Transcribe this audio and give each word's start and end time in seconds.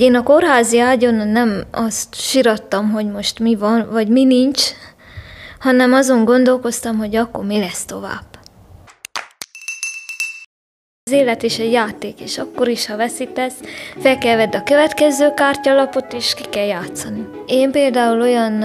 Én 0.00 0.14
a 0.14 0.22
kórházi 0.22 0.78
ágyon 0.78 1.14
nem 1.14 1.64
azt 1.70 2.14
sirattam, 2.14 2.90
hogy 2.90 3.06
most 3.06 3.38
mi 3.38 3.54
van, 3.54 3.88
vagy 3.90 4.08
mi 4.08 4.24
nincs, 4.24 4.62
hanem 5.58 5.92
azon 5.92 6.24
gondolkoztam, 6.24 6.98
hogy 6.98 7.16
akkor 7.16 7.44
mi 7.44 7.58
lesz 7.58 7.84
tovább. 7.84 8.24
Az 11.02 11.12
élet 11.12 11.42
is 11.42 11.58
egy 11.58 11.72
játék, 11.72 12.20
és 12.20 12.38
akkor 12.38 12.68
is, 12.68 12.86
ha 12.86 12.96
veszítesz, 12.96 13.54
fel 13.98 14.18
kell 14.18 14.36
vedd 14.36 14.56
a 14.56 14.62
következő 14.62 15.34
kártyalapot, 15.34 16.12
és 16.12 16.34
ki 16.34 16.44
kell 16.50 16.66
játszani. 16.66 17.28
Én 17.46 17.70
például 17.70 18.20
olyan 18.20 18.64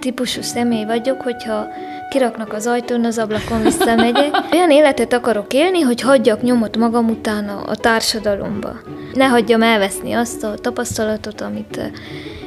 típusú 0.00 0.42
személy 0.42 0.84
vagyok, 0.84 1.20
hogyha 1.20 1.66
kiraknak 2.10 2.52
az 2.52 2.66
ajtón, 2.66 3.04
az 3.04 3.18
ablakon 3.18 3.62
visszamegyek. 3.62 4.30
Olyan 4.52 4.70
életet 4.70 5.12
akarok 5.12 5.52
élni, 5.52 5.80
hogy 5.80 6.00
hagyjak 6.00 6.42
nyomot 6.42 6.76
magam 6.76 7.08
után 7.08 7.48
a, 7.48 7.74
társadalomba. 7.74 8.72
Ne 9.14 9.24
hagyjam 9.24 9.62
elveszni 9.62 10.12
azt 10.12 10.44
a 10.44 10.54
tapasztalatot, 10.54 11.40
amit 11.40 11.80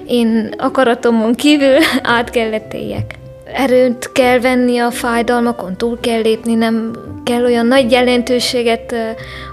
én 0.08 0.54
akaratomon 0.58 1.34
kívül 1.34 1.78
át 2.18 2.30
kellett 2.30 2.74
éljek. 2.74 3.16
Erőt 3.54 4.12
kell 4.12 4.40
venni 4.40 4.78
a 4.78 4.92
fájdalmakon, 4.92 5.78
túl 5.78 6.00
kell 6.00 6.22
lépni, 6.22 6.54
nem 6.54 6.92
kell 7.24 7.44
olyan 7.44 7.66
nagy 7.66 7.92
jelentőséget 7.92 8.96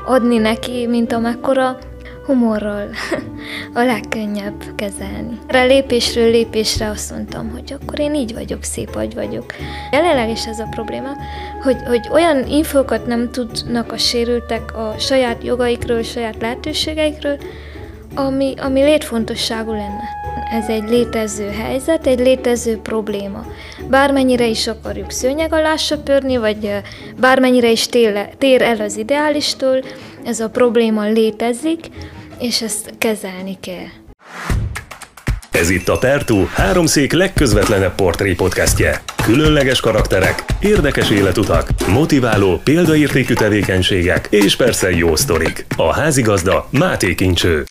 adni 0.06 0.38
neki, 0.38 0.87
mint 0.87 1.12
amekkora 1.12 1.79
humorral 2.30 2.89
a 3.80 3.83
legkönnyebb 3.83 4.65
kezelni. 4.77 5.38
Erre 5.47 5.65
lépésről 5.65 6.30
lépésre 6.30 6.88
azt 6.88 7.11
mondtam, 7.11 7.51
hogy 7.51 7.75
akkor 7.80 7.98
én 7.98 8.15
így 8.15 8.34
vagyok, 8.34 8.62
szép 8.62 8.95
vagy 8.95 9.15
vagyok. 9.15 9.55
Jelenleg 9.93 10.30
is 10.30 10.47
ez 10.47 10.59
a 10.59 10.69
probléma, 10.71 11.09
hogy, 11.62 11.77
hogy 11.87 12.09
olyan 12.12 12.47
infókat 12.47 13.07
nem 13.07 13.30
tudnak 13.30 13.93
a 13.93 13.97
sérültek 13.97 14.77
a 14.77 14.95
saját 14.98 15.45
jogaikról, 15.45 16.02
saját 16.02 16.37
lehetőségeikről, 16.41 17.38
ami, 18.15 18.55
ami 18.59 18.83
létfontosságú 18.83 19.71
lenne. 19.71 20.19
Ez 20.51 20.69
egy 20.69 20.88
létező 20.88 21.49
helyzet, 21.49 22.07
egy 22.07 22.19
létező 22.19 22.76
probléma. 22.76 23.45
Bármennyire 23.88 24.47
is 24.47 24.66
akarjuk 24.66 25.10
szőnyeg 25.10 25.52
alá 25.52 25.76
söpörni, 25.76 26.37
vagy 26.37 26.74
bármennyire 27.21 27.71
is 27.71 27.87
tér 28.38 28.63
el 28.63 28.80
az 28.80 28.97
ideálistól, 28.97 29.82
ez 30.24 30.41
a 30.41 30.51
probléma 30.51 31.04
létezik, 31.09 31.87
és 32.41 32.63
ezt 32.63 32.95
kezelni 32.99 33.59
kell. 33.60 33.87
Ez 35.51 35.71
itt 35.71 35.88
a 35.88 35.99
Pertú, 35.99 36.49
háromszék 36.55 37.13
legközvetlenebb 37.13 37.95
portré 37.95 38.35
podcastje. 38.35 39.02
Különleges 39.24 39.80
karakterek, 39.80 40.45
érdekes 40.60 41.10
életutak, 41.10 41.69
motiváló, 41.88 42.60
példaértékű 42.65 43.35
tevékenységek 43.35 44.27
és 44.30 44.57
persze 44.57 44.91
jó 44.91 45.16
sztorik. 45.16 45.66
A 45.77 45.93
házigazda 45.93 46.69
Máté 46.71 47.15
Kincső. 47.15 47.65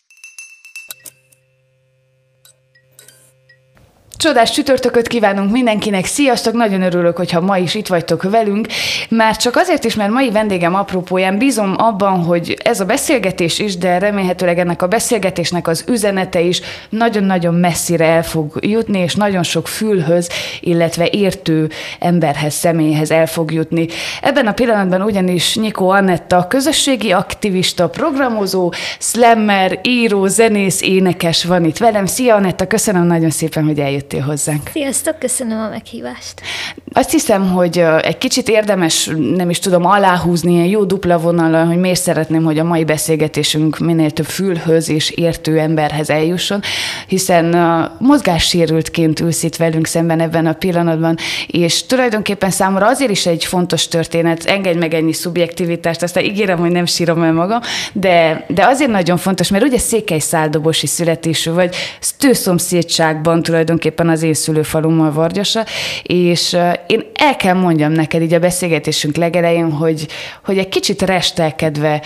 Csodás 4.20 4.50
csütörtököt 4.50 5.06
kívánunk 5.06 5.50
mindenkinek, 5.50 6.04
sziasztok, 6.04 6.54
nagyon 6.54 6.82
örülök, 6.82 7.16
hogyha 7.16 7.40
ma 7.40 7.58
is 7.58 7.74
itt 7.74 7.86
vagytok 7.86 8.22
velünk, 8.22 8.66
már 9.10 9.36
csak 9.36 9.56
azért 9.56 9.84
is, 9.84 9.94
mert 9.94 10.10
mai 10.10 10.30
vendégem 10.30 10.74
apropóján 10.74 11.38
bízom 11.38 11.74
abban, 11.76 12.24
hogy 12.24 12.56
ez 12.64 12.80
a 12.80 12.84
beszélgetés 12.84 13.58
is, 13.58 13.76
de 13.76 13.98
remélhetőleg 13.98 14.58
ennek 14.58 14.82
a 14.82 14.86
beszélgetésnek 14.86 15.68
az 15.68 15.84
üzenete 15.88 16.40
is 16.40 16.60
nagyon-nagyon 16.88 17.54
messzire 17.54 18.04
el 18.04 18.22
fog 18.24 18.58
jutni, 18.60 18.98
és 18.98 19.14
nagyon 19.14 19.42
sok 19.42 19.68
fülhöz, 19.68 20.28
illetve 20.60 21.08
értő 21.10 21.70
emberhez, 21.98 22.54
személyhez 22.54 23.10
el 23.10 23.26
fog 23.26 23.52
jutni. 23.52 23.86
Ebben 24.22 24.46
a 24.46 24.52
pillanatban 24.52 25.02
ugyanis 25.02 25.56
Nyikó 25.56 25.88
Annetta 25.88 26.46
közösségi 26.48 27.12
aktivista, 27.12 27.88
programozó, 27.88 28.72
slammer, 28.98 29.78
író, 29.82 30.26
zenész, 30.26 30.82
énekes 30.82 31.44
van 31.44 31.64
itt 31.64 31.78
velem. 31.78 32.06
Szia 32.06 32.34
Annetta, 32.34 32.66
köszönöm 32.66 33.06
nagyon 33.06 33.30
szépen, 33.30 33.64
hogy 33.64 33.78
eljött 33.78 34.08
eljöttél 34.10 34.20
hozzánk. 34.20 34.70
Sziasztok, 34.72 35.18
köszönöm 35.18 35.58
a 35.58 35.68
meghívást. 35.68 36.40
Azt 36.92 37.10
hiszem, 37.10 37.50
hogy 37.50 37.84
egy 38.02 38.18
kicsit 38.18 38.48
érdemes, 38.48 39.10
nem 39.34 39.50
is 39.50 39.58
tudom, 39.58 39.84
aláhúzni 39.84 40.52
ilyen 40.52 40.66
jó 40.66 40.84
dupla 40.84 41.18
vonalon, 41.18 41.66
hogy 41.66 41.76
miért 41.76 42.00
szeretném, 42.00 42.44
hogy 42.44 42.58
a 42.58 42.64
mai 42.64 42.84
beszélgetésünk 42.84 43.78
minél 43.78 44.10
több 44.10 44.26
fülhöz 44.26 44.88
és 44.88 45.10
értő 45.10 45.58
emberhez 45.58 46.10
eljusson, 46.10 46.60
hiszen 47.06 47.56
mozgássérültként 47.98 49.20
ülsz 49.20 49.42
itt 49.42 49.56
velünk 49.56 49.86
szemben 49.86 50.20
ebben 50.20 50.46
a 50.46 50.52
pillanatban, 50.52 51.16
és 51.46 51.86
tulajdonképpen 51.86 52.50
számomra 52.50 52.86
azért 52.86 53.10
is 53.10 53.26
egy 53.26 53.44
fontos 53.44 53.88
történet, 53.88 54.44
engedj 54.44 54.78
meg 54.78 54.94
ennyi 54.94 55.12
szubjektivitást, 55.12 56.02
aztán 56.02 56.24
ígérem, 56.24 56.58
hogy 56.58 56.70
nem 56.70 56.86
sírom 56.86 57.22
el 57.22 57.32
magam, 57.32 57.60
de, 57.92 58.44
de 58.48 58.66
azért 58.66 58.90
nagyon 58.90 59.16
fontos, 59.16 59.48
mert 59.48 59.64
ugye 59.64 59.78
székely 59.78 60.18
száldobosi 60.18 60.86
születésű 60.86 61.50
vagy, 61.50 61.74
tőszomszédságban 62.18 63.42
tulajdonképpen 63.42 63.99
tulajdonképpen 64.00 64.08
az 64.08 64.22
én 64.22 64.34
szülőfalummal 64.34 65.12
Vargyasa, 65.12 65.64
és 66.02 66.56
én 66.86 67.04
el 67.14 67.36
kell 67.36 67.54
mondjam 67.54 67.92
neked 67.92 68.22
így 68.22 68.34
a 68.34 68.38
beszélgetésünk 68.38 69.16
legelején, 69.16 69.72
hogy, 69.72 70.06
hogy 70.44 70.58
egy 70.58 70.68
kicsit 70.68 71.02
restelkedve 71.02 72.02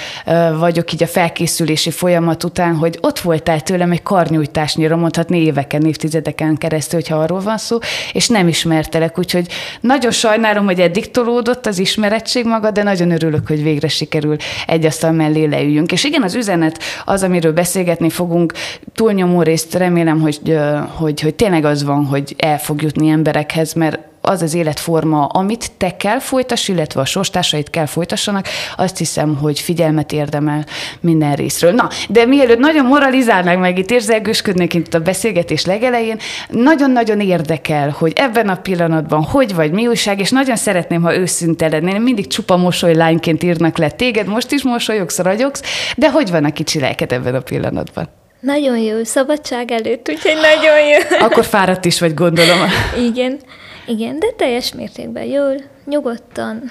vagyok 0.58 0.92
így 0.92 1.02
a 1.02 1.06
felkészülési 1.06 1.90
folyamat 1.90 2.44
után, 2.44 2.74
hogy 2.74 2.98
ott 3.00 3.18
voltál 3.18 3.60
tőlem 3.60 3.90
egy 3.90 4.02
karnyújtásnyira, 4.02 4.96
mondhatni 4.96 5.42
éveken, 5.42 5.86
évtizedeken 5.86 6.56
keresztül, 6.56 7.00
hogyha 7.00 7.16
arról 7.16 7.40
van 7.40 7.58
szó, 7.58 7.78
és 8.12 8.28
nem 8.28 8.48
ismertelek, 8.48 9.18
úgyhogy 9.18 9.46
nagyon 9.80 10.10
sajnálom, 10.10 10.64
hogy 10.64 10.80
eddig 10.80 11.10
tolódott 11.10 11.66
az 11.66 11.78
ismerettség 11.78 12.44
maga, 12.44 12.70
de 12.70 12.82
nagyon 12.82 13.10
örülök, 13.10 13.46
hogy 13.46 13.62
végre 13.62 13.88
sikerül 13.88 14.36
egy 14.66 14.84
asztal 14.84 15.12
mellé 15.12 15.44
leüljünk. 15.44 15.92
És 15.92 16.04
igen, 16.04 16.22
az 16.22 16.34
üzenet 16.34 16.78
az, 17.04 17.22
amiről 17.22 17.52
beszélgetni 17.52 18.10
fogunk, 18.10 18.52
túlnyomó 18.94 19.42
részt 19.42 19.74
remélem, 19.74 20.20
hogy, 20.20 20.58
hogy, 20.96 21.20
hogy 21.20 21.34
tényleg 21.34 21.64
az 21.64 21.83
van, 21.84 22.04
hogy 22.06 22.34
el 22.38 22.58
fog 22.58 22.82
jutni 22.82 23.08
emberekhez, 23.08 23.72
mert 23.72 23.98
az 24.26 24.42
az 24.42 24.54
életforma, 24.54 25.26
amit 25.26 25.70
te 25.76 25.96
kell 25.96 26.18
folytass, 26.18 26.68
illetve 26.68 27.00
a 27.00 27.04
sostársait 27.04 27.70
kell 27.70 27.86
folytassanak, 27.86 28.48
azt 28.76 28.98
hiszem, 28.98 29.36
hogy 29.36 29.60
figyelmet 29.60 30.12
érdemel 30.12 30.64
minden 31.00 31.34
részről. 31.34 31.72
Na, 31.72 31.88
de 32.08 32.24
mielőtt 32.24 32.58
nagyon 32.58 32.86
moralizálnánk 32.86 33.60
meg, 33.60 33.78
itt 33.78 33.90
érzelgősködnék 33.90 34.74
itt 34.74 34.94
a 34.94 35.00
beszélgetés 35.00 35.64
legelején, 35.64 36.18
nagyon-nagyon 36.48 37.20
érdekel, 37.20 37.94
hogy 37.98 38.12
ebben 38.16 38.48
a 38.48 38.56
pillanatban 38.56 39.22
hogy 39.22 39.54
vagy, 39.54 39.70
mi 39.70 39.86
újság, 39.86 40.20
és 40.20 40.30
nagyon 40.30 40.56
szeretném, 40.56 41.02
ha 41.02 41.16
őszinte 41.16 41.68
lennél. 41.68 41.98
Mindig 41.98 42.26
csupa 42.26 42.56
mosoly 42.56 42.94
lányként 42.94 43.42
írnak 43.42 43.78
le 43.78 43.90
téged, 43.90 44.26
most 44.26 44.52
is 44.52 44.62
mosolyogsz, 44.62 45.18
ragyogsz, 45.18 45.62
de 45.96 46.10
hogy 46.10 46.30
van 46.30 46.44
a 46.44 46.52
kicsi 46.52 46.80
lelked 46.80 47.12
ebben 47.12 47.34
a 47.34 47.40
pillanatban? 47.40 48.08
Nagyon 48.44 48.78
jó, 48.78 49.04
szabadság 49.04 49.70
előtt, 49.70 50.08
úgyhogy 50.08 50.34
nagyon 50.34 50.78
jó. 50.86 51.18
Akkor 51.26 51.44
fáradt 51.44 51.84
is 51.84 52.00
vagy, 52.00 52.14
gondolom. 52.14 52.58
Igen, 52.98 53.38
igen, 53.86 54.18
de 54.18 54.26
teljes 54.36 54.72
mértékben 54.72 55.24
jól, 55.24 55.54
nyugodtan, 55.84 56.70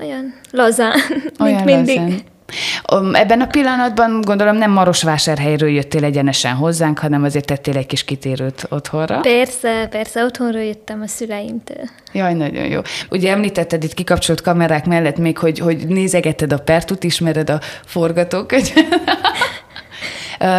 olyan 0.00 0.34
lazán, 0.50 0.98
olyan 1.40 1.62
mint 1.64 1.86
mindig. 1.86 1.96
Lazán. 1.96 3.14
Ebben 3.14 3.40
a 3.40 3.46
pillanatban 3.46 4.20
gondolom 4.20 4.56
nem 4.56 4.70
Marosvásárhelyről 4.70 5.70
jöttél 5.70 6.04
egyenesen 6.04 6.54
hozzánk, 6.54 6.98
hanem 6.98 7.22
azért 7.24 7.46
tettél 7.46 7.76
egy 7.76 7.86
kis 7.86 8.04
kitérőt 8.04 8.66
otthonra. 8.68 9.20
Persze, 9.20 9.86
persze, 9.90 10.24
otthonról 10.24 10.62
jöttem 10.62 11.00
a 11.00 11.06
szüleimtől. 11.06 11.84
Jaj, 12.12 12.34
nagyon 12.34 12.64
jó. 12.64 12.80
Ugye 13.10 13.30
említetted 13.30 13.84
itt 13.84 13.94
kikapcsolt 13.94 14.40
kamerák 14.40 14.86
mellett 14.86 15.16
még, 15.16 15.38
hogy, 15.38 15.58
hogy 15.58 15.86
nézegeted 15.88 16.52
a 16.52 16.58
pertut, 16.58 17.04
ismered 17.04 17.50
a 17.50 17.60
forgatókönyvet. 17.84 18.86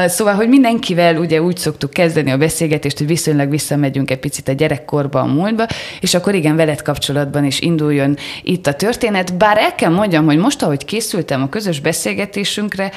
Szóval, 0.06 0.34
hogy 0.34 0.48
mindenkivel 0.48 1.18
ugye 1.18 1.42
úgy 1.42 1.58
szoktuk 1.58 1.90
kezdeni 1.90 2.32
a 2.32 2.38
beszélgetést, 2.38 2.98
hogy 2.98 3.08
viszonylag 3.08 3.50
visszamegyünk 3.50 4.12
egy 4.12 4.20
picit 4.20 4.48
a 4.48 4.52
gyerekkorba, 4.52 5.20
a 5.20 5.26
múltba, 5.26 5.68
és 6.00 6.14
akkor 6.14 6.36
igen, 6.36 6.56
veled 6.56 6.82
kapcsolatban 6.82 7.46
is 7.46 7.60
induljon 7.60 8.18
itt 8.44 8.68
a 8.68 8.74
történet. 8.74 9.38
Bár 9.38 9.58
el 9.58 9.76
kell 9.76 9.92
mondjam, 9.92 10.26
hogy 10.26 10.38
most, 10.38 10.62
ahogy 10.62 10.86
készültem 10.86 11.42
a 11.42 11.50
közös 11.50 11.80
beszélgetésünkre, 11.80 12.92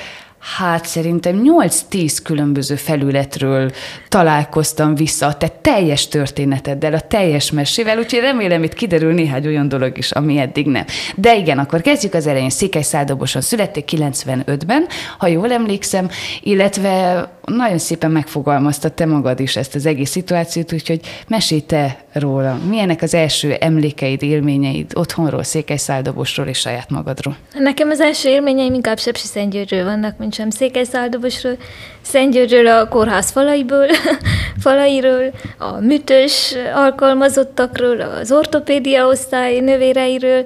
Hát 0.54 0.86
szerintem 0.86 1.42
8-10 1.44 2.16
különböző 2.22 2.74
felületről 2.74 3.72
találkoztam 4.08 4.94
vissza 4.94 5.26
a 5.26 5.36
te 5.36 5.48
teljes 5.48 6.08
történeteddel, 6.08 6.94
a 6.94 7.00
teljes 7.00 7.50
mesével, 7.50 7.98
úgyhogy 7.98 8.20
remélem 8.20 8.62
itt 8.62 8.74
kiderül 8.74 9.12
néhány 9.12 9.46
olyan 9.46 9.68
dolog 9.68 9.98
is, 9.98 10.10
ami 10.10 10.38
eddig 10.38 10.66
nem. 10.66 10.84
De 11.16 11.36
igen, 11.36 11.58
akkor 11.58 11.80
kezdjük 11.80 12.14
az 12.14 12.26
elején. 12.26 12.50
Székely 12.50 12.82
Száldoboson 12.82 13.42
születték 13.42 13.88
95-ben, 13.92 14.86
ha 15.18 15.26
jól 15.26 15.52
emlékszem, 15.52 16.10
illetve 16.42 17.24
nagyon 17.44 17.78
szépen 17.78 18.10
megfogalmazta 18.10 18.88
te 18.88 19.06
magad 19.06 19.40
is 19.40 19.56
ezt 19.56 19.74
az 19.74 19.86
egész 19.86 20.10
szituációt, 20.10 20.72
úgyhogy 20.72 21.00
mesélj 21.28 21.60
te 21.60 22.04
róla. 22.12 22.58
Milyenek 22.68 23.02
az 23.02 23.14
első 23.14 23.52
emlékeid, 23.52 24.22
élményeid 24.22 24.92
otthonról, 24.94 25.42
Székelyszáldobosról 25.42 26.46
és 26.46 26.58
saját 26.58 26.90
magadról? 26.90 27.36
Nekem 27.58 27.90
az 27.90 28.00
első 28.00 28.28
élményeim 28.28 28.74
inkább 28.74 28.98
Sepsi 28.98 29.26
Szentgyörgyről 29.26 29.84
vannak, 29.84 30.18
mint 30.18 30.34
sem 30.36 30.50
Székelyszáldobosról. 30.50 31.56
Szentgyörgyről 32.00 32.66
a 32.66 32.88
kórház 32.88 33.30
falaiból, 33.30 33.86
falairól, 34.64 35.32
a 35.58 35.80
műtős 35.80 36.54
alkalmazottakról, 36.74 38.00
az 38.00 38.32
ortopédia 38.32 39.06
osztály 39.06 39.58
növéreiről, 39.58 40.44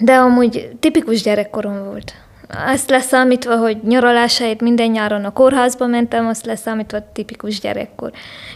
de 0.00 0.12
amúgy 0.12 0.70
tipikus 0.80 1.22
gyerekkorom 1.22 1.84
volt 1.84 2.14
Ezt 2.66 2.90
leszámítva, 2.90 3.56
hogy 3.56 3.76
nyaralásáért 3.82 4.60
minden 4.60 4.90
nyáron 4.90 5.24
a 5.24 5.32
kórházba 5.32 5.86
mentem, 5.86 6.26
azt 6.26 6.46
leszámítva 6.46 6.98
tipikus 7.12 7.60
gyerekkor. 7.60 8.10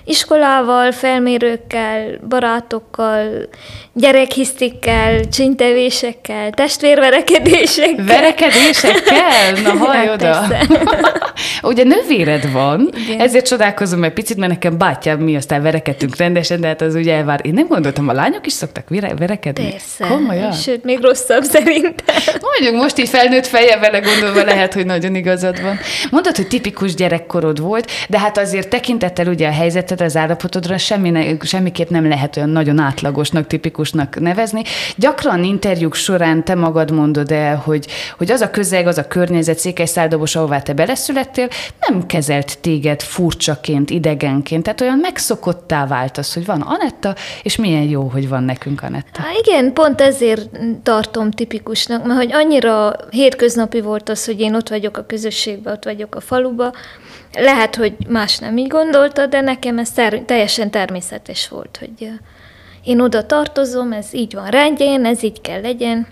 Iskolával, 0.05 0.93
felmérőkkel, 0.93 2.19
barátokkal, 2.29 3.49
gyerekhisztikkel, 3.93 5.29
csintevésekkel, 5.29 6.50
testvérverekedésekkel. 6.50 8.05
Verekedésekkel? 8.05 9.52
Na 9.64 9.70
hallj 9.70 10.11
oda! 10.11 10.46
Ugye 11.62 11.85
nővéred 11.85 12.52
van, 12.52 12.90
Igen. 13.06 13.20
ezért 13.20 13.46
csodálkozom 13.46 14.05
egy 14.05 14.12
picit, 14.12 14.37
mert 14.37 14.52
nekem 14.52 14.79
bátyám 14.79 15.19
mi 15.19 15.37
aztán 15.37 15.62
verekedtünk 15.62 16.17
rendesen, 16.17 16.61
de 16.61 16.67
hát 16.67 16.81
az 16.81 16.94
ugye 16.94 17.14
elvár. 17.14 17.40
Én 17.43 17.52
nem 17.52 17.67
gondoltam, 17.67 18.08
a 18.08 18.12
lányok 18.12 18.46
is 18.46 18.52
szoktak 18.52 18.88
verekedni? 19.19 19.70
Persze. 19.70 20.06
Komolyan? 20.06 20.52
Sőt, 20.52 20.85
még 20.85 21.00
rosszabb 21.00 21.43
szerintem. 21.43 22.17
Mondjuk 22.40 22.82
most 22.82 22.99
így 22.99 23.08
felnőtt 23.08 23.46
feje 23.78 23.90
vele 23.90 24.00
gondolva 24.00 24.44
lehet, 24.44 24.75
hogy 24.75 24.86
nagyon 24.86 25.14
igazad 25.14 25.62
van. 25.62 25.78
Mondod, 26.10 26.36
hogy 26.36 26.46
tipikus 26.46 26.94
gyerekkorod 26.94 27.60
volt, 27.60 27.90
de 28.08 28.19
hát 28.19 28.38
azért 28.38 28.69
tekintettel 28.69 29.26
ugye 29.26 29.48
a 29.48 29.52
helyzeted, 29.52 30.00
az 30.00 30.16
állapotodra 30.16 30.78
semmi 30.78 31.10
ne, 31.10 31.25
semmiképp 31.42 31.88
nem 31.88 32.08
lehet 32.08 32.36
olyan 32.36 32.48
nagyon 32.48 32.78
átlagosnak, 32.78 33.46
tipikusnak 33.46 34.20
nevezni. 34.20 34.62
Gyakran 34.96 35.44
interjúk 35.44 35.94
során 35.94 36.44
te 36.44 36.54
magad 36.54 36.90
mondod 36.90 37.30
el, 37.30 37.56
hogy, 37.56 37.86
hogy 38.19 38.30
az 38.30 38.40
a 38.40 38.50
közeg, 38.50 38.86
az 38.86 38.98
a 38.98 39.06
környezet, 39.06 39.58
székelyszárdobos, 39.58 40.36
ahová 40.36 40.60
te 40.60 40.72
beleszülettél, 40.72 41.48
nem 41.88 42.06
kezelt 42.06 42.58
téged 42.58 43.02
furcsaként, 43.02 43.90
idegenként, 43.90 44.62
tehát 44.62 44.80
olyan 44.80 44.98
megszokottá 44.98 45.86
vált 45.86 46.19
az, 46.19 46.34
hogy 46.34 46.44
van 46.44 46.60
Anetta, 46.60 47.14
és 47.42 47.56
milyen 47.56 47.82
jó, 47.82 48.02
hogy 48.02 48.28
van 48.28 48.42
nekünk 48.42 48.82
Anetta. 48.82 49.22
Há, 49.22 49.28
igen, 49.44 49.72
pont 49.72 50.00
ezért 50.00 50.48
tartom 50.82 51.30
tipikusnak, 51.30 52.06
mert 52.06 52.19
hogy 52.19 52.32
annyira 52.32 52.92
hétköznapi 53.72 53.80
volt 53.80 54.08
az, 54.08 54.24
hogy 54.24 54.40
én 54.40 54.54
ott 54.54 54.68
vagyok 54.68 54.96
a 54.96 55.06
közösségben, 55.06 55.72
ott 55.72 55.84
vagyok 55.84 56.14
a 56.14 56.20
faluba. 56.20 56.72
Lehet, 57.32 57.76
hogy 57.76 57.96
más 58.08 58.38
nem 58.38 58.56
így 58.56 58.68
gondolta, 58.68 59.26
de 59.26 59.40
nekem 59.40 59.78
ez 59.78 59.90
ter- 59.90 60.24
teljesen 60.26 60.70
természetes 60.70 61.48
volt, 61.48 61.76
hogy 61.76 62.10
én 62.84 63.00
oda 63.00 63.26
tartozom, 63.26 63.92
ez 63.92 64.14
így 64.14 64.34
van 64.34 64.50
rendjén, 64.50 65.04
ez 65.04 65.22
így 65.22 65.40
kell 65.40 65.60
legyen. 65.60 66.06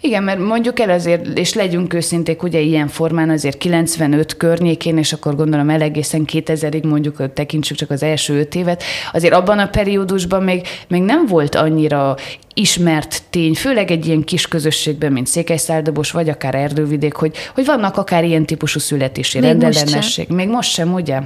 Igen, 0.00 0.22
mert 0.22 0.38
mondjuk 0.38 0.80
el 0.80 0.90
azért, 0.90 1.38
és 1.38 1.54
legyünk 1.54 1.94
őszinték, 1.94 2.42
ugye 2.42 2.60
ilyen 2.60 2.88
formán 2.88 3.30
azért 3.30 3.58
95 3.58 4.36
környékén, 4.36 4.98
és 4.98 5.12
akkor 5.12 5.36
gondolom 5.36 5.70
el 5.70 5.80
egészen 5.80 6.24
2000-ig 6.32 6.82
mondjuk 6.82 7.32
tekintsük 7.32 7.76
csak 7.76 7.90
az 7.90 8.02
első 8.02 8.38
öt 8.38 8.54
évet, 8.54 8.82
azért 9.12 9.34
abban 9.34 9.58
a 9.58 9.68
periódusban 9.68 10.42
még, 10.42 10.66
még 10.88 11.02
nem 11.02 11.26
volt 11.26 11.54
annyira 11.54 12.16
ismert 12.54 13.22
tény, 13.30 13.54
főleg 13.54 13.90
egy 13.90 14.06
ilyen 14.06 14.22
kis 14.22 14.48
közösségben, 14.48 15.12
mint 15.12 15.26
Székelyszárdobos, 15.26 16.10
vagy 16.10 16.28
akár 16.28 16.54
Erdővidék, 16.54 17.14
hogy, 17.14 17.36
hogy 17.54 17.64
vannak 17.64 17.96
akár 17.96 18.24
ilyen 18.24 18.46
típusú 18.46 18.78
születési 18.78 19.38
még 19.38 19.48
rendellenesség. 19.48 20.28
Most 20.28 20.40
még 20.40 20.48
most 20.48 20.70
sem, 20.70 20.92
ugye? 20.92 21.20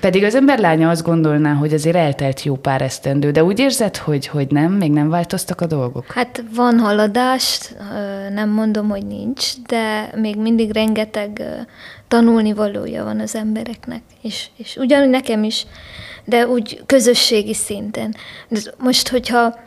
Pedig 0.00 0.24
az 0.24 0.34
ember 0.34 0.58
lánya 0.58 0.88
azt 0.88 1.02
gondolná, 1.02 1.52
hogy 1.52 1.72
azért 1.72 1.96
eltelt 1.96 2.42
jó 2.42 2.54
pár 2.54 2.82
esztendő, 2.82 3.30
de 3.30 3.44
úgy 3.44 3.58
érzed, 3.58 3.96
hogy, 3.96 4.26
hogy 4.26 4.50
nem, 4.50 4.72
még 4.72 4.90
nem 4.90 5.08
változtak 5.08 5.60
a 5.60 5.66
dolgok? 5.66 6.12
Hát 6.12 6.44
van 6.54 6.78
haladás, 6.78 7.60
nem 8.34 8.48
mondom, 8.50 8.88
hogy 8.88 9.06
nincs, 9.06 9.52
de 9.66 10.10
még 10.16 10.36
mindig 10.36 10.72
rengeteg 10.72 11.42
tanulni 12.08 12.52
valója 12.52 13.04
van 13.04 13.20
az 13.20 13.34
embereknek, 13.34 14.02
és, 14.22 14.46
és 14.56 14.76
ugyanúgy 14.76 15.10
nekem 15.10 15.44
is, 15.44 15.66
de 16.24 16.46
úgy 16.48 16.82
közösségi 16.86 17.54
szinten. 17.54 18.14
Most, 18.78 19.08
hogyha 19.08 19.58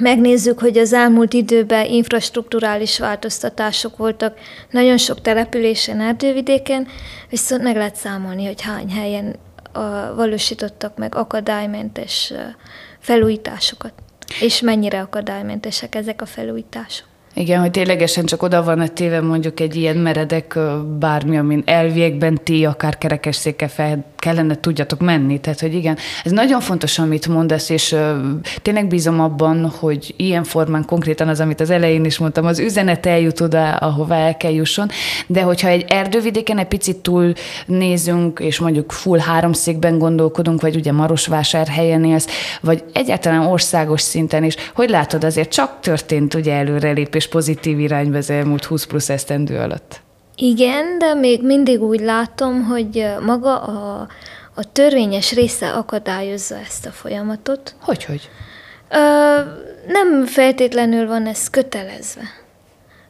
megnézzük, 0.00 0.58
hogy 0.58 0.78
az 0.78 0.92
elmúlt 0.92 1.32
időben 1.32 1.86
infrastruktúrális 1.86 2.98
változtatások 2.98 3.96
voltak 3.96 4.38
nagyon 4.70 4.98
sok 4.98 5.20
településen, 5.20 6.00
erdővidéken, 6.00 6.86
viszont 7.30 7.62
meg 7.62 7.76
lehet 7.76 7.96
számolni, 7.96 8.46
hogy 8.46 8.60
hány 8.60 8.90
helyen 8.90 9.36
valósítottak 10.14 10.96
meg 10.96 11.14
akadálymentes 11.14 12.32
felújításokat, 12.98 13.92
és 14.40 14.60
mennyire 14.60 15.00
akadálymentesek 15.00 15.94
ezek 15.94 16.22
a 16.22 16.26
felújítások. 16.26 17.06
Igen, 17.36 17.60
hogy 17.60 17.70
ténylegesen 17.70 18.24
csak 18.24 18.42
oda 18.42 18.62
van 18.62 18.80
a 18.80 18.88
téve 18.88 19.20
mondjuk 19.20 19.60
egy 19.60 19.76
ilyen 19.76 19.96
meredek 19.96 20.58
bármi, 20.98 21.38
amin 21.38 21.62
elviekben 21.66 22.40
ti 22.44 22.64
akár 22.64 22.98
kerekesszékkel 22.98 23.68
fel 23.68 24.04
kellene 24.24 24.60
tudjatok 24.60 25.00
menni. 25.00 25.40
Tehát, 25.40 25.60
hogy 25.60 25.74
igen, 25.74 25.96
ez 26.24 26.32
nagyon 26.32 26.60
fontos, 26.60 26.98
amit 26.98 27.26
mondasz, 27.26 27.68
és 27.68 27.96
tényleg 28.62 28.86
bízom 28.86 29.20
abban, 29.20 29.72
hogy 29.78 30.14
ilyen 30.16 30.44
formán 30.44 30.84
konkrétan 30.84 31.28
az, 31.28 31.40
amit 31.40 31.60
az 31.60 31.70
elején 31.70 32.04
is 32.04 32.18
mondtam, 32.18 32.46
az 32.46 32.58
üzenet 32.58 33.06
eljut 33.06 33.40
oda, 33.40 33.76
ahová 33.76 34.16
el 34.16 34.36
kell 34.36 34.52
jusson, 34.52 34.88
de 35.26 35.42
hogyha 35.42 35.68
egy 35.68 35.84
erdővidéken 35.88 36.58
egy 36.58 36.66
picit 36.66 36.96
túl 36.96 37.32
nézünk, 37.66 38.40
és 38.40 38.58
mondjuk 38.58 38.92
full 38.92 39.18
háromszékben 39.18 39.98
gondolkodunk, 39.98 40.60
vagy 40.60 40.76
ugye 40.76 40.92
Marosvásárhelyen 40.92 42.04
élsz, 42.04 42.26
vagy 42.60 42.84
egyáltalán 42.92 43.46
országos 43.46 44.00
szinten 44.00 44.44
is, 44.44 44.54
hogy 44.74 44.88
látod, 44.88 45.24
azért 45.24 45.52
csak 45.52 45.80
történt 45.80 46.34
ugye 46.34 46.52
előrelépés 46.54 47.23
pozitív 47.26 47.78
irányba 47.78 48.16
az 48.16 48.30
elmúlt 48.30 48.64
20 48.64 48.84
plusz 48.84 49.08
esztendő 49.08 49.58
alatt. 49.58 50.00
Igen, 50.36 50.98
de 50.98 51.14
még 51.14 51.42
mindig 51.42 51.82
úgy 51.82 52.00
látom, 52.00 52.62
hogy 52.62 53.06
maga 53.20 53.62
a, 53.62 54.08
a 54.54 54.72
törvényes 54.72 55.32
része 55.32 55.72
akadályozza 55.72 56.56
ezt 56.58 56.86
a 56.86 56.90
folyamatot. 56.90 57.74
Hogy, 57.80 58.04
hogy? 58.04 58.28
Ö, 58.90 59.38
nem 59.86 60.26
feltétlenül 60.26 61.06
van 61.06 61.26
ez 61.26 61.50
kötelezve. 61.50 62.22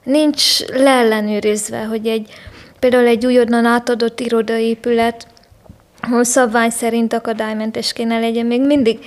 Nincs 0.03 0.67
leellenőrizve, 0.67 1.85
hogy 1.85 2.07
egy 2.07 2.33
például 2.79 3.07
egy 3.07 3.27
újonnan 3.27 3.65
átadott 3.65 4.21
irodaépület, 4.21 5.27
ahol 6.01 6.25
szabvány 6.25 6.71
szerint 6.71 7.13
akadálymentes 7.13 7.93
kéne 7.93 8.19
legyen, 8.19 8.47
még 8.47 8.61
mindig 8.61 8.99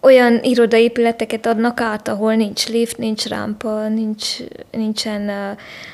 olyan 0.00 0.40
irodaépületeket 0.42 1.46
adnak 1.46 1.80
át, 1.80 2.08
ahol 2.08 2.34
nincs 2.34 2.68
lift, 2.68 2.98
nincs 2.98 3.26
rámpa, 3.26 3.88
nincs, 3.88 4.36
nincsen, 4.70 5.30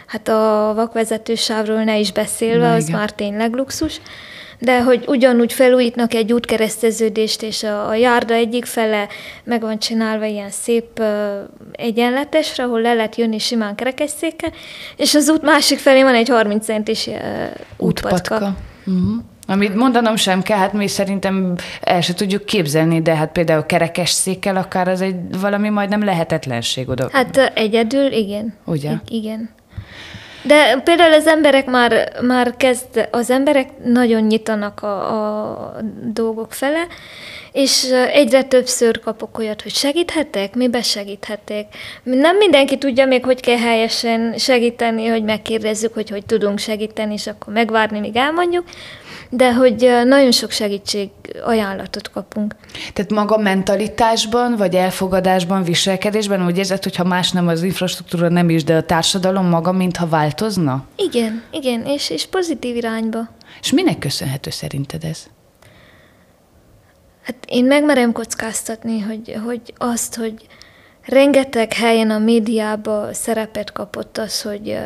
hát 0.06 0.28
a 0.28 0.72
vakvezetősávról 0.74 1.84
ne 1.84 1.98
is 1.98 2.12
beszélve, 2.12 2.68
Na, 2.68 2.74
az 2.74 2.88
igen. 2.88 2.98
már 2.98 3.12
tényleg 3.12 3.54
luxus, 3.54 4.00
de 4.58 4.82
hogy 4.82 5.04
ugyanúgy 5.06 5.52
felújítnak 5.52 6.14
egy 6.14 6.32
útkereszteződést, 6.32 7.42
és 7.42 7.62
a, 7.62 7.88
a 7.88 7.94
járda 7.94 8.34
egyik 8.34 8.64
fele 8.64 9.08
meg 9.44 9.60
van 9.60 9.78
csinálva 9.78 10.24
ilyen 10.24 10.50
szép 10.50 10.98
uh, 10.98 11.06
egyenletesre, 11.72 12.64
ahol 12.64 12.80
le 12.80 12.94
lehet 12.94 13.16
jönni 13.16 13.38
simán 13.38 13.74
kerekesszékkel, 13.74 14.52
és 14.96 15.14
az 15.14 15.28
út 15.28 15.42
másik 15.42 15.78
felé 15.78 16.02
van 16.02 16.14
egy 16.14 16.28
30 16.28 16.64
centis 16.64 17.06
uh, 17.06 17.14
útpatka. 17.76 18.14
útpatka. 18.14 18.56
Uh-huh. 18.86 19.22
Amit 19.46 19.74
mondanom 19.74 20.16
sem 20.16 20.42
kell, 20.42 20.58
hát 20.58 20.72
mi 20.72 20.88
szerintem 20.88 21.54
el 21.80 22.00
se 22.00 22.14
tudjuk 22.14 22.44
képzelni, 22.44 23.02
de 23.02 23.14
hát 23.14 23.32
például 23.32 23.66
kerekes 23.66 24.10
székkel 24.10 24.56
akár 24.56 24.88
az 24.88 25.00
egy 25.00 25.38
valami 25.40 25.68
majdnem 25.68 26.04
lehetetlenség 26.04 26.88
oda. 26.88 27.08
Hát 27.12 27.52
egyedül 27.54 28.12
igen. 28.12 28.54
Ugye? 28.64 28.90
I- 28.90 29.16
igen. 29.16 29.50
De 30.46 30.80
például 30.84 31.12
az 31.12 31.26
emberek 31.26 31.66
már, 31.66 32.12
már 32.22 32.56
kezd, 32.56 33.08
az 33.10 33.30
emberek 33.30 33.68
nagyon 33.84 34.22
nyitanak 34.22 34.82
a, 34.82 34.96
a 34.96 35.76
dolgok 36.12 36.52
fele, 36.52 36.86
és 37.52 37.90
egyre 38.12 38.42
többször 38.42 39.00
kapok 39.00 39.38
olyat, 39.38 39.62
hogy 39.62 39.72
segíthetek, 39.72 40.54
mibe 40.54 40.82
segíthetek. 40.82 41.66
Nem 42.02 42.36
mindenki 42.36 42.78
tudja 42.78 43.06
még, 43.06 43.24
hogy 43.24 43.40
kell 43.40 43.58
helyesen 43.58 44.34
segíteni, 44.38 45.06
hogy 45.06 45.24
megkérdezzük, 45.24 45.94
hogy 45.94 46.10
hogy 46.10 46.26
tudunk 46.26 46.58
segíteni, 46.58 47.12
és 47.12 47.26
akkor 47.26 47.52
megvárni, 47.52 47.98
míg 47.98 48.16
elmondjuk 48.16 48.64
de 49.36 49.54
hogy 49.54 49.90
nagyon 50.04 50.32
sok 50.32 50.50
segítség 50.50 51.10
ajánlatot 51.44 52.10
kapunk. 52.10 52.54
Tehát 52.92 53.10
maga 53.10 53.38
mentalitásban, 53.38 54.56
vagy 54.56 54.74
elfogadásban, 54.74 55.62
viselkedésben 55.62 56.44
úgy 56.44 56.58
érzed, 56.58 56.82
hogy 56.82 56.96
ha 56.96 57.04
más 57.04 57.30
nem 57.30 57.48
az 57.48 57.62
infrastruktúra 57.62 58.28
nem 58.28 58.48
is, 58.48 58.64
de 58.64 58.76
a 58.76 58.82
társadalom 58.82 59.46
maga 59.46 59.72
mintha 59.72 60.06
változna? 60.06 60.84
Igen, 60.96 61.42
igen, 61.50 61.86
és, 61.86 62.10
és 62.10 62.26
pozitív 62.26 62.76
irányba. 62.76 63.28
És 63.60 63.72
minek 63.72 63.98
köszönhető 63.98 64.50
szerinted 64.50 65.04
ez? 65.04 65.26
Hát 67.22 67.36
én 67.46 67.64
megmerem 67.64 68.12
kockáztatni, 68.12 69.00
hogy, 69.00 69.36
hogy 69.44 69.60
azt, 69.76 70.14
hogy 70.14 70.46
rengeteg 71.06 71.72
helyen 71.72 72.10
a 72.10 72.18
médiában 72.18 73.12
szerepet 73.12 73.72
kapott 73.72 74.18
az, 74.18 74.42
hogy 74.42 74.78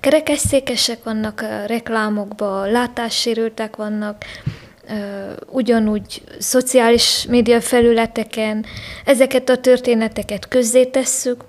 kerekesszékesek 0.00 1.04
vannak 1.04 1.40
a 1.40 1.66
reklámokban, 1.66 2.70
látássérültek 2.70 3.76
vannak, 3.76 4.24
ugyanúgy 5.46 6.22
szociális 6.38 7.26
média 7.28 7.60
felületeken 7.60 8.64
ezeket 9.04 9.48
a 9.48 9.58
történeteket 9.58 10.48
közzétesszük, 10.48 11.44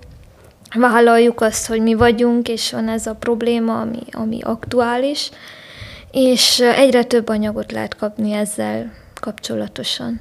vállaljuk 0.74 1.40
azt, 1.40 1.66
hogy 1.66 1.80
mi 1.80 1.94
vagyunk, 1.94 2.48
és 2.48 2.70
van 2.70 2.88
ez 2.88 3.06
a 3.06 3.14
probléma, 3.14 3.80
ami, 3.80 4.02
ami 4.10 4.38
aktuális, 4.42 5.30
és 6.10 6.60
egyre 6.60 7.04
több 7.04 7.28
anyagot 7.28 7.72
lehet 7.72 7.96
kapni 7.96 8.32
ezzel 8.32 8.92
kapcsolatosan. 9.20 10.20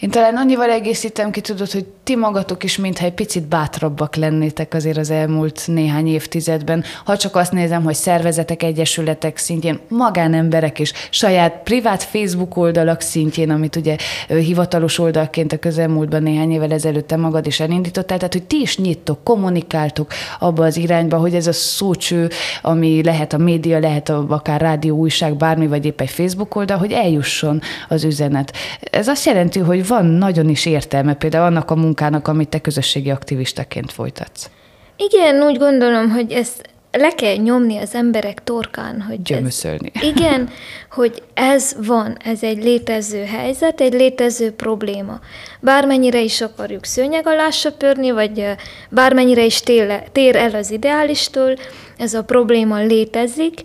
Én 0.00 0.10
talán 0.10 0.36
annyival 0.36 0.70
egészítem 0.70 1.30
ki, 1.30 1.40
tudod, 1.40 1.70
hogy 1.70 1.86
ti 2.08 2.16
magatok 2.16 2.64
is 2.64 2.76
mintha 2.76 3.04
egy 3.04 3.12
picit 3.12 3.48
bátrabbak 3.48 4.16
lennétek 4.16 4.74
azért 4.74 4.96
az 4.96 5.10
elmúlt 5.10 5.62
néhány 5.66 6.06
évtizedben. 6.06 6.84
Ha 7.04 7.16
csak 7.16 7.36
azt 7.36 7.52
nézem, 7.52 7.82
hogy 7.82 7.94
szervezetek, 7.94 8.62
egyesületek 8.62 9.36
szintjén, 9.36 9.78
magánemberek 9.88 10.78
és 10.78 10.92
saját 11.10 11.60
privát 11.64 12.02
Facebook 12.02 12.56
oldalak 12.56 13.00
szintjén, 13.00 13.50
amit 13.50 13.76
ugye 13.76 13.96
hivatalos 14.28 14.98
oldalként 14.98 15.52
a 15.52 15.58
közelmúltban 15.58 16.22
néhány 16.22 16.50
évvel 16.50 16.72
ezelőtt 16.72 17.06
te 17.06 17.16
magad 17.16 17.46
is 17.46 17.60
elindítottál, 17.60 18.18
tehát 18.18 18.32
hogy 18.32 18.42
ti 18.44 18.60
is 18.60 18.78
nyittok, 18.78 19.24
kommunikáltok 19.24 20.12
abba 20.38 20.64
az 20.64 20.76
irányba, 20.76 21.16
hogy 21.16 21.34
ez 21.34 21.46
a 21.46 21.52
szócső, 21.52 22.28
ami 22.62 23.02
lehet 23.02 23.32
a 23.32 23.38
média, 23.38 23.78
lehet 23.78 24.08
a, 24.08 24.26
akár 24.28 24.60
rádió, 24.60 24.96
újság, 24.96 25.36
bármi, 25.36 25.66
vagy 25.66 25.84
épp 25.84 26.00
egy 26.00 26.10
Facebook 26.10 26.56
oldal, 26.56 26.78
hogy 26.78 26.92
eljusson 26.92 27.60
az 27.88 28.04
üzenet. 28.04 28.56
Ez 28.80 29.08
azt 29.08 29.26
jelenti, 29.26 29.58
hogy 29.58 29.86
van 29.86 30.04
nagyon 30.04 30.48
is 30.48 30.66
értelme 30.66 31.14
például 31.14 31.44
annak 31.44 31.70
a 31.70 31.74
munkának, 31.74 31.96
amit 32.00 32.48
te 32.48 32.60
közösségi 32.60 33.10
aktivistaként 33.10 33.92
folytatsz. 33.92 34.50
Igen, 34.96 35.42
úgy 35.42 35.58
gondolom, 35.58 36.10
hogy 36.10 36.32
ezt 36.32 36.68
le 36.92 37.14
kell 37.14 37.36
nyomni 37.36 37.76
az 37.76 37.94
emberek 37.94 38.44
torkán, 38.44 39.00
hogy 39.00 39.22
Gyömöszölni. 39.22 39.90
Ez, 39.94 40.02
igen, 40.16 40.50
hogy 40.90 41.22
ez 41.34 41.76
van, 41.86 42.16
ez 42.24 42.42
egy 42.42 42.62
létező 42.62 43.24
helyzet, 43.24 43.80
egy 43.80 43.92
létező 43.92 44.52
probléma. 44.52 45.20
Bármennyire 45.60 46.20
is 46.20 46.40
akarjuk 46.40 46.84
szőnyeg 46.84 47.26
alá 47.26 47.50
söpörni, 47.50 48.10
vagy 48.10 48.44
bármennyire 48.90 49.44
is 49.44 49.60
téle, 49.60 50.04
tér 50.12 50.36
el 50.36 50.54
az 50.54 50.70
ideálistól, 50.70 51.54
ez 51.98 52.14
a 52.14 52.24
probléma 52.24 52.78
létezik, 52.78 53.62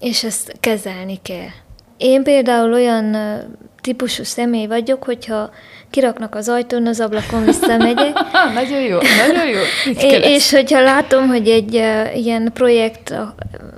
és 0.00 0.24
ezt 0.24 0.52
kezelni 0.60 1.18
kell. 1.22 1.48
Én 1.96 2.22
például 2.22 2.72
olyan 2.72 3.16
típusú 3.80 4.24
személy 4.24 4.66
vagyok, 4.66 5.04
hogyha 5.04 5.50
kiraknak 5.96 6.34
az 6.34 6.48
ajtón, 6.48 6.86
az 6.86 7.00
ablakon 7.00 7.44
visszamegyek. 7.44 8.12
nagyon 8.54 8.80
jó, 8.80 8.98
nagyon 9.26 9.46
jó. 9.46 9.60
É, 10.00 10.34
és 10.34 10.50
hogyha 10.50 10.82
látom, 10.82 11.28
hogy 11.28 11.48
egy 11.48 11.74
uh, 11.74 12.24
ilyen 12.24 12.50
projekt 12.54 13.14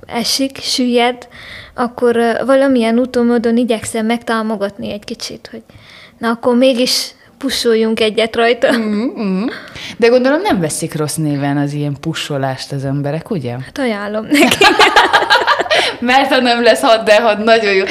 esik, 0.06 0.58
süllyed, 0.60 1.28
akkor 1.74 2.16
uh, 2.16 2.46
valamilyen 2.46 2.98
úton, 2.98 3.26
módon 3.26 3.56
igyekszem 3.56 4.06
megtámogatni 4.06 4.92
egy 4.92 5.04
kicsit, 5.04 5.48
hogy 5.50 5.62
na 6.18 6.28
akkor 6.28 6.56
mégis 6.56 7.10
pusoljunk 7.38 8.00
egyet 8.00 8.36
rajta. 8.36 8.72
Mm-hmm. 8.72 9.46
De 9.96 10.08
gondolom 10.08 10.40
nem 10.40 10.60
veszik 10.60 10.96
rossz 10.96 11.16
néven 11.16 11.56
az 11.56 11.72
ilyen 11.72 11.96
pusolást 12.00 12.72
az 12.72 12.84
emberek, 12.84 13.30
ugye? 13.30 13.50
Hát 13.50 13.78
ajánlom 13.78 14.24
neki. 14.24 14.64
mert 16.00 16.32
ha 16.32 16.40
nem 16.40 16.62
lesz 16.62 16.80
had, 16.80 17.04
de 17.04 17.20
had, 17.20 17.44
nagyon 17.44 17.72
jó. 17.72 17.84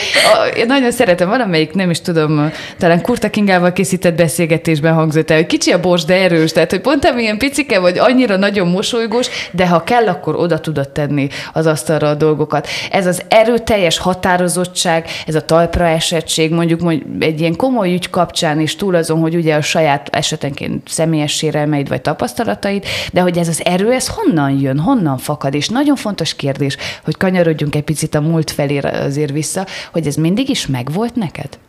Én 0.55 0.65
nagyon 0.65 0.91
szeretem, 0.91 1.29
valamelyik, 1.29 1.73
nem 1.73 1.89
is 1.89 2.01
tudom, 2.01 2.51
talán 2.77 3.01
Kurta 3.01 3.29
Kingával 3.29 3.73
készített 3.73 4.15
beszélgetésben 4.15 4.93
hangzott 4.93 5.29
el, 5.29 5.37
hogy 5.37 5.45
kicsi 5.45 5.71
a 5.71 5.79
bors, 5.79 6.05
de 6.05 6.15
erős, 6.15 6.51
tehát 6.51 6.71
hogy 6.71 6.81
pont 6.81 7.05
amilyen 7.05 7.37
picike 7.37 7.79
vagy, 7.79 7.97
annyira 7.97 8.37
nagyon 8.37 8.67
mosolygós, 8.67 9.27
de 9.51 9.67
ha 9.67 9.83
kell, 9.83 10.07
akkor 10.07 10.35
oda 10.35 10.59
tudod 10.59 10.89
tenni 10.89 11.27
az 11.53 11.65
asztalra 11.65 12.09
a 12.09 12.13
dolgokat. 12.13 12.67
Ez 12.91 13.05
az 13.05 13.21
erőteljes 13.27 13.97
határozottság, 13.97 15.09
ez 15.25 15.35
a 15.35 15.45
talpra 15.45 15.85
esettség, 15.87 16.51
mondjuk, 16.51 16.79
mondjuk 16.79 17.23
egy 17.23 17.39
ilyen 17.39 17.55
komoly 17.55 17.93
ügy 17.93 18.09
kapcsán 18.09 18.59
is 18.59 18.75
túl 18.75 18.95
azon, 18.95 19.19
hogy 19.19 19.35
ugye 19.35 19.55
a 19.55 19.61
saját 19.61 20.09
esetenként 20.11 20.89
személyes 20.89 21.31
sérelmeid 21.31 21.87
vagy 21.87 22.01
tapasztalataid, 22.01 22.85
de 23.13 23.21
hogy 23.21 23.37
ez 23.37 23.47
az 23.47 23.61
erő, 23.65 23.91
ez 23.91 24.07
honnan 24.07 24.59
jön, 24.59 24.79
honnan 24.79 25.17
fakad, 25.17 25.53
és 25.53 25.69
nagyon 25.69 25.95
fontos 25.95 26.35
kérdés, 26.35 26.77
hogy 27.03 27.17
kanyarodjunk 27.17 27.75
egy 27.75 27.83
picit 27.83 27.96
a 28.15 28.21
múlt 28.21 28.51
felé 28.51 28.77
azért 28.77 29.31
vissza, 29.31 29.65
hogy 29.91 30.07
ez 30.07 30.15
mindig 30.15 30.49
is 30.49 30.67
megvolt 30.67 31.15
neked? 31.15 31.59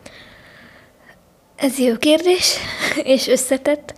Ez 1.57 1.79
jó 1.79 1.97
kérdés, 1.97 2.57
és 3.15 3.29
összetett. 3.29 3.95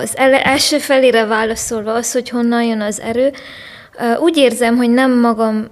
Az 0.00 0.16
első 0.42 0.78
felére 0.78 1.24
válaszolva 1.24 1.92
az, 1.92 2.12
hogy 2.12 2.28
honnan 2.28 2.64
jön 2.64 2.80
az 2.80 3.00
erő, 3.00 3.32
úgy 4.18 4.36
érzem, 4.36 4.76
hogy 4.76 4.90
nem 4.90 5.20
magam 5.20 5.66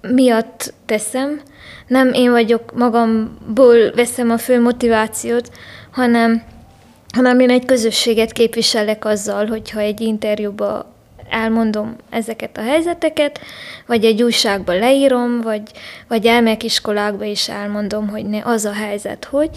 miatt 0.00 0.74
teszem, 0.86 1.40
nem 1.86 2.12
én 2.12 2.30
vagyok 2.30 2.72
magamból 2.74 3.92
veszem 3.94 4.30
a 4.30 4.38
fő 4.38 4.60
motivációt, 4.60 5.50
hanem, 5.90 6.42
hanem 7.14 7.40
én 7.40 7.50
egy 7.50 7.64
közösséget 7.64 8.32
képviselek 8.32 9.04
azzal, 9.04 9.46
hogyha 9.46 9.80
egy 9.80 10.00
interjúba 10.00 10.97
elmondom 11.30 11.96
ezeket 12.10 12.56
a 12.56 12.62
helyzeteket, 12.62 13.40
vagy 13.86 14.04
egy 14.04 14.22
újságba 14.22 14.72
leírom, 14.72 15.40
vagy, 15.40 15.62
vagy 16.08 16.26
elmegyek 16.26 16.62
iskolákba 16.62 17.24
is 17.24 17.48
elmondom, 17.48 18.08
hogy 18.08 18.26
ne, 18.26 18.40
az 18.44 18.64
a 18.64 18.72
helyzet, 18.72 19.24
hogy. 19.24 19.50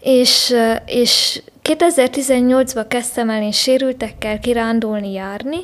És, 0.00 0.54
és 0.86 1.42
2018-ban 1.62 2.84
kezdtem 2.88 3.30
el 3.30 3.42
én 3.42 3.52
sérültekkel 3.52 4.38
kirándulni, 4.38 5.12
járni, 5.12 5.58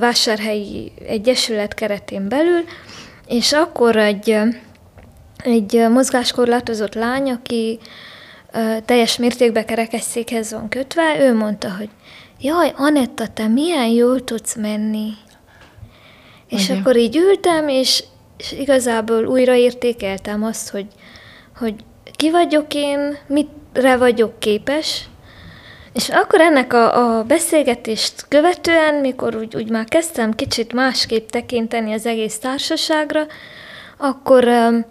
Vásárhelyi 0.00 0.92
Egyesület 1.08 1.74
keretén 1.74 2.28
belül, 2.28 2.64
és 3.26 3.52
akkor 3.52 3.96
egy, 3.96 4.38
egy 5.44 5.86
mozgáskorlátozott 5.90 6.94
lány, 6.94 7.30
aki 7.30 7.78
teljes 8.84 9.16
mértékben 9.16 9.66
kerekesszékhez 9.66 10.52
van 10.52 10.68
kötve, 10.68 11.16
ő 11.20 11.34
mondta, 11.34 11.74
hogy 11.76 11.88
jaj, 12.42 12.72
Anetta, 12.76 13.28
te 13.28 13.46
milyen 13.46 13.86
jól 13.86 14.24
tudsz 14.24 14.56
menni. 14.56 15.10
És 16.48 16.68
Ugye. 16.68 16.78
akkor 16.78 16.96
így 16.96 17.16
ültem, 17.16 17.68
és, 17.68 18.04
és 18.38 18.52
igazából 18.52 19.26
újraértékeltem 19.26 20.44
azt, 20.44 20.70
hogy, 20.70 20.86
hogy 21.56 21.74
ki 22.16 22.30
vagyok 22.30 22.74
én, 22.74 23.18
mitre 23.26 23.96
vagyok 23.96 24.38
képes, 24.38 25.04
és 25.92 26.08
akkor 26.08 26.40
ennek 26.40 26.72
a, 26.72 27.18
a 27.18 27.24
beszélgetést 27.24 28.24
követően, 28.28 28.94
mikor 28.94 29.36
úgy, 29.36 29.56
úgy 29.56 29.70
már 29.70 29.84
kezdtem 29.84 30.32
kicsit 30.32 30.72
másképp 30.72 31.28
tekinteni 31.28 31.92
az 31.92 32.06
egész 32.06 32.38
társaságra, 32.38 33.26
akkor 33.98 34.44
um, 34.44 34.84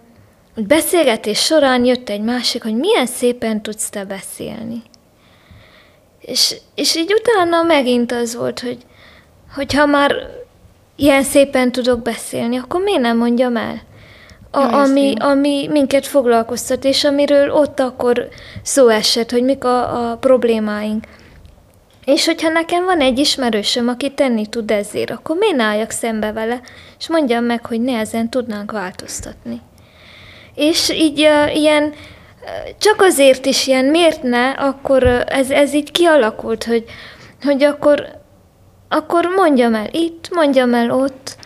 beszélgetés 0.66 1.40
során 1.40 1.84
jött 1.84 2.08
egy 2.08 2.22
másik, 2.22 2.62
hogy 2.62 2.76
milyen 2.76 3.06
szépen 3.06 3.62
tudsz 3.62 3.90
te 3.90 4.04
beszélni. 4.04 4.82
És, 6.22 6.56
és 6.74 6.96
így 6.96 7.14
utána 7.14 7.62
megint 7.62 8.12
az 8.12 8.36
volt, 8.36 8.60
hogy, 8.60 8.78
hogy 9.54 9.74
ha 9.74 9.86
már 9.86 10.14
ilyen 10.96 11.22
szépen 11.22 11.72
tudok 11.72 12.02
beszélni, 12.02 12.56
akkor 12.56 12.82
miért 12.82 13.00
nem 13.00 13.16
mondjam 13.16 13.56
el? 13.56 13.82
A, 14.50 14.60
ja, 14.60 14.68
ami, 14.68 15.14
ami 15.18 15.68
minket 15.70 16.06
foglalkoztat, 16.06 16.84
és 16.84 17.04
amiről 17.04 17.50
ott 17.50 17.80
akkor 17.80 18.28
szó 18.62 18.88
esett, 18.88 19.30
hogy 19.30 19.42
mik 19.42 19.64
a, 19.64 20.10
a 20.10 20.16
problémáink. 20.16 21.04
És 22.04 22.26
hogyha 22.26 22.48
nekem 22.48 22.84
van 22.84 23.00
egy 23.00 23.18
ismerősöm, 23.18 23.88
aki 23.88 24.14
tenni 24.14 24.46
tud 24.46 24.70
ezért, 24.70 25.10
akkor 25.10 25.36
miért 25.36 25.60
álljak 25.60 25.90
szembe 25.90 26.32
vele, 26.32 26.60
és 26.98 27.08
mondjam 27.08 27.44
meg, 27.44 27.66
hogy 27.66 27.80
nehezen 27.80 28.30
tudnánk 28.30 28.72
változtatni. 28.72 29.60
És 30.54 30.90
így 30.90 31.20
uh, 31.20 31.56
ilyen 31.56 31.92
csak 32.78 33.00
azért 33.00 33.46
is 33.46 33.66
ilyen, 33.66 33.84
miért 33.84 34.22
ne, 34.22 34.50
akkor 34.50 35.04
ez, 35.26 35.50
ez 35.50 35.74
így 35.74 35.90
kialakult, 35.90 36.64
hogy, 36.64 36.84
hogy 37.42 37.64
akkor, 37.64 38.06
akkor 38.88 39.24
mondjam 39.36 39.74
el 39.74 39.88
itt, 39.90 40.28
mondjam 40.34 40.74
el 40.74 40.90
ott, 40.90 41.36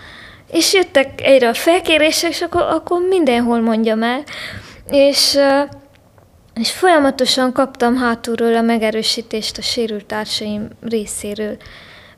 és 0.50 0.74
jöttek 0.74 1.20
egyre 1.20 1.48
a 1.48 1.54
felkérések, 1.54 2.30
és 2.30 2.42
akkor, 2.42 2.62
akkor 2.62 3.00
mindenhol 3.08 3.60
mondjam 3.60 4.02
el, 4.02 4.22
és, 4.90 5.38
és 6.54 6.70
folyamatosan 6.72 7.52
kaptam 7.52 7.96
hátulról 7.96 8.56
a 8.56 8.60
megerősítést 8.60 9.58
a 9.58 9.62
sérült 9.62 10.06
társaim 10.06 10.68
részéről, 10.80 11.56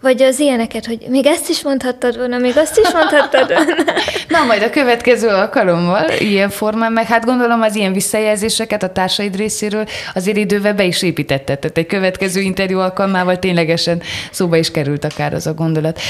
vagy 0.01 0.23
az 0.23 0.39
ilyeneket, 0.39 0.87
hogy 0.87 1.07
még 1.09 1.27
ezt 1.27 1.49
is 1.49 1.63
mondhattad 1.63 2.17
volna, 2.17 2.39
még 2.39 2.57
azt 2.57 2.79
is 2.79 2.93
mondhattad 2.93 3.49
volna. 3.49 3.75
Na, 4.29 4.45
majd 4.45 4.63
a 4.63 4.71
következő 4.71 5.29
alkalommal 5.29 6.09
ilyen 6.19 6.51
formán, 6.51 6.93
meg 6.93 7.07
hát 7.07 7.25
gondolom 7.25 7.63
az 7.63 7.75
ilyen 7.75 7.93
visszajelzéseket 7.93 8.83
a 8.83 8.93
társaid 8.93 9.37
részéről 9.37 9.87
azért 10.15 10.37
idővel 10.37 10.75
be 10.75 10.85
is 10.85 11.03
építetted. 11.03 11.59
Tehát 11.59 11.79
egy 11.79 11.87
következő 11.87 12.41
interjú 12.41 12.79
alkalmával 12.79 13.39
ténylegesen 13.39 14.03
szóba 14.31 14.57
is 14.57 14.71
került 14.71 15.05
akár 15.05 15.35
az 15.35 15.47
a 15.47 15.55
gondolat. 15.55 16.01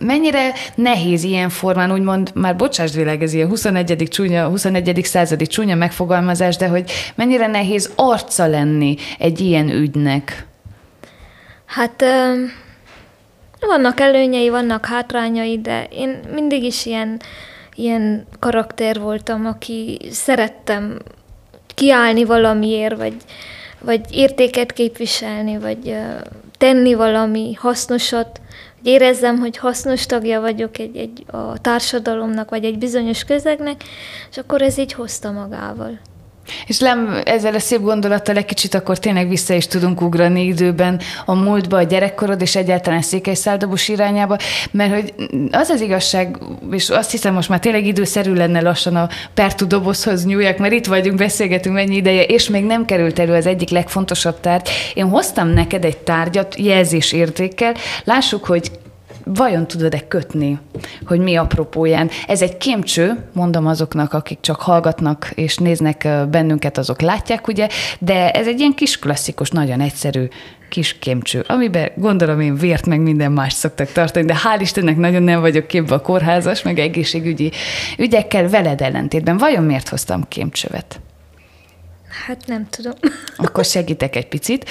Mennyire 0.00 0.52
nehéz 0.74 1.22
ilyen 1.22 1.48
formán, 1.48 1.92
úgymond, 1.92 2.30
már 2.34 2.56
bocsásd 2.56 2.96
világ, 2.96 3.22
ez 3.22 3.32
ilyen 3.32 3.48
21. 3.48 4.08
csúnya, 4.10 4.48
21. 4.48 5.00
századi 5.04 5.46
csúnya 5.46 5.74
megfogalmazás, 5.74 6.56
de 6.56 6.66
hogy 6.66 6.90
mennyire 7.14 7.46
nehéz 7.46 7.90
arca 7.96 8.46
lenni 8.46 8.96
egy 9.18 9.40
ilyen 9.40 9.68
ügynek? 9.68 10.46
Hát... 11.66 12.02
Uh 12.02 12.66
vannak 13.66 14.00
előnyei, 14.00 14.48
vannak 14.48 14.86
hátrányai, 14.86 15.60
de 15.60 15.84
én 15.90 16.20
mindig 16.32 16.62
is 16.62 16.86
ilyen, 16.86 17.20
ilyen 17.74 18.26
karakter 18.38 19.00
voltam, 19.00 19.46
aki 19.46 20.00
szerettem 20.10 20.98
kiállni 21.74 22.24
valamiért, 22.24 22.96
vagy, 22.96 23.16
vagy 23.80 24.00
értéket 24.10 24.72
képviselni, 24.72 25.58
vagy 25.58 25.96
tenni 26.58 26.94
valami 26.94 27.52
hasznosat, 27.52 28.40
hogy 28.82 28.92
érezzem, 28.92 29.38
hogy 29.38 29.56
hasznos 29.56 30.06
tagja 30.06 30.40
vagyok 30.40 30.78
egy, 30.78 30.96
egy, 30.96 31.24
a 31.26 31.60
társadalomnak, 31.60 32.50
vagy 32.50 32.64
egy 32.64 32.78
bizonyos 32.78 33.24
közegnek, 33.24 33.84
és 34.30 34.36
akkor 34.36 34.62
ez 34.62 34.78
így 34.78 34.92
hozta 34.92 35.30
magával. 35.30 35.98
És 36.66 36.78
nem 36.78 37.20
ezzel 37.24 37.54
a 37.54 37.58
szép 37.58 37.80
gondolattal 37.80 38.36
egy 38.36 38.44
kicsit 38.44 38.74
akkor 38.74 38.98
tényleg 38.98 39.28
vissza 39.28 39.54
is 39.54 39.66
tudunk 39.66 40.00
ugrani 40.00 40.44
időben 40.44 41.00
a 41.24 41.34
múltba, 41.34 41.76
a 41.76 41.82
gyerekkorod, 41.82 42.40
és 42.40 42.56
egyáltalán 42.56 43.02
Székelyszáldabos 43.02 43.88
irányába, 43.88 44.36
mert 44.70 44.94
hogy 44.94 45.14
az 45.50 45.68
az 45.68 45.80
igazság, 45.80 46.38
és 46.70 46.90
azt 46.90 47.10
hiszem 47.10 47.34
most 47.34 47.48
már 47.48 47.58
tényleg 47.58 47.86
időszerű 47.86 48.32
lenne 48.32 48.60
lassan 48.60 48.96
a 48.96 49.08
Pertu 49.34 49.66
dobozhoz 49.66 50.24
nyúljak, 50.24 50.58
mert 50.58 50.72
itt 50.72 50.86
vagyunk, 50.86 51.16
beszélgetünk 51.16 51.74
mennyi 51.74 51.96
ideje, 51.96 52.22
és 52.22 52.48
még 52.48 52.64
nem 52.64 52.84
került 52.84 53.18
elő 53.18 53.34
az 53.34 53.46
egyik 53.46 53.70
legfontosabb 53.70 54.40
tárgy. 54.40 54.68
Én 54.94 55.08
hoztam 55.08 55.48
neked 55.48 55.84
egy 55.84 55.98
tárgyat 55.98 56.54
jelzésértékkel, 56.58 57.74
lássuk, 58.04 58.44
hogy 58.44 58.70
vajon 59.34 59.66
tudod-e 59.66 60.08
kötni, 60.08 60.58
hogy 61.06 61.20
mi 61.20 61.36
apropóján. 61.36 62.10
Ez 62.26 62.42
egy 62.42 62.56
kémcső, 62.56 63.24
mondom 63.32 63.66
azoknak, 63.66 64.12
akik 64.12 64.40
csak 64.40 64.60
hallgatnak 64.60 65.30
és 65.34 65.56
néznek 65.56 66.08
bennünket, 66.30 66.78
azok 66.78 67.00
látják, 67.00 67.46
ugye, 67.46 67.68
de 67.98 68.30
ez 68.30 68.46
egy 68.46 68.58
ilyen 68.58 68.74
kis 68.74 68.98
klasszikus, 68.98 69.50
nagyon 69.50 69.80
egyszerű 69.80 70.28
kis 70.68 70.98
kémcső, 70.98 71.44
amiben 71.46 71.90
gondolom 71.96 72.40
én 72.40 72.54
vért 72.54 72.86
meg 72.86 73.00
minden 73.00 73.32
más 73.32 73.52
szoktak 73.52 73.92
tartani, 73.92 74.26
de 74.26 74.34
hál' 74.34 74.60
Istennek 74.60 74.96
nagyon 74.96 75.22
nem 75.22 75.40
vagyok 75.40 75.66
képbe 75.66 75.94
a 75.94 76.00
kórházas, 76.00 76.62
meg 76.62 76.78
egészségügyi 76.78 77.52
ügyekkel 77.98 78.48
veled 78.48 78.80
ellentétben. 78.80 79.36
Vajon 79.36 79.64
miért 79.64 79.88
hoztam 79.88 80.28
kémcsövet? 80.28 81.00
Hát 82.26 82.46
nem 82.46 82.66
tudom. 82.70 82.92
Akkor 83.36 83.64
segítek 83.64 84.16
egy 84.16 84.28
picit. 84.28 84.64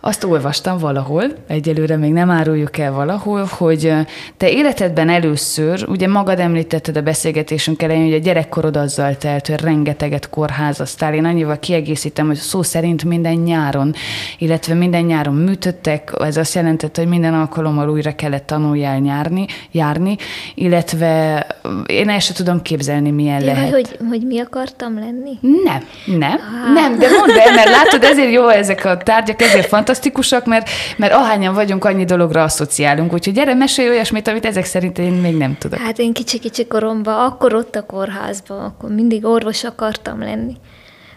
Azt 0.00 0.24
olvastam 0.24 0.78
valahol, 0.78 1.24
egyelőre 1.46 1.96
még 1.96 2.12
nem 2.12 2.30
áruljuk 2.30 2.78
el 2.78 2.92
valahol, 2.92 3.44
hogy 3.50 3.92
te 4.36 4.50
életedben 4.50 5.08
először, 5.08 5.84
ugye 5.88 6.08
magad 6.08 6.38
említetted 6.38 6.96
a 6.96 7.02
beszélgetésünk 7.02 7.82
elején, 7.82 8.04
hogy 8.04 8.14
a 8.14 8.18
gyerekkorod 8.18 8.76
azzal 8.76 9.16
telt, 9.16 9.46
hogy 9.46 9.60
rengeteget 9.60 10.30
kórházasztál. 10.30 11.14
Én 11.14 11.24
annyival 11.24 11.58
kiegészítem, 11.58 12.26
hogy 12.26 12.36
szó 12.36 12.62
szerint 12.62 13.04
minden 13.04 13.34
nyáron, 13.34 13.94
illetve 14.38 14.74
minden 14.74 15.04
nyáron 15.04 15.34
műtöttek, 15.34 16.12
ez 16.18 16.36
azt 16.36 16.54
jelentette, 16.54 17.00
hogy 17.00 17.10
minden 17.10 17.34
alkalommal 17.34 17.88
újra 17.88 18.14
kellett 18.14 18.46
tanuljál 18.46 18.98
nyárni, 18.98 19.46
járni, 19.70 20.16
illetve 20.54 21.46
én 21.86 22.08
el 22.08 22.18
sem 22.18 22.34
tudom 22.34 22.62
képzelni, 22.62 23.10
milyen 23.10 23.40
Ja, 23.40 23.52
lehet. 23.52 23.70
hogy, 23.70 23.98
hogy 24.08 24.22
mi 24.26 24.40
akartam 24.40 24.98
lenni? 24.98 25.38
Nem, 25.64 25.84
nem, 26.18 26.38
nem, 26.74 26.83
de 26.98 27.08
mondd 27.10 27.30
el, 27.30 27.54
mert 27.54 27.70
látod, 27.70 28.04
ezért 28.04 28.32
jó 28.32 28.48
ezek 28.48 28.84
a 28.84 28.96
tárgyak, 28.96 29.42
ezért 29.42 29.66
fantasztikusak, 29.66 30.46
mert, 30.46 30.70
mert 30.96 31.12
ahányan 31.12 31.54
vagyunk, 31.54 31.84
annyi 31.84 32.04
dologra 32.04 32.42
asszociálunk. 32.42 33.12
Úgyhogy 33.12 33.34
gyere, 33.34 33.54
mesélj 33.54 33.88
olyasmit, 33.88 34.28
amit 34.28 34.46
ezek 34.46 34.64
szerint 34.64 34.98
én 34.98 35.12
még 35.12 35.36
nem 35.36 35.56
tudok. 35.58 35.78
Hát 35.78 35.98
én 35.98 36.12
kicsi-kicsi 36.12 36.66
koromban, 36.66 37.24
akkor 37.24 37.54
ott 37.54 37.74
a 37.76 37.82
kórházban, 37.82 38.64
akkor 38.64 38.90
mindig 38.90 39.24
orvos 39.24 39.64
akartam 39.64 40.20
lenni 40.20 40.56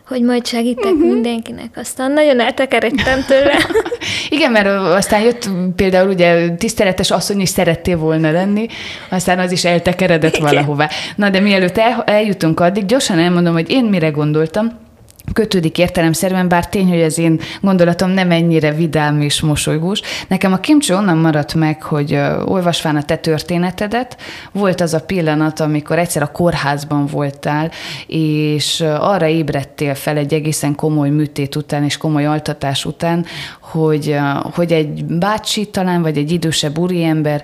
hogy 0.07 0.21
majd 0.21 0.45
segítek 0.45 0.91
uh-huh. 0.91 1.11
mindenkinek. 1.11 1.69
Aztán 1.75 2.11
nagyon 2.11 2.39
eltekeredtem 2.39 3.23
tőle. 3.27 3.53
Igen, 4.29 4.51
mert 4.51 4.67
aztán 4.67 5.21
jött 5.21 5.49
például 5.75 6.09
ugye 6.09 6.49
tiszteletes 6.49 7.11
asszony 7.11 7.39
is 7.39 7.49
szerettél 7.49 7.97
volna 7.97 8.31
lenni, 8.31 8.67
aztán 9.09 9.39
az 9.39 9.51
is 9.51 9.65
eltekeredett 9.65 10.35
Igen. 10.35 10.47
valahová. 10.47 10.89
Na 11.15 11.29
de 11.29 11.39
mielőtt 11.39 11.77
el, 11.77 12.03
eljutunk 12.05 12.59
addig, 12.59 12.85
gyorsan 12.85 13.19
elmondom, 13.19 13.53
hogy 13.53 13.69
én 13.69 13.85
mire 13.85 14.09
gondoltam, 14.09 14.71
kötődik 15.33 15.77
értelemszerűen, 15.77 16.47
bár 16.47 16.69
tény, 16.69 16.87
hogy 16.87 17.01
az 17.01 17.17
én 17.17 17.39
gondolatom 17.61 18.09
nem 18.09 18.31
ennyire 18.31 18.71
vidám 18.71 19.21
és 19.21 19.41
mosolygós. 19.41 20.01
Nekem 20.27 20.53
a 20.53 20.59
kimcső 20.59 20.95
onnan 20.95 21.17
maradt 21.17 21.53
meg, 21.53 21.83
hogy 21.83 22.19
olvasván 22.45 22.95
a 22.95 23.03
te 23.03 23.15
történetedet, 23.15 24.17
volt 24.51 24.81
az 24.81 24.93
a 24.93 24.99
pillanat, 24.99 25.59
amikor 25.59 25.99
egyszer 25.99 26.21
a 26.21 26.31
kórházban 26.31 27.05
voltál, 27.05 27.71
és 28.07 28.83
arra 28.99 29.27
ébredtél 29.27 29.95
fel 29.95 30.17
egy 30.17 30.33
egészen 30.33 30.75
komoly 30.75 31.09
műtét 31.09 31.55
után 31.55 31.83
és 31.83 31.97
komoly 31.97 32.25
altatás 32.25 32.85
után, 32.85 33.25
hogy, 33.71 34.17
hogy 34.53 34.71
egy 34.71 35.05
bácsi 35.05 35.65
talán, 35.65 36.01
vagy 36.01 36.17
egy 36.17 36.31
idősebb 36.31 36.77
úriember 36.77 37.41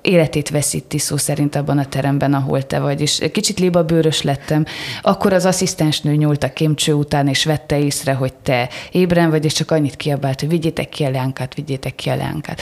életét 0.00 0.50
veszíti 0.50 0.98
szó 0.98 1.16
szerint 1.16 1.56
abban 1.56 1.78
a 1.78 1.84
teremben, 1.84 2.34
ahol 2.34 2.62
te 2.62 2.78
vagy, 2.78 3.00
és 3.00 3.22
kicsit 3.32 3.58
libabőrös 3.58 4.22
lettem. 4.22 4.64
Akkor 5.02 5.32
az 5.32 5.44
asszisztensnő 5.44 6.14
nyúlt 6.14 6.42
a 6.42 6.52
kémcső 6.52 6.92
után, 6.92 7.28
és 7.28 7.44
vette 7.44 7.78
észre, 7.78 8.12
hogy 8.12 8.32
te 8.32 8.68
ébren 8.92 9.30
vagy, 9.30 9.44
és 9.44 9.52
csak 9.52 9.70
annyit 9.70 9.96
kiabált, 9.96 10.40
hogy 10.40 10.48
vigyétek 10.48 10.88
ki 10.88 11.04
a 11.04 11.10
leánkát, 11.10 11.54
vigyétek 11.54 11.94
ki 11.94 12.08
a 12.08 12.16
leánkát. 12.16 12.60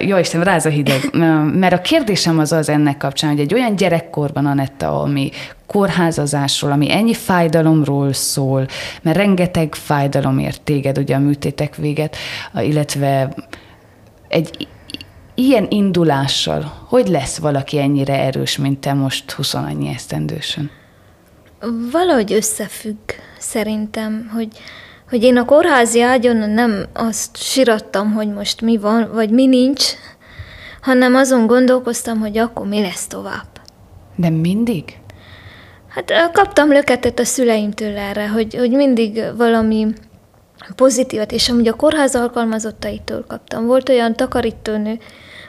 Jó 0.00 0.16
Isten, 0.16 0.44
ráz 0.44 0.66
a 0.66 0.68
hideg. 0.68 1.00
Mert 1.54 1.72
a 1.72 1.80
kérdésem 1.80 2.38
az 2.38 2.52
az 2.52 2.68
ennek 2.68 2.96
kapcsán, 2.96 3.30
hogy 3.30 3.40
egy 3.40 3.54
olyan 3.54 3.76
gyerekkorban, 3.76 4.46
Anetta, 4.46 5.00
ami 5.00 5.30
kórházazásról, 5.72 6.72
ami 6.72 6.92
ennyi 6.92 7.14
fájdalomról 7.14 8.12
szól, 8.12 8.66
mert 9.02 9.16
rengeteg 9.16 9.74
fájdalom 9.74 10.38
ért 10.38 10.62
téged 10.62 10.98
ugye 10.98 11.14
a 11.14 11.18
műtétek 11.18 11.76
véget, 11.76 12.16
illetve 12.54 13.34
egy 14.28 14.68
ilyen 15.34 15.66
indulással, 15.68 16.72
hogy 16.88 17.08
lesz 17.08 17.38
valaki 17.38 17.78
ennyire 17.78 18.18
erős, 18.18 18.56
mint 18.56 18.78
te 18.78 18.92
most 18.92 19.30
20 19.30 19.54
annyi 19.54 19.88
esztendősen? 19.88 20.70
Valahogy 21.92 22.32
összefügg 22.32 23.10
szerintem, 23.38 24.30
hogy, 24.34 24.48
hogy 25.10 25.22
én 25.22 25.36
a 25.36 25.44
kórházi 25.44 26.02
ágyon 26.02 26.36
nem 26.50 26.86
azt 26.92 27.36
sirattam, 27.36 28.12
hogy 28.12 28.28
most 28.28 28.60
mi 28.60 28.76
van, 28.76 29.10
vagy 29.12 29.30
mi 29.30 29.46
nincs, 29.46 29.84
hanem 30.80 31.14
azon 31.14 31.46
gondolkoztam, 31.46 32.18
hogy 32.18 32.38
akkor 32.38 32.66
mi 32.66 32.80
lesz 32.80 33.06
tovább. 33.06 33.46
De 34.16 34.30
mindig? 34.30 35.01
Hát 35.94 36.30
kaptam 36.32 36.72
löketet 36.72 37.18
a 37.18 37.24
szüleimtől 37.24 37.96
erre, 37.96 38.28
hogy, 38.28 38.54
hogy 38.54 38.70
mindig 38.70 39.22
valami 39.36 39.86
pozitívat, 40.76 41.32
és 41.32 41.48
amúgy 41.48 41.68
a 41.68 41.74
kórház 41.74 42.14
alkalmazottaitól 42.14 43.24
kaptam. 43.28 43.66
Volt 43.66 43.88
olyan 43.88 44.16
takarítónő 44.16 44.98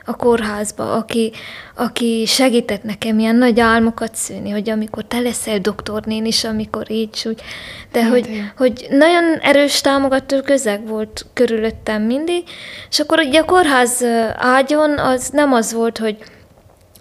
a 0.05 0.15
kórházba, 0.15 0.93
aki, 0.93 1.31
aki 1.75 2.23
segített 2.27 2.83
nekem 2.83 3.19
ilyen 3.19 3.35
nagy 3.35 3.59
álmokat 3.59 4.15
szűni, 4.15 4.49
hogy 4.49 4.69
amikor 4.69 5.03
te 5.03 5.19
leszel 5.19 5.59
doktornén 5.59 6.25
is, 6.25 6.43
amikor 6.43 6.91
így 6.91 7.21
úgy. 7.25 7.41
De 7.91 8.05
hogy, 8.05 8.29
hogy 8.57 8.87
nagyon 8.89 9.23
erős 9.41 9.81
támogató 9.81 10.41
közeg 10.41 10.87
volt 10.87 11.25
körülöttem 11.33 12.01
mindig, 12.01 12.43
és 12.89 12.99
akkor 12.99 13.19
ugye 13.19 13.39
a 13.39 13.45
kórház 13.45 14.03
ágyon 14.37 14.99
az 14.99 15.29
nem 15.29 15.53
az 15.53 15.73
volt, 15.73 15.97
hogy 15.97 16.17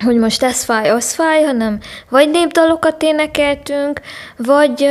hogy 0.05 0.17
most 0.17 0.43
ez 0.43 0.65
fáj, 0.65 0.91
az 0.91 1.13
fáj, 1.13 1.43
hanem 1.43 1.79
vagy 2.09 2.31
népdalokat 2.31 3.03
énekeltünk, 3.03 4.01
vagy 4.37 4.89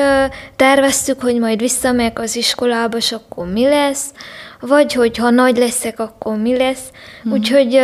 terveztük, 0.56 1.22
hogy 1.22 1.40
majd 1.40 1.60
visszamegyek 1.60 2.20
az 2.20 2.36
iskolába, 2.36 2.98
és 2.98 3.12
akkor 3.12 3.52
mi 3.52 3.68
lesz, 3.68 4.12
vagy 4.60 4.94
hogy 4.94 5.18
ha 5.18 5.30
nagy 5.30 5.58
leszek, 5.58 6.00
akkor 6.00 6.38
mi 6.38 6.58
lesz. 6.58 6.92
Mm. 7.28 7.32
Úgyhogy, 7.32 7.82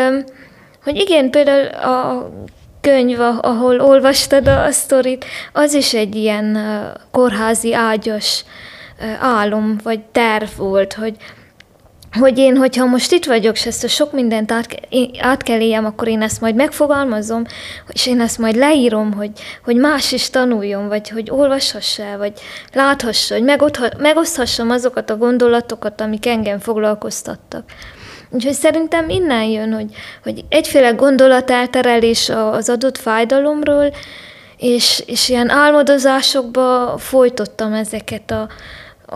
hogy 0.83 0.95
igen, 0.95 1.29
például 1.29 1.67
a 1.67 2.29
könyv, 2.81 3.19
ahol 3.41 3.79
olvastad 3.79 4.47
a, 4.47 4.71
sztorit, 4.71 5.25
az 5.53 5.73
is 5.73 5.93
egy 5.93 6.15
ilyen 6.15 6.57
kórházi 7.11 7.73
ágyas 7.73 8.43
álom, 9.19 9.77
vagy 9.83 9.99
terv 9.99 10.49
volt, 10.57 10.93
hogy 10.93 11.15
hogy 12.19 12.37
én, 12.37 12.57
hogyha 12.57 12.85
most 12.85 13.11
itt 13.11 13.25
vagyok, 13.25 13.55
és 13.55 13.65
ezt 13.65 13.83
a 13.83 13.87
sok 13.87 14.11
mindent 14.11 14.51
át, 14.51 14.79
át 15.19 15.43
kell 15.43 15.59
éljem, 15.59 15.85
akkor 15.85 16.07
én 16.07 16.21
ezt 16.21 16.41
majd 16.41 16.55
megfogalmazom, 16.55 17.43
és 17.89 18.07
én 18.07 18.21
ezt 18.21 18.37
majd 18.37 18.55
leírom, 18.55 19.13
hogy, 19.13 19.31
hogy 19.63 19.75
más 19.75 20.11
is 20.11 20.29
tanuljon, 20.29 20.87
vagy 20.87 21.09
hogy 21.09 21.29
olvashassa 21.29 22.03
el, 22.03 22.17
vagy 22.17 22.33
láthassa, 22.73 23.33
hogy 23.33 23.43
megottha- 23.43 23.97
megoszthassam 23.99 24.69
azokat 24.69 25.09
a 25.09 25.17
gondolatokat, 25.17 26.01
amik 26.01 26.25
engem 26.25 26.59
foglalkoztattak. 26.59 27.63
Úgyhogy 28.29 28.53
szerintem 28.53 29.09
innen 29.09 29.43
jön, 29.43 29.73
hogy, 29.73 29.91
hogy 30.23 30.45
egyféle 30.49 30.89
gondolatelterelés 30.89 32.29
a- 32.29 32.51
az 32.53 32.69
adott 32.69 32.97
fájdalomról, 32.97 33.93
és, 34.57 35.03
és 35.05 35.29
ilyen 35.29 35.49
álmodozásokba 35.49 36.95
folytottam 36.97 37.73
ezeket 37.73 38.31
a, 38.31 38.47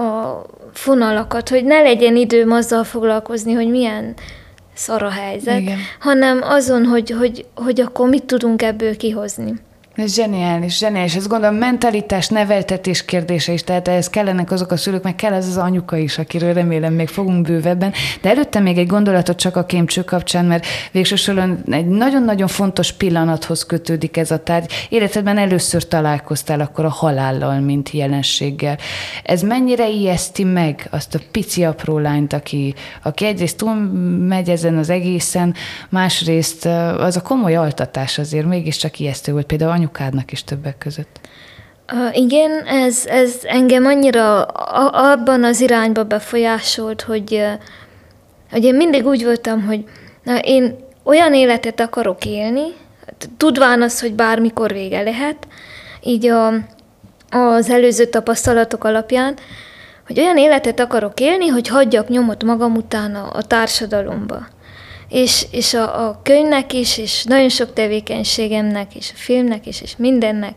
a 0.01 0.41
fonalakat, 0.73 1.49
hogy 1.49 1.63
ne 1.63 1.81
legyen 1.81 2.15
időm 2.15 2.51
azzal 2.51 2.83
foglalkozni, 2.83 3.53
hogy 3.53 3.69
milyen 3.69 4.13
szar 4.73 5.03
a 5.03 5.09
helyzet, 5.09 5.59
Igen. 5.59 5.77
hanem 5.99 6.41
azon, 6.43 6.85
hogy, 6.85 7.09
hogy, 7.09 7.45
hogy 7.55 7.81
akkor 7.81 8.09
mit 8.09 8.23
tudunk 8.23 8.61
ebből 8.61 8.97
kihozni. 8.97 9.53
Ez 9.95 10.13
zseniális, 10.15 10.77
zseniális. 10.77 11.15
Ez 11.15 11.27
gondolom 11.27 11.55
mentalitás, 11.55 12.27
neveltetés 12.27 13.05
kérdése 13.05 13.53
is, 13.53 13.63
tehát 13.63 13.87
ehhez 13.87 14.09
kellenek 14.09 14.51
azok 14.51 14.71
a 14.71 14.77
szülők, 14.77 15.03
meg 15.03 15.15
kell 15.15 15.33
az 15.33 15.47
az 15.47 15.57
anyuka 15.57 15.97
is, 15.97 16.17
akiről 16.17 16.53
remélem 16.53 16.93
még 16.93 17.07
fogunk 17.07 17.45
bővebben. 17.45 17.93
De 18.21 18.29
előtte 18.29 18.59
még 18.59 18.77
egy 18.77 18.87
gondolatot 18.87 19.37
csak 19.37 19.55
a 19.55 19.65
kémcső 19.65 20.03
kapcsán, 20.03 20.45
mert 20.45 20.65
végső 20.91 21.15
soron 21.15 21.63
egy 21.71 21.87
nagyon-nagyon 21.87 22.47
fontos 22.47 22.91
pillanathoz 22.91 23.65
kötődik 23.65 24.17
ez 24.17 24.31
a 24.31 24.43
tárgy. 24.43 24.71
Életedben 24.89 25.37
először 25.37 25.87
találkoztál 25.87 26.59
akkor 26.59 26.85
a 26.85 26.89
halállal, 26.89 27.59
mint 27.59 27.91
jelenséggel. 27.91 28.77
Ez 29.23 29.41
mennyire 29.41 29.89
ijeszti 29.89 30.43
meg 30.43 30.87
azt 30.89 31.15
a 31.15 31.19
pici 31.31 31.63
apró 31.63 31.97
lányt, 31.97 32.33
aki, 32.33 32.73
aki 33.01 33.25
egyrészt 33.25 33.57
túl 33.57 33.73
megy 34.27 34.49
ezen 34.49 34.77
az 34.77 34.89
egészen, 34.89 35.53
másrészt 35.89 36.65
az 36.97 37.17
a 37.17 37.21
komoly 37.21 37.55
altatás 37.55 38.17
azért 38.17 38.45
mégiscsak 38.45 38.99
ijesztő 38.99 39.31
volt, 39.31 39.45
például 39.45 39.79
anyukádnak 39.81 40.31
is 40.31 40.43
többek 40.43 40.77
között. 40.77 41.19
Igen, 42.13 42.51
ez, 42.65 43.05
ez 43.05 43.39
engem 43.43 43.85
annyira 43.85 44.43
abban 44.43 45.43
az 45.43 45.61
irányba 45.61 46.03
befolyásolt, 46.03 47.01
hogy, 47.01 47.43
hogy 48.51 48.63
én 48.63 48.75
mindig 48.75 49.05
úgy 49.05 49.23
voltam, 49.23 49.65
hogy 49.65 49.83
na, 50.23 50.37
én 50.39 50.75
olyan 51.03 51.33
életet 51.33 51.79
akarok 51.79 52.25
élni, 52.25 52.63
tudván 53.37 53.81
az, 53.81 54.01
hogy 54.01 54.13
bármikor 54.13 54.71
vége 54.71 55.01
lehet, 55.01 55.47
így 56.01 56.27
a, 56.27 56.53
az 57.29 57.69
előző 57.69 58.05
tapasztalatok 58.05 58.83
alapján, 58.83 59.33
hogy 60.07 60.19
olyan 60.19 60.37
életet 60.37 60.79
akarok 60.79 61.19
élni, 61.19 61.47
hogy 61.47 61.67
hagyjak 61.67 62.07
nyomot 62.07 62.43
magam 62.43 62.75
után 62.75 63.15
a, 63.15 63.29
a 63.33 63.41
társadalomba. 63.43 64.47
És, 65.11 65.45
és 65.51 65.73
a, 65.73 66.07
a 66.07 66.19
könyvnek 66.23 66.73
is, 66.73 66.97
és 66.97 67.23
nagyon 67.23 67.49
sok 67.49 67.73
tevékenységemnek, 67.73 68.95
és 68.95 69.09
a 69.13 69.17
filmnek 69.17 69.65
is, 69.65 69.81
és 69.81 69.93
mindennek 69.97 70.53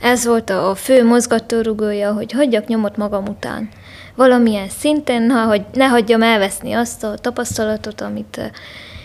ez 0.00 0.26
volt 0.26 0.50
a, 0.50 0.70
a 0.70 0.74
fő 0.74 1.04
mozgatórugója, 1.04 2.12
hogy 2.12 2.32
hagyjak 2.32 2.66
nyomot 2.66 2.96
magam 2.96 3.24
után. 3.24 3.68
Valamilyen 4.14 4.68
szinten, 4.68 5.30
ha, 5.30 5.44
hogy 5.44 5.62
ne 5.72 5.86
hagyjam 5.86 6.22
elveszni 6.22 6.72
azt 6.72 7.04
a 7.04 7.14
tapasztalatot, 7.14 8.00
amit 8.00 8.52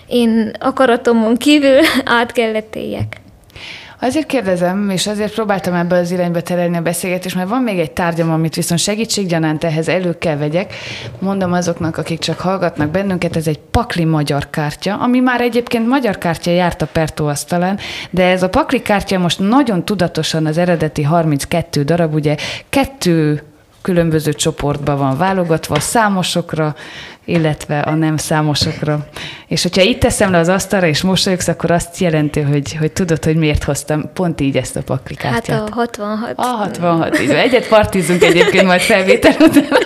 én 0.07 0.51
akaratomon 0.59 1.35
kívül 1.35 1.79
át 2.19 2.31
kellett 2.31 2.75
éljek. 2.75 3.21
Azért 3.99 4.25
kérdezem, 4.25 4.89
és 4.89 5.07
azért 5.07 5.33
próbáltam 5.33 5.73
ebbe 5.73 5.97
az 5.97 6.11
irányba 6.11 6.41
terelni 6.41 6.77
a 6.77 6.81
beszélgetést, 6.81 7.35
mert 7.35 7.49
van 7.49 7.61
még 7.61 7.79
egy 7.79 7.91
tárgyam, 7.91 8.31
amit 8.31 8.55
viszont 8.55 8.79
segítséggyanánt 8.79 9.63
ehhez 9.63 9.87
elő 9.87 10.17
kell 10.17 10.35
vegyek. 10.37 10.73
Mondom 11.19 11.53
azoknak, 11.53 11.97
akik 11.97 12.19
csak 12.19 12.39
hallgatnak 12.39 12.89
bennünket, 12.89 13.35
ez 13.35 13.47
egy 13.47 13.59
pakli 13.59 14.05
magyar 14.05 14.49
kártya, 14.49 14.95
ami 14.95 15.19
már 15.19 15.41
egyébként 15.41 15.87
magyar 15.87 16.17
kártya 16.17 16.51
járt 16.51 16.81
a 16.81 16.87
Pertó 16.91 17.27
asztalán, 17.27 17.77
de 18.09 18.25
ez 18.25 18.43
a 18.43 18.49
pakli 18.49 18.81
kártya 18.81 19.17
most 19.17 19.39
nagyon 19.39 19.85
tudatosan 19.85 20.45
az 20.45 20.57
eredeti 20.57 21.03
32 21.03 21.83
darab, 21.83 22.13
ugye 22.13 22.35
kettő 22.69 23.43
különböző 23.81 24.33
csoportba 24.33 24.95
van 24.95 25.17
válogatva, 25.17 25.79
számosokra, 25.79 26.75
illetve 27.27 27.79
a 27.79 27.95
nem 27.95 28.17
számosokra. 28.17 29.07
És 29.47 29.61
hogyha 29.61 29.81
itt 29.81 29.99
teszem 29.99 30.31
le 30.31 30.37
az 30.37 30.47
asztalra, 30.47 30.87
és 30.87 31.01
mosolyogsz, 31.01 31.47
akkor 31.47 31.71
azt 31.71 31.97
jelenti, 31.97 32.39
hogy, 32.39 32.75
hogy 32.79 32.91
tudod, 32.91 33.23
hogy 33.23 33.35
miért 33.35 33.63
hoztam 33.63 34.09
pont 34.13 34.41
így 34.41 34.57
ezt 34.57 34.75
a 34.75 34.81
paklikát. 34.81 35.31
Hát 35.31 35.49
a 35.49 35.67
66. 35.71 36.33
A 36.35 36.45
66, 36.45 37.19
így 37.19 37.29
Egyet 37.29 37.67
partizunk 37.67 38.23
egyébként 38.23 38.65
majd 38.65 38.81
felvétel 38.81 39.35
után. 39.39 39.77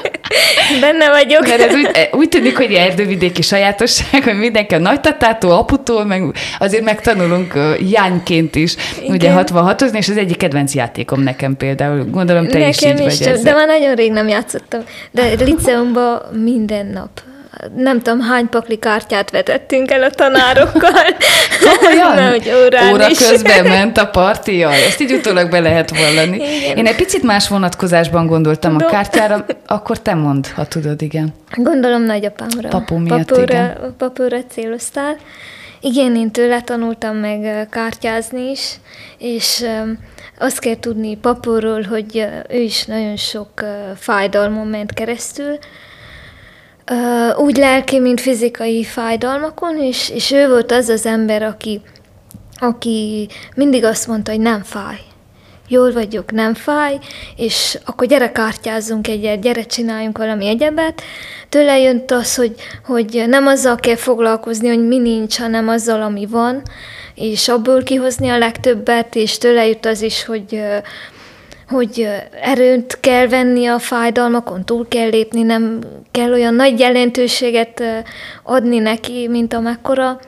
Benne 0.82 1.10
vagyok. 1.10 1.48
Mert 1.48 1.62
ez 1.62 1.74
úgy, 1.74 2.10
úgy 2.12 2.30
tűnik, 2.30 2.58
hogy 2.58 2.74
erdővidéki 2.74 3.42
sajátosság, 3.42 4.24
hogy 4.24 4.38
mindenki 4.38 4.76
a 4.76 4.80
nagytatától, 4.80 5.52
aputól, 5.52 6.06
meg 6.06 6.24
azért 6.60 6.84
megtanulunk 6.84 7.54
jányként 7.90 8.56
is, 8.56 8.76
Igen. 9.02 9.16
ugye 9.16 9.34
66-ozni, 9.36 9.98
és 9.98 10.10
az 10.10 10.18
egyik 10.18 10.38
kedvenc 10.38 10.74
játékom 10.74 11.22
nekem 11.22 11.58
például. 11.58 12.06
Gondolom 12.06 12.48
te 12.48 12.58
nekem 12.58 12.70
is 12.70 12.82
így 12.82 12.92
is, 12.92 13.18
vagy 13.18 13.28
ezzel. 13.28 13.44
De 13.44 13.54
már 13.54 13.68
nagyon 13.68 13.96
rég 13.96 14.12
nem 14.12 14.28
játszottam. 14.28 14.82
De 15.12 15.34
liceumban 15.44 16.22
minden 16.32 16.86
nap 16.86 17.22
nem 17.76 18.02
tudom, 18.02 18.20
hány 18.20 18.50
pakli 18.50 18.78
kártyát 18.78 19.32
vetettünk 19.32 19.92
el 19.92 20.04
a 20.04 20.10
tanárokkal. 20.10 21.06
Olyan? 21.88 22.16
Nehogy 22.20 22.52
órán 22.66 22.94
Óra 22.94 23.10
is. 23.10 23.18
közben 23.18 23.66
ment 23.78 23.98
a 23.98 24.08
parti, 24.08 24.64
ezt 24.64 25.02
így 25.02 25.12
utólag 25.12 25.50
be 25.50 25.60
lehet 25.60 25.98
vallani. 25.98 26.36
Igen. 26.36 26.78
Én 26.78 26.86
egy 26.86 26.96
picit 26.96 27.24
más 27.24 27.48
vonatkozásban 27.48 28.28
gondoltam 28.28 28.76
a 28.76 28.86
kártyára, 28.86 29.46
akkor 29.66 30.02
te 30.02 30.14
mondd, 30.14 30.46
ha 30.56 30.66
tudod, 30.66 31.02
igen. 31.02 31.34
Gondolom 31.56 32.04
nagyapámra. 32.04 32.70
Papu 32.70 32.98
miatt, 32.98 33.28
papúra, 33.28 33.54
igen. 33.54 33.96
Papúra 33.98 34.38
céloztál. 34.44 35.16
Igen, 35.82 36.16
én 36.16 36.32
tőle 36.32 36.62
tanultam 36.62 37.16
meg 37.16 37.68
kártyázni 37.70 38.50
is, 38.50 38.80
és 39.18 39.66
azt 40.40 40.60
kell 40.60 40.80
tudni 40.80 41.18
papúról, 41.18 41.82
hogy 41.82 42.28
ő 42.50 42.60
is 42.60 42.86
nagyon 42.86 43.16
sok 43.16 43.50
fájdalmon 43.96 44.68
ment 44.68 44.94
keresztül, 44.94 45.58
úgy 47.38 47.58
lelki, 47.58 48.00
mint 48.00 48.22
fizikai 48.22 48.84
fájdalmakon, 48.84 49.78
és, 49.78 50.10
és 50.10 50.32
ő 50.32 50.48
volt 50.48 50.72
az 50.72 50.90
az 50.90 51.06
ember, 51.06 51.44
aki, 51.44 51.82
aki 52.60 53.28
mindig 53.56 53.84
azt 53.84 54.08
mondta, 54.08 54.32
hogy 54.32 54.40
nem 54.40 54.64
fáj. 54.64 54.98
Jól 55.68 55.92
vagyok, 55.92 56.32
nem 56.32 56.54
fáj, 56.54 57.00
és 57.36 57.78
akkor 57.86 58.08
gyere 58.08 58.32
kártyázzunk 58.32 59.08
egyet, 59.08 59.42
gyere 59.42 59.64
csináljunk 59.64 60.18
valami 60.18 60.48
egyebet. 60.48 61.02
Tőle 61.50 61.80
jött 61.80 62.12
az, 62.12 62.36
hogy, 62.36 62.56
hogy 62.86 63.24
nem 63.28 63.48
azzal 63.48 63.76
kell 63.76 63.96
foglalkozni, 63.96 64.68
hogy 64.68 64.88
mi 64.88 64.98
nincs, 64.98 65.40
hanem 65.40 65.68
azzal, 65.68 66.02
ami 66.02 66.26
van, 66.26 66.62
és 67.16 67.48
abból 67.48 67.84
kihozni 67.84 68.30
a 68.30 68.38
legtöbbet, 68.38 69.16
és 69.16 69.38
tőle 69.38 69.68
jött 69.68 69.86
az 69.86 70.02
is, 70.02 70.26
hogy 70.26 70.62
hogy 71.72 72.08
erőt 72.42 73.00
kell 73.00 73.28
venni 73.28 73.66
a 73.66 73.80
fájdalmakon, 73.80 74.66
túl 74.66 74.88
kell 74.88 75.10
lépni, 75.10 75.42
nem 75.42 75.80
kell 76.12 76.32
olyan 76.32 76.54
nagy 76.54 76.80
jelentőséget 76.80 77.84
adni 78.44 78.78
neki, 78.80 79.28
mint 79.28 79.54
amekkora, 79.54 80.20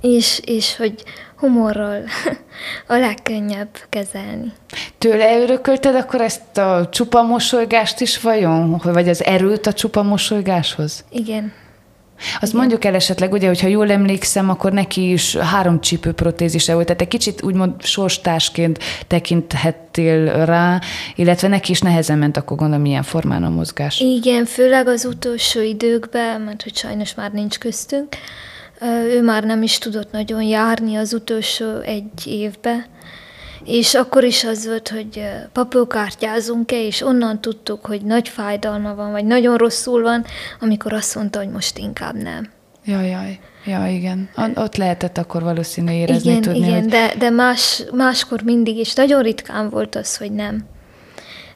és, 0.00 0.40
és 0.44 0.76
hogy 0.76 0.94
humorral 1.36 2.02
a 2.88 2.94
legkönnyebb 2.94 3.68
kezelni. 3.88 4.52
Tőle 4.98 5.40
örökölted 5.40 5.94
akkor 5.94 6.20
ezt 6.20 6.58
a 6.58 6.88
csupa 6.92 7.22
mosolygást 7.22 8.00
is 8.00 8.20
vajon? 8.20 8.80
Vagy 8.82 9.08
az 9.08 9.24
erőt 9.24 9.66
a 9.66 9.72
csupa 9.72 10.02
mosolygáshoz? 10.02 11.04
Igen. 11.10 11.52
Azt 12.40 12.52
mondjuk 12.52 12.84
el 12.84 12.94
esetleg, 12.94 13.32
ugye, 13.32 13.46
hogyha 13.46 13.66
jól 13.66 13.90
emlékszem, 13.90 14.50
akkor 14.50 14.72
neki 14.72 15.12
is 15.12 15.36
három 15.36 15.80
csípőprotézise 15.80 16.74
volt, 16.74 16.86
tehát 16.86 17.00
egy 17.00 17.08
kicsit 17.08 17.42
úgymond 17.42 17.82
sorstásként 17.82 18.78
tekinthettél 19.06 20.44
rá, 20.44 20.80
illetve 21.14 21.48
neki 21.48 21.70
is 21.70 21.80
nehezen 21.80 22.18
ment 22.18 22.36
akkor 22.36 22.56
gondolom 22.56 22.82
milyen 22.82 23.02
formán 23.02 23.44
a 23.44 23.48
mozgás. 23.48 24.00
Igen, 24.00 24.44
főleg 24.44 24.86
az 24.86 25.04
utolsó 25.04 25.60
időkben, 25.60 26.40
mert 26.40 26.62
hogy 26.62 26.76
sajnos 26.76 27.14
már 27.14 27.32
nincs 27.32 27.58
köztünk, 27.58 28.16
ő 29.08 29.22
már 29.22 29.44
nem 29.44 29.62
is 29.62 29.78
tudott 29.78 30.12
nagyon 30.12 30.42
járni 30.42 30.96
az 30.96 31.12
utolsó 31.12 31.80
egy 31.80 32.26
évbe, 32.26 32.86
és 33.64 33.94
akkor 33.94 34.24
is 34.24 34.44
az 34.44 34.66
volt, 34.66 34.88
hogy 34.88 35.22
papókártyázunk-e, 35.52 36.82
és 36.84 37.02
onnan 37.02 37.40
tudtuk, 37.40 37.86
hogy 37.86 38.02
nagy 38.02 38.28
fájdalma 38.28 38.94
van, 38.94 39.10
vagy 39.10 39.24
nagyon 39.24 39.56
rosszul 39.56 40.02
van, 40.02 40.24
amikor 40.60 40.92
azt 40.92 41.14
mondta, 41.14 41.38
hogy 41.38 41.50
most 41.50 41.78
inkább 41.78 42.14
nem. 42.14 42.50
Jaj, 42.84 43.08
jaj. 43.08 43.38
Ja, 43.66 43.86
igen. 43.86 44.30
Ott 44.54 44.76
lehetett 44.76 45.18
akkor 45.18 45.42
valószínű 45.42 45.92
érezni, 45.92 46.30
igen, 46.30 46.42
tudni, 46.42 46.66
Igen, 46.66 46.80
hogy... 46.80 46.88
de, 46.88 47.14
de 47.18 47.30
más, 47.30 47.82
máskor 47.92 48.42
mindig, 48.42 48.76
és 48.76 48.94
nagyon 48.94 49.22
ritkán 49.22 49.70
volt 49.70 49.94
az, 49.94 50.16
hogy 50.16 50.32
nem. 50.32 50.64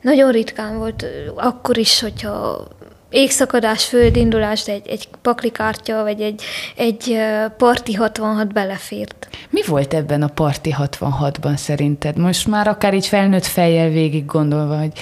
Nagyon 0.00 0.30
ritkán 0.30 0.78
volt, 0.78 1.04
akkor 1.34 1.78
is, 1.78 2.00
hogyha 2.00 2.66
égszakadás, 3.14 3.84
földindulás, 3.84 4.62
de 4.62 4.72
egy, 4.72 4.88
egy 4.88 5.08
paklikártya, 5.22 6.02
vagy 6.02 6.20
egy, 6.20 6.42
egy 6.76 7.16
parti 7.56 7.92
66 7.92 8.52
belefért. 8.52 9.28
Mi 9.50 9.60
volt 9.66 9.94
ebben 9.94 10.22
a 10.22 10.28
parti 10.28 10.74
66-ban 10.78 11.56
szerinted? 11.56 12.16
Most 12.16 12.46
már 12.46 12.68
akár 12.68 12.94
így 12.94 13.06
felnőtt 13.06 13.46
fejjel 13.46 13.88
végig 13.88 14.24
gondolva, 14.24 14.78
hogy 14.78 14.92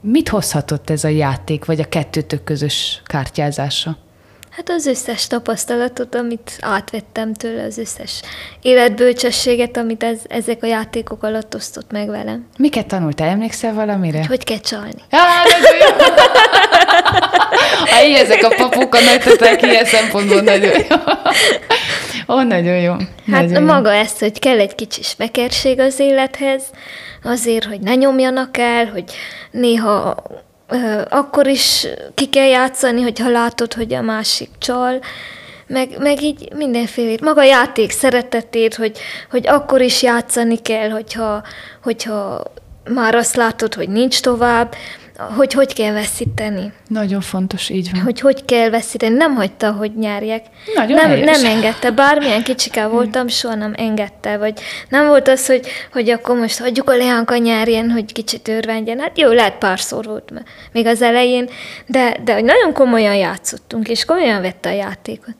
mit 0.00 0.28
hozhatott 0.28 0.90
ez 0.90 1.04
a 1.04 1.08
játék, 1.08 1.64
vagy 1.64 1.80
a 1.80 1.88
kettőtök 1.88 2.44
közös 2.44 3.02
kártyázása? 3.04 3.96
Hát 4.58 4.70
az 4.70 4.86
összes 4.86 5.26
tapasztalatot, 5.26 6.14
amit 6.14 6.58
átvettem 6.60 7.34
tőle, 7.34 7.62
az 7.62 7.78
összes 7.78 8.22
életbölcsességet, 8.62 9.76
amit 9.76 10.02
ez, 10.02 10.18
ezek 10.28 10.62
a 10.62 10.66
játékok 10.66 11.22
alatt 11.22 11.54
osztott 11.54 11.90
meg 11.90 12.08
velem. 12.08 12.46
Miket 12.56 12.86
tanultál? 12.86 13.28
Emlékszel 13.28 13.74
valamire? 13.74 14.18
Hogy, 14.18 14.26
hogy 14.26 14.44
kell 14.44 14.58
csalni. 14.58 15.02
Ah, 15.10 15.20
Hát 17.92 18.02
ezek 18.02 18.42
a 18.42 18.54
papuk 18.56 18.94
a 18.94 19.00
nagytaták 19.00 19.62
ilyen 19.62 19.84
szempontból 19.84 20.40
nagyon 20.40 20.72
jó. 20.78 20.96
Ó, 22.28 22.34
oh, 22.34 22.44
nagyon 22.44 22.80
jó. 22.80 22.92
Hát 23.32 23.46
nagyon 23.46 23.62
maga 23.62 23.92
jó. 23.92 23.98
ezt, 23.98 24.18
hogy 24.18 24.38
kell 24.38 24.58
egy 24.58 24.74
kicsi 24.74 25.02
smekerség 25.02 25.80
az 25.80 25.98
élethez, 25.98 26.62
azért, 27.22 27.64
hogy 27.64 27.80
ne 27.80 27.94
nyomjanak 27.94 28.58
el, 28.58 28.86
hogy 28.86 29.04
néha 29.50 30.16
akkor 31.08 31.46
is 31.46 31.86
ki 32.14 32.28
kell 32.28 32.46
játszani, 32.46 33.02
hogyha 33.02 33.30
látod, 33.30 33.74
hogy 33.74 33.94
a 33.94 34.02
másik 34.02 34.50
csal, 34.58 35.00
meg, 35.66 35.98
meg 35.98 36.22
így 36.22 36.52
mindenfélét. 36.54 37.20
Maga 37.20 37.40
a 37.40 37.44
játék 37.44 37.90
szeretetét, 37.90 38.74
hogy, 38.74 38.98
hogy 39.30 39.46
akkor 39.46 39.80
is 39.80 40.02
játszani 40.02 40.58
kell, 40.58 40.90
hogyha, 40.90 41.42
hogyha 41.82 42.42
már 42.90 43.14
azt 43.14 43.36
látod, 43.36 43.74
hogy 43.74 43.88
nincs 43.88 44.20
tovább, 44.20 44.74
hogy 45.18 45.52
hogy 45.52 45.74
kell 45.74 45.92
veszíteni. 45.92 46.72
Nagyon 46.88 47.20
fontos, 47.20 47.68
így 47.68 47.90
van. 47.92 48.00
Hogy 48.00 48.20
hogy 48.20 48.44
kell 48.44 48.70
veszíteni. 48.70 49.16
Nem 49.16 49.34
hagyta, 49.34 49.72
hogy 49.72 49.94
nyerjek. 49.96 50.44
Nagyon 50.74 50.96
nem, 50.96 51.10
helyes. 51.10 51.40
nem 51.40 51.52
engedte. 51.52 51.90
Bármilyen 51.90 52.42
kicsiká 52.42 52.88
voltam, 52.88 53.28
soha 53.28 53.54
nem 53.54 53.72
engedte. 53.76 54.36
Vagy 54.36 54.60
nem 54.88 55.06
volt 55.06 55.28
az, 55.28 55.46
hogy, 55.46 55.66
hogy 55.92 56.10
akkor 56.10 56.36
most 56.36 56.58
hagyjuk 56.58 56.90
a 56.90 56.96
Leánka 56.96 57.36
nyerjen, 57.36 57.90
hogy 57.90 58.12
kicsit 58.12 58.48
örvendjen. 58.48 58.98
Hát 58.98 59.18
jó, 59.18 59.30
lehet 59.30 59.58
párszor 59.58 60.04
volt 60.04 60.32
még 60.72 60.86
az 60.86 61.02
elején, 61.02 61.48
de, 61.86 62.16
de 62.24 62.34
hogy 62.34 62.44
nagyon 62.44 62.72
komolyan 62.72 63.14
játszottunk, 63.14 63.88
és 63.88 64.04
komolyan 64.04 64.40
vette 64.40 64.68
a 64.68 64.72
játékot. 64.72 65.34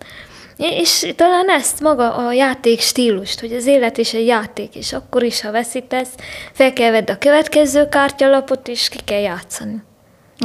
És 0.59 1.13
talán 1.17 1.51
ezt 1.51 1.81
maga 1.81 2.15
a 2.15 2.33
játék 2.33 2.81
stílust, 2.81 3.41
hogy 3.41 3.53
az 3.53 3.67
élet 3.67 3.99
is 3.99 4.15
egy 4.15 4.27
játék, 4.27 4.75
és 4.75 4.93
akkor 4.93 5.23
is, 5.23 5.41
ha 5.41 5.51
veszítesz, 5.51 6.11
fel 6.53 6.73
kell 6.73 6.91
vedd 6.91 7.11
a 7.11 7.19
következő 7.19 7.89
kártyalapot, 7.89 8.69
és 8.69 8.89
ki 8.89 8.99
kell 9.05 9.21
játszani. 9.21 9.83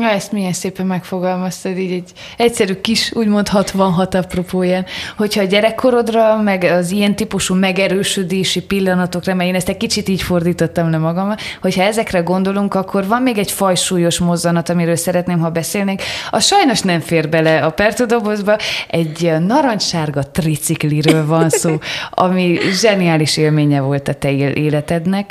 Ja, 0.01 0.08
ezt 0.10 0.32
milyen 0.32 0.53
szépen 0.53 0.86
megfogalmaztad, 0.86 1.77
így 1.77 1.91
egy 1.91 2.12
egyszerű 2.38 2.73
kis, 2.73 3.12
úgymond 3.15 3.47
66 3.47 4.15
apropóján, 4.15 4.86
hogyha 5.17 5.41
a 5.41 5.45
gyerekkorodra, 5.45 6.41
meg 6.41 6.63
az 6.63 6.91
ilyen 6.91 7.15
típusú 7.15 7.56
megerősödési 7.56 8.62
pillanatokra, 8.62 9.34
mert 9.34 9.49
én 9.49 9.56
ezt 9.56 9.69
egy 9.69 9.77
kicsit 9.77 10.10
így 10.10 10.21
fordítottam 10.21 10.89
le 10.89 10.97
magam, 10.97 11.36
hogyha 11.62 11.84
ezekre 11.84 12.19
gondolunk, 12.19 12.73
akkor 12.73 13.08
van 13.08 13.21
még 13.21 13.38
egy 13.38 13.51
fajsúlyos 13.51 14.19
mozzanat, 14.19 14.69
amiről 14.69 14.95
szeretném, 14.95 15.39
ha 15.39 15.49
beszélnénk. 15.49 16.01
A 16.29 16.39
sajnos 16.39 16.82
nem 16.82 16.99
fér 16.99 17.29
bele 17.29 17.65
a 17.65 17.69
pertudobozba, 17.69 18.58
egy 18.88 19.34
narancssárga 19.39 20.23
tricikliről 20.23 21.25
van 21.25 21.49
szó, 21.49 21.77
ami 22.12 22.58
zseniális 22.71 23.38
élménye 23.38 23.82
volt 23.82 24.08
a 24.08 24.13
te 24.13 24.32
életednek. 24.53 25.29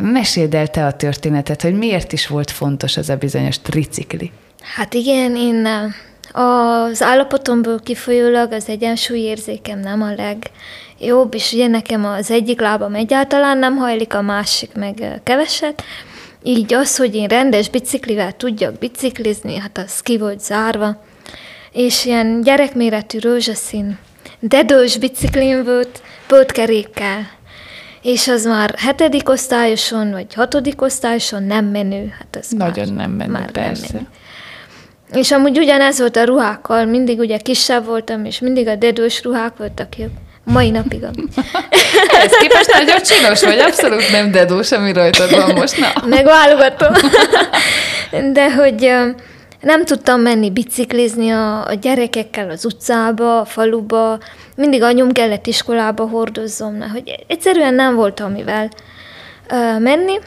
Meséld 0.00 0.54
el 0.54 0.68
te 0.68 0.86
a 0.86 0.92
történetet, 0.92 1.62
hogy 1.62 1.74
miért 1.74 2.12
is 2.12 2.26
volt 2.26 2.50
fontos 2.50 2.96
az 2.96 3.08
a 3.08 3.16
bizonyos 3.16 3.58
tricikli 3.58 4.02
bicikli? 4.06 4.30
Hát 4.76 4.94
igen, 4.94 5.36
én 5.36 5.68
az 6.32 7.02
állapotomból 7.02 7.80
kifolyólag 7.84 8.52
az 8.52 8.68
egyensúlyérzékem 8.68 9.80
nem 9.80 10.02
a 10.02 10.14
legjobb, 10.14 11.34
és 11.34 11.52
ugye 11.52 11.66
nekem 11.66 12.04
az 12.04 12.30
egyik 12.30 12.60
lábam 12.60 12.94
egyáltalán 12.94 13.58
nem 13.58 13.76
hajlik, 13.76 14.14
a 14.14 14.22
másik 14.22 14.74
meg 14.74 15.20
keveset, 15.22 15.82
így 16.42 16.74
az, 16.74 16.96
hogy 16.96 17.14
én 17.14 17.28
rendes 17.28 17.68
biciklivel 17.68 18.32
tudjak 18.32 18.78
biciklizni, 18.78 19.58
hát 19.58 19.78
az 19.78 20.00
ki 20.00 20.18
volt 20.18 20.40
zárva, 20.40 21.02
és 21.72 22.04
ilyen 22.04 22.40
gyerekméretű 22.40 23.18
rózsaszín 23.18 23.98
dedós 24.40 24.96
biciklim 24.96 25.64
volt, 25.64 26.02
pótkerékkel, 26.26 27.28
és 28.04 28.28
az 28.28 28.44
már 28.44 28.74
hetedik 28.78 29.28
osztályoson, 29.28 30.10
vagy 30.10 30.34
hatodik 30.34 30.82
osztályoson 30.82 31.42
nem 31.42 31.64
menő. 31.64 32.14
Hát 32.18 32.36
ez 32.36 32.48
Nagyon 32.50 32.88
már, 32.88 33.06
nem 33.06 33.16
menő, 33.16 33.32
már 33.32 33.50
persze. 33.50 33.86
Nem 33.92 34.06
menő. 35.12 35.20
És 35.20 35.30
amúgy 35.30 35.58
ugyanez 35.58 35.98
volt 35.98 36.16
a 36.16 36.24
ruhákkal, 36.24 36.84
mindig 36.84 37.18
ugye 37.18 37.36
kisebb 37.36 37.84
voltam, 37.84 38.24
és 38.24 38.38
mindig 38.38 38.68
a 38.68 38.76
dedős 38.76 39.22
ruhák 39.22 39.56
voltak 39.56 39.98
jobb. 39.98 40.10
Mai 40.44 40.70
napig. 40.70 41.02
Ez 42.24 42.36
képest 42.40 42.72
nagyon 42.72 43.02
csinos 43.02 43.42
vagy, 43.42 43.58
abszolút 43.58 44.10
nem 44.10 44.30
dedós, 44.30 44.72
ami 44.72 44.92
rajtad 44.92 45.30
van 45.30 45.54
most. 45.54 45.78
Na. 45.78 46.06
Megválogatom. 46.06 46.92
De 48.32 48.52
hogy 48.52 48.92
nem 49.64 49.84
tudtam 49.84 50.20
menni 50.20 50.50
biciklizni 50.50 51.30
a, 51.30 51.66
a 51.66 51.74
gyerekekkel 51.74 52.50
az 52.50 52.64
utcába, 52.64 53.40
a 53.40 53.44
faluba, 53.44 54.18
mindig 54.56 54.82
anyum 54.82 55.12
kellett 55.12 55.46
iskolába 55.46 56.08
hordozzom, 56.08 56.90
hogy 56.90 57.24
egyszerűen 57.26 57.74
nem 57.74 57.94
volt 57.94 58.20
amivel 58.20 58.68
uh, 59.50 59.80
menni, 59.80 60.18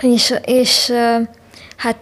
és, 0.00 0.34
és 0.44 0.88
uh, 0.88 1.26
hát 1.76 1.96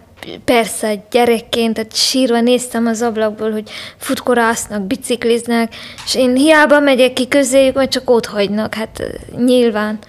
persze 0.45 1.05
gyerekként, 1.11 1.73
tehát 1.73 1.95
sírva 1.95 2.41
néztem 2.41 2.85
az 2.85 3.01
ablakból, 3.01 3.51
hogy 3.51 3.69
futkorásznak, 3.97 4.81
bicikliznek, 4.81 5.75
és 6.05 6.15
én 6.15 6.35
hiába 6.35 6.79
megyek 6.79 7.13
ki 7.13 7.27
közéjük, 7.27 7.75
majd 7.75 7.89
csak 7.89 8.09
ott 8.09 8.25
hagynak, 8.25 8.73
hát 8.73 9.03
nyilván. 9.45 9.99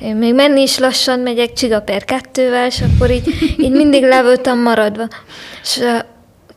Én 0.00 0.16
még 0.16 0.34
menni 0.34 0.60
is 0.60 0.78
lassan 0.78 1.20
megyek 1.20 1.52
csiga 1.52 1.80
per 1.80 2.04
kettővel, 2.04 2.66
és 2.66 2.80
akkor 2.80 3.10
így, 3.10 3.28
így 3.58 3.70
mindig 3.70 4.02
le 4.02 4.22
voltam 4.22 4.58
maradva. 4.58 5.08
És 5.62 5.80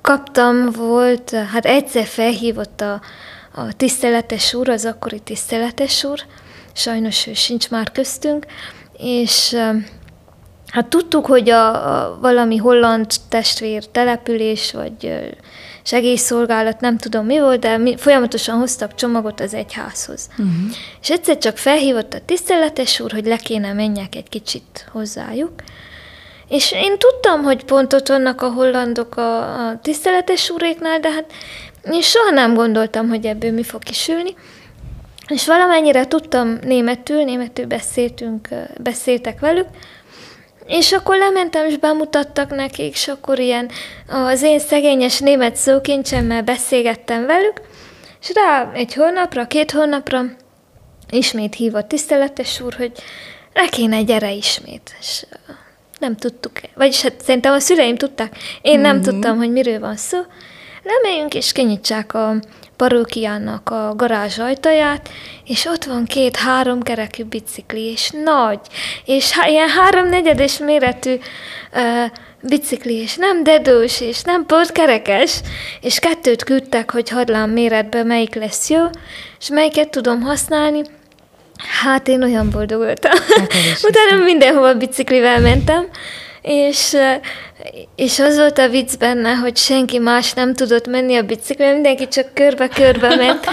kaptam, 0.02 0.72
volt, 0.72 1.30
hát 1.30 1.66
egyszer 1.66 2.06
felhívott 2.06 2.82
a, 2.82 3.02
a 3.56 3.74
tiszteletes 3.78 4.54
úr, 4.54 4.70
az 4.70 4.86
akkori 4.86 5.20
tiszteletes 5.20 6.04
úr, 6.04 6.20
sajnos 6.74 7.28
ő 7.28 7.34
sincs 7.34 7.70
már 7.70 7.92
köztünk, 7.92 8.46
és 8.98 9.56
hát 10.68 10.88
tudtuk, 10.88 11.26
hogy 11.26 11.50
a, 11.50 11.96
a 11.98 12.18
valami 12.22 12.58
holland 12.58 13.12
testvér 13.30 13.86
település, 13.86 14.72
vagy 14.72 15.20
segélyszolgálat, 15.90 16.80
nem 16.80 16.98
tudom 16.98 17.26
mi 17.26 17.40
volt, 17.40 17.60
de 17.60 17.78
mi 17.78 17.98
folyamatosan 17.98 18.58
hoztak 18.58 18.96
csomagot 18.96 19.40
az 19.40 19.54
egyházhoz. 19.54 20.30
Uh-huh. 20.32 20.54
És 21.02 21.10
egyszer 21.10 21.38
csak 21.38 21.58
felhívott 21.58 22.14
a 22.14 22.20
tiszteletes 22.26 23.00
úr, 23.00 23.12
hogy 23.12 23.26
le 23.26 23.38
kéne 23.38 23.74
menjek 23.74 24.16
egy 24.16 24.30
kicsit 24.30 24.88
hozzájuk, 24.92 25.52
és 26.50 26.72
én 26.72 26.98
tudtam, 26.98 27.44
hogy 27.44 27.64
pont 27.64 27.94
ott 27.94 28.08
vannak 28.08 28.42
a 28.42 28.52
hollandok 28.52 29.18
a, 29.18 29.68
a 29.68 29.80
tiszteletes 29.82 30.50
úréknál, 30.50 31.00
de 31.00 31.12
hát 31.12 31.32
én 31.92 32.02
soha 32.02 32.30
nem 32.30 32.54
gondoltam, 32.54 33.10
hogy 33.10 33.26
ebből 33.26 33.52
mi 33.52 33.64
fog 33.64 33.84
kisülni. 33.84 34.36
És 35.28 35.46
valamennyire 35.46 36.08
tudtam 36.08 36.58
németül, 36.62 37.24
németül 37.24 37.66
beszéltünk, 37.66 38.48
beszéltek 38.82 39.40
velük, 39.40 39.68
és 40.70 40.92
akkor 40.92 41.18
lementem, 41.18 41.66
és 41.66 41.78
bemutattak 41.78 42.56
nekik, 42.56 42.94
és 42.94 43.08
akkor 43.08 43.40
ilyen 43.40 43.70
az 44.08 44.42
én 44.42 44.60
szegényes 44.60 45.20
német 45.20 45.56
szókincsemmel 45.56 46.42
beszélgettem 46.42 47.26
velük, 47.26 47.62
és 48.22 48.32
rá 48.34 48.72
egy 48.74 48.94
hónapra, 48.94 49.48
két 49.48 49.72
hónapra 49.72 50.22
ismét 51.10 51.56
hívott 51.56 51.88
tiszteletes 51.88 52.62
úr, 52.62 52.74
hogy 52.74 52.92
le 53.54 53.68
kéne 53.70 54.02
gyere 54.02 54.32
ismét. 54.32 54.96
És 55.00 55.26
nem 56.00 56.16
tudtuk, 56.16 56.52
vagyis 56.76 57.02
hát 57.02 57.22
szerintem 57.22 57.54
a 57.54 57.60
szüleim 57.60 57.96
tudták, 57.96 58.38
én 58.62 58.80
nem 58.80 58.96
mm-hmm. 58.96 59.04
tudtam, 59.04 59.38
hogy 59.38 59.52
miről 59.52 59.80
van 59.80 59.96
szó. 59.96 60.18
Lemegyünk 60.84 61.34
és 61.34 61.52
kinyitsák 61.52 62.14
a 62.14 62.36
parókiának 62.80 63.70
a 63.70 63.94
garázs 63.96 64.40
ajtaját, 64.40 65.10
és 65.46 65.66
ott 65.66 65.84
van 65.84 66.06
két 66.06 66.36
három 66.36 66.82
kerekű 66.82 67.24
bicikli, 67.24 67.82
és 67.82 68.10
nagy, 68.24 68.60
és 69.06 69.32
há- 69.32 69.50
ilyen 69.50 69.70
háromnegyedes 69.70 70.58
méretű 70.58 71.14
uh, 71.14 71.82
bicikli, 72.42 72.94
és 72.94 73.16
nem 73.16 73.44
dedős, 73.44 74.02
és 74.02 74.22
nem 74.22 74.46
pótkerekes, 74.46 75.42
és 75.82 76.00
kettőt 76.00 76.44
küldtek, 76.44 76.92
hogy 76.92 77.10
hadlám 77.10 77.50
méretben 77.50 78.08
melyik 78.08 78.36
lesz 78.36 78.70
jó, 78.70 78.84
és 79.40 79.50
melyiket 79.50 79.90
tudom 79.90 80.22
használni, 80.22 80.82
Hát 81.82 82.08
én 82.08 82.24
olyan 82.24 82.50
boldog 82.50 82.82
voltam. 82.82 83.12
Hát 83.12 83.54
Utána 83.90 84.24
mindenhova 84.24 84.74
biciklivel 84.74 85.40
mentem, 85.40 85.88
és, 86.42 86.96
és 87.96 88.20
az 88.20 88.38
volt 88.38 88.58
a 88.58 88.68
vicc 88.68 88.98
benne, 88.98 89.34
hogy 89.34 89.58
senki 89.58 89.98
más 89.98 90.34
nem 90.34 90.54
tudott 90.54 90.88
menni 90.88 91.16
a 91.16 91.22
biciklivel, 91.22 91.74
mindenki 91.74 92.08
csak 92.08 92.34
körbe-körbe 92.34 93.16
ment, 93.16 93.46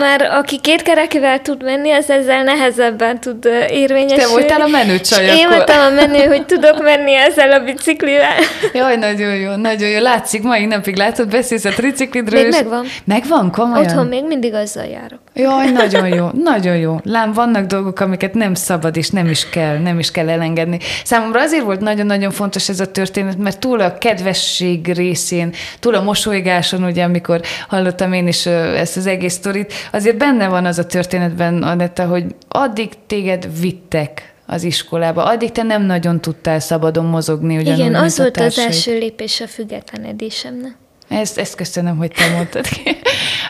mert 0.00 0.22
aki 0.22 0.60
két 0.60 0.82
kerekivel 0.82 1.40
tud 1.40 1.62
menni, 1.62 1.90
az 1.90 2.10
ezzel 2.10 2.42
nehezebben 2.42 3.20
tud 3.20 3.44
érvényesülni. 3.68 4.22
Te 4.22 4.28
voltál 4.28 4.60
a 4.60 4.66
menő 4.66 5.00
csaj 5.00 5.26
Én 5.26 5.48
voltam 5.48 5.78
a 5.86 5.90
menő, 5.90 6.24
hogy 6.26 6.46
tudok 6.46 6.82
menni 6.82 7.14
ezzel 7.14 7.52
a 7.52 7.64
biciklivel. 7.64 8.38
Jaj, 8.72 8.96
nagyon 8.96 9.34
jó, 9.34 9.54
nagyon 9.54 9.88
jó. 9.88 10.00
Látszik, 10.00 10.42
mai 10.42 10.66
napig 10.66 10.96
látod, 10.96 11.28
beszélsz 11.28 11.64
a 11.64 11.70
triciklidről. 11.70 12.42
Még 12.42 12.50
megvan. 12.50 12.86
Megvan, 13.04 13.50
komolyan? 13.50 13.84
Otthon 13.84 14.06
még 14.06 14.24
mindig 14.24 14.54
azzal 14.54 14.84
járok. 14.84 15.20
Jaj, 15.34 15.70
nagyon 15.70 16.08
jó, 16.08 16.28
nagyon 16.42 16.76
jó. 16.76 17.00
Lám, 17.04 17.32
vannak 17.32 17.66
dolgok, 17.66 18.00
amiket 18.00 18.34
nem 18.34 18.54
szabad, 18.54 18.96
és 18.96 19.10
nem 19.10 19.26
is 19.26 19.48
kell, 19.48 19.78
nem 19.78 19.98
is 19.98 20.10
kell 20.10 20.28
elengedni. 20.28 20.78
Számomra 21.04 21.40
azért 21.40 21.64
volt 21.64 21.80
nagyon-nagyon 21.80 22.30
fontos 22.30 22.68
ez 22.68 22.80
a 22.80 22.90
történet, 22.90 23.38
mert 23.42 23.58
túl 23.58 23.80
a 23.80 23.98
kedvesség 23.98 24.92
részén, 24.92 25.52
túl 25.80 25.94
a 25.94 26.02
mosolygáson, 26.02 26.84
ugye, 26.84 27.04
amikor 27.04 27.40
hallottam 27.68 28.12
én 28.12 28.26
is 28.26 28.46
ezt 28.46 28.96
az 28.96 29.06
egész 29.06 29.32
sztorit, 29.32 29.72
azért 29.92 30.16
benne 30.16 30.48
van 30.48 30.64
az 30.64 30.78
a 30.78 30.86
történetben, 30.86 31.62
Anetta, 31.62 32.06
hogy 32.06 32.24
addig 32.48 32.88
téged 33.06 33.60
vittek 33.60 34.34
az 34.46 34.62
iskolába. 34.62 35.24
Addig 35.24 35.52
te 35.52 35.62
nem 35.62 35.82
nagyon 35.82 36.20
tudtál 36.20 36.60
szabadon 36.60 37.04
mozogni. 37.04 37.58
Ugyanúgy, 37.58 37.78
Igen, 37.78 37.94
az 37.94 38.18
volt 38.18 38.36
az 38.36 38.58
első 38.58 38.98
lépés 38.98 39.40
a 39.40 39.46
függetlenedésemnek. 39.46 40.81
Ezt, 41.20 41.38
ezt 41.38 41.54
köszönöm, 41.54 41.96
hogy 41.96 42.10
te 42.10 42.30
mondtad 42.34 42.68
ki. 42.68 42.96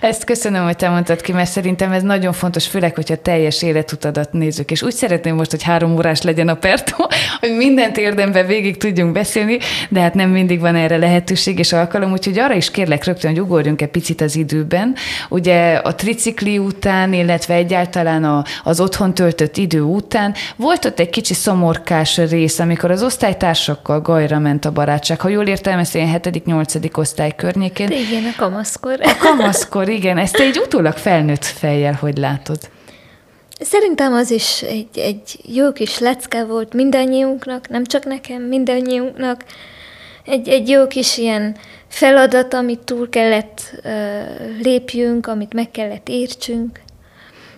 Ezt 0.00 0.24
köszönöm, 0.24 0.64
hogy 0.64 0.76
te 0.76 0.88
mondtad 0.88 1.20
ki, 1.20 1.32
mert 1.32 1.50
szerintem 1.50 1.92
ez 1.92 2.02
nagyon 2.02 2.32
fontos, 2.32 2.66
főleg, 2.66 2.94
hogyha 2.94 3.16
teljes 3.16 3.62
életutadat 3.62 4.32
nézzük. 4.32 4.70
És 4.70 4.82
úgy 4.82 4.92
szeretném 4.92 5.34
most, 5.34 5.50
hogy 5.50 5.62
három 5.62 5.94
órás 5.94 6.22
legyen 6.22 6.48
a 6.48 6.54
pertó, 6.54 7.10
hogy 7.40 7.56
mindent 7.56 7.96
érdemben 7.96 8.46
végig 8.46 8.76
tudjunk 8.76 9.12
beszélni, 9.12 9.58
de 9.88 10.00
hát 10.00 10.14
nem 10.14 10.30
mindig 10.30 10.60
van 10.60 10.74
erre 10.74 10.96
lehetőség 10.96 11.58
és 11.58 11.72
alkalom, 11.72 12.12
úgyhogy 12.12 12.38
arra 12.38 12.54
is 12.54 12.70
kérlek 12.70 13.04
rögtön, 13.04 13.30
hogy 13.30 13.40
ugorjunk 13.40 13.82
egy 13.82 13.88
picit 13.88 14.20
az 14.20 14.36
időben. 14.36 14.94
Ugye 15.28 15.74
a 15.74 15.94
tricikli 15.94 16.58
után, 16.58 17.12
illetve 17.12 17.54
egyáltalán 17.54 18.24
a, 18.24 18.44
az 18.62 18.80
otthon 18.80 19.14
töltött 19.14 19.56
idő 19.56 19.80
után 19.80 20.34
volt 20.56 20.84
ott 20.84 21.00
egy 21.00 21.10
kicsi 21.10 21.34
szomorkás 21.34 22.16
rész, 22.16 22.58
amikor 22.58 22.90
az 22.90 23.02
osztálytársakkal 23.02 24.00
gajra 24.00 24.38
ment 24.38 24.64
a 24.64 24.70
barátság. 24.72 25.20
Ha 25.20 25.28
jól 25.28 25.46
értelmeztem, 25.46 26.18
7.-8. 26.22 26.98
osztály 26.98 27.32
környékén. 27.52 27.88
De 27.88 27.94
igen, 27.94 28.24
a 28.24 28.34
kamaszkor. 28.36 28.98
A 29.02 29.16
kamaszkor, 29.18 29.88
igen. 29.88 30.18
Ezt 30.18 30.36
egy 30.36 30.58
utólag 30.58 30.96
felnőtt 30.96 31.44
fejjel, 31.44 31.92
hogy 31.92 32.18
látod? 32.18 32.58
Szerintem 33.60 34.12
az 34.12 34.30
is 34.30 34.62
egy, 34.62 34.98
egy 34.98 35.38
jó 35.42 35.72
kis 35.72 35.98
lecke 35.98 36.44
volt 36.44 36.74
mindannyiunknak, 36.74 37.68
nem 37.68 37.84
csak 37.84 38.04
nekem, 38.04 38.42
mindannyiunknak. 38.42 39.44
egy, 40.24 40.48
egy 40.48 40.68
jó 40.68 40.86
kis 40.86 41.18
ilyen 41.18 41.56
feladat, 41.88 42.54
amit 42.54 42.80
túl 42.80 43.08
kellett 43.08 43.80
uh, 43.84 43.92
lépjünk, 44.62 45.26
amit 45.26 45.52
meg 45.52 45.70
kellett 45.70 46.08
értsünk. 46.08 46.80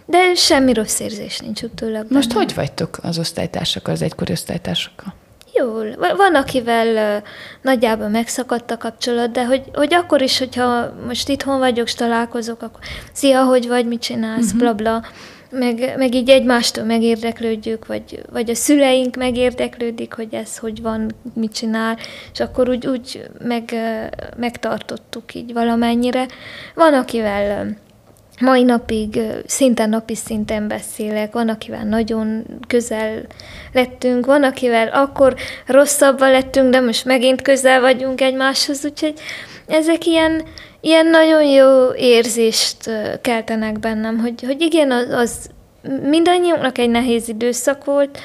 De 0.06 0.34
semmi 0.34 0.72
rossz 0.72 1.00
érzés 1.00 1.38
nincs 1.38 1.62
utólag. 1.62 2.06
Most 2.10 2.28
benne. 2.28 2.40
hogy 2.40 2.54
vagytok 2.54 2.98
az 3.02 3.18
osztálytársakkal, 3.18 3.94
az 3.94 4.02
egykori 4.02 4.32
osztálytársakkal? 4.32 5.14
Jól. 5.58 5.96
Van, 6.16 6.34
akivel 6.34 7.22
nagyjából 7.62 8.08
megszakadt 8.08 8.70
a 8.70 8.76
kapcsolat, 8.76 9.30
de 9.30 9.44
hogy, 9.46 9.62
hogy 9.72 9.94
akkor 9.94 10.22
is, 10.22 10.38
hogyha 10.38 10.94
most 11.06 11.28
itthon 11.28 11.58
vagyok, 11.58 11.86
és 11.86 11.94
találkozok, 11.94 12.62
akkor 12.62 12.80
szia, 13.12 13.44
hogy 13.44 13.68
vagy, 13.68 13.86
mit 13.86 14.00
csinálsz, 14.00 14.44
uh-huh. 14.44 14.60
bla 14.60 14.72
bla 14.72 15.02
meg, 15.54 15.94
meg 15.96 16.14
így 16.14 16.28
egymástól 16.28 16.84
megérdeklődjük, 16.84 17.86
vagy, 17.86 18.22
vagy 18.32 18.50
a 18.50 18.54
szüleink 18.54 19.16
megérdeklődik, 19.16 20.14
hogy 20.14 20.34
ez 20.34 20.58
hogy 20.58 20.82
van, 20.82 21.10
mit 21.34 21.54
csinál, 21.54 21.98
és 22.32 22.40
akkor 22.40 22.68
úgy, 22.68 22.86
úgy 22.86 23.28
meg, 23.42 23.74
megtartottuk 24.36 25.34
így 25.34 25.52
valamennyire. 25.52 26.26
Van, 26.74 26.94
akivel 26.94 27.76
mai 28.40 28.62
napig 28.62 29.20
szinte 29.46 29.86
napi 29.86 30.14
szinten 30.14 30.68
beszélek, 30.68 31.32
van, 31.32 31.48
akivel 31.48 31.84
nagyon 31.84 32.44
közel 32.66 33.22
lettünk, 33.72 34.26
van, 34.26 34.42
akivel 34.42 34.88
akkor 34.88 35.34
rosszabban 35.66 36.30
lettünk, 36.30 36.70
de 36.70 36.80
most 36.80 37.04
megint 37.04 37.42
közel 37.42 37.80
vagyunk 37.80 38.20
egymáshoz, 38.20 38.84
úgyhogy 38.84 39.14
ezek 39.66 40.06
ilyen, 40.06 40.42
ilyen 40.80 41.06
nagyon 41.06 41.42
jó 41.42 41.92
érzést 41.94 42.90
keltenek 43.20 43.78
bennem, 43.78 44.18
hogy, 44.18 44.42
hogy 44.42 44.60
igen, 44.60 44.90
az, 44.90 45.08
az 45.10 45.50
mindannyiunknak 46.02 46.78
egy 46.78 46.90
nehéz 46.90 47.28
időszak 47.28 47.84
volt, 47.84 48.18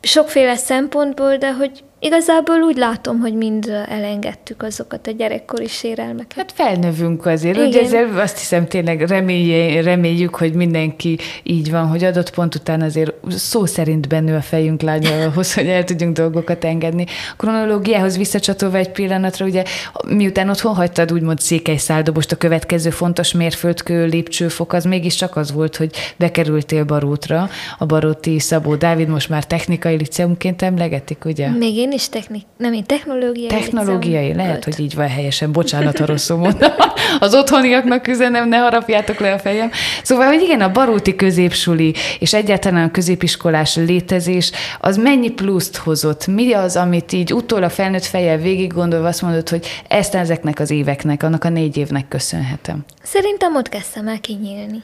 sokféle 0.00 0.56
szempontból, 0.56 1.36
de 1.36 1.52
hogy 1.52 1.84
Igazából 2.00 2.56
úgy 2.56 2.76
látom, 2.76 3.18
hogy 3.20 3.34
mind 3.34 3.72
elengedtük 3.88 4.62
azokat 4.62 5.06
a 5.06 5.10
gyerekkori 5.10 5.66
sérelmeket. 5.66 6.36
Hát 6.36 6.52
felnövünk 6.52 7.26
azért, 7.26 7.56
Igen. 7.56 7.68
ugye 7.68 7.80
ezzel 7.80 8.18
azt 8.20 8.38
hiszem 8.38 8.66
tényleg 8.66 9.00
remélj, 9.00 9.80
reméljük, 9.80 10.34
hogy 10.34 10.52
mindenki 10.52 11.18
így 11.42 11.70
van, 11.70 11.86
hogy 11.86 12.04
adott 12.04 12.30
pont 12.30 12.54
után 12.54 12.80
azért 12.80 13.12
szó 13.28 13.66
szerint 13.66 14.08
bennő 14.08 14.34
a 14.34 14.40
fejünk 14.40 14.80
lánya 14.80 15.22
ahhoz, 15.22 15.54
hogy 15.54 15.66
el 15.66 15.84
tudjunk 15.84 16.16
dolgokat 16.16 16.64
engedni. 16.64 17.06
Kronológiához 17.36 18.16
visszacsatolva 18.16 18.76
egy 18.76 18.90
pillanatra, 18.90 19.46
ugye 19.46 19.62
miután 20.06 20.48
otthon 20.48 20.74
hagytad 20.74 21.12
úgymond 21.12 21.40
székely 21.40 21.76
száldobost, 21.76 22.32
a 22.32 22.36
következő 22.36 22.90
fontos 22.90 23.32
mérföldkő 23.32 24.06
lépcsőfok 24.06 24.72
az 24.72 24.84
mégiscsak 24.84 25.36
az 25.36 25.52
volt, 25.52 25.76
hogy 25.76 25.90
bekerültél 26.16 26.84
Barótra, 26.84 27.48
a 27.78 27.86
Baróti 27.86 28.38
Szabó 28.38 28.74
Dávid 28.74 29.08
most 29.08 29.28
már 29.28 29.44
technikai 29.44 29.96
liceumként 29.96 30.62
emlegetik, 30.62 31.24
ugye? 31.24 31.50
Még 31.50 31.76
én 31.88 31.94
is 31.94 32.08
technik, 32.08 32.44
nem 32.56 32.72
én 32.72 32.84
technológiai. 32.84 33.46
Technológiai, 33.46 34.34
lehet, 34.34 34.56
öt. 34.56 34.64
hogy 34.64 34.84
így 34.84 34.94
van 34.94 35.08
helyesen, 35.08 35.52
bocsánat, 35.52 35.98
ha 35.98 36.06
rosszul 36.06 36.36
mondom. 36.36 36.70
Az 37.20 37.34
otthoniaknak 37.34 38.08
üzenem, 38.08 38.48
ne 38.48 38.56
harapjátok 38.56 39.18
le 39.18 39.32
a 39.32 39.38
fejem. 39.38 39.70
Szóval, 40.02 40.26
hogy 40.26 40.42
igen, 40.42 40.60
a 40.60 40.72
baróti 40.72 41.14
középsuli 41.14 41.94
és 42.18 42.34
egyáltalán 42.34 42.84
a 42.84 42.90
középiskolás 42.90 43.76
létezés, 43.76 44.50
az 44.80 44.96
mennyi 44.96 45.30
pluszt 45.30 45.76
hozott? 45.76 46.26
Mi 46.26 46.52
az, 46.52 46.76
amit 46.76 47.12
így 47.12 47.32
utólag 47.32 47.70
felnőtt 47.70 48.04
fejjel 48.04 48.36
végig 48.36 48.72
gondolva 48.72 49.08
azt 49.08 49.22
mondod, 49.22 49.48
hogy 49.48 49.66
ezt 49.88 50.14
ezeknek 50.14 50.58
az 50.58 50.70
éveknek, 50.70 51.22
annak 51.22 51.44
a 51.44 51.48
négy 51.48 51.76
évnek 51.76 52.08
köszönhetem? 52.08 52.84
Szerintem 53.02 53.56
ott 53.56 53.68
kezdtem 53.68 54.08
el 54.08 54.20
kinyílni 54.20 54.82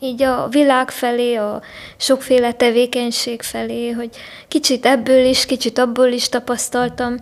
így 0.00 0.22
a 0.22 0.48
világ 0.48 0.90
felé, 0.90 1.34
a 1.34 1.62
sokféle 1.96 2.52
tevékenység 2.52 3.42
felé, 3.42 3.90
hogy 3.90 4.10
kicsit 4.48 4.86
ebből 4.86 5.24
is, 5.24 5.46
kicsit 5.46 5.78
abból 5.78 6.08
is 6.08 6.28
tapasztaltam. 6.28 7.16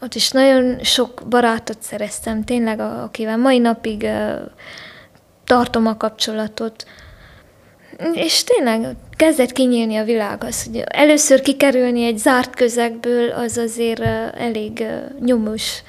Ott 0.00 0.14
is 0.14 0.30
nagyon 0.30 0.78
sok 0.82 1.22
barátot 1.28 1.82
szereztem, 1.82 2.44
tényleg, 2.44 2.80
akivel 2.80 3.36
mai 3.36 3.58
napig 3.58 4.06
tartom 5.44 5.86
a 5.86 5.96
kapcsolatot. 5.96 6.86
És 8.12 8.44
tényleg 8.44 8.96
kezdett 9.16 9.52
kinyílni 9.52 9.96
a 9.96 10.04
világ 10.04 10.44
az, 10.44 10.64
hogy 10.64 10.84
először 10.86 11.40
kikerülni 11.40 12.04
egy 12.04 12.18
zárt 12.18 12.56
közegből, 12.56 13.30
az 13.30 13.56
azért 13.56 14.02
elég 14.36 14.84
nyomos 15.20 15.82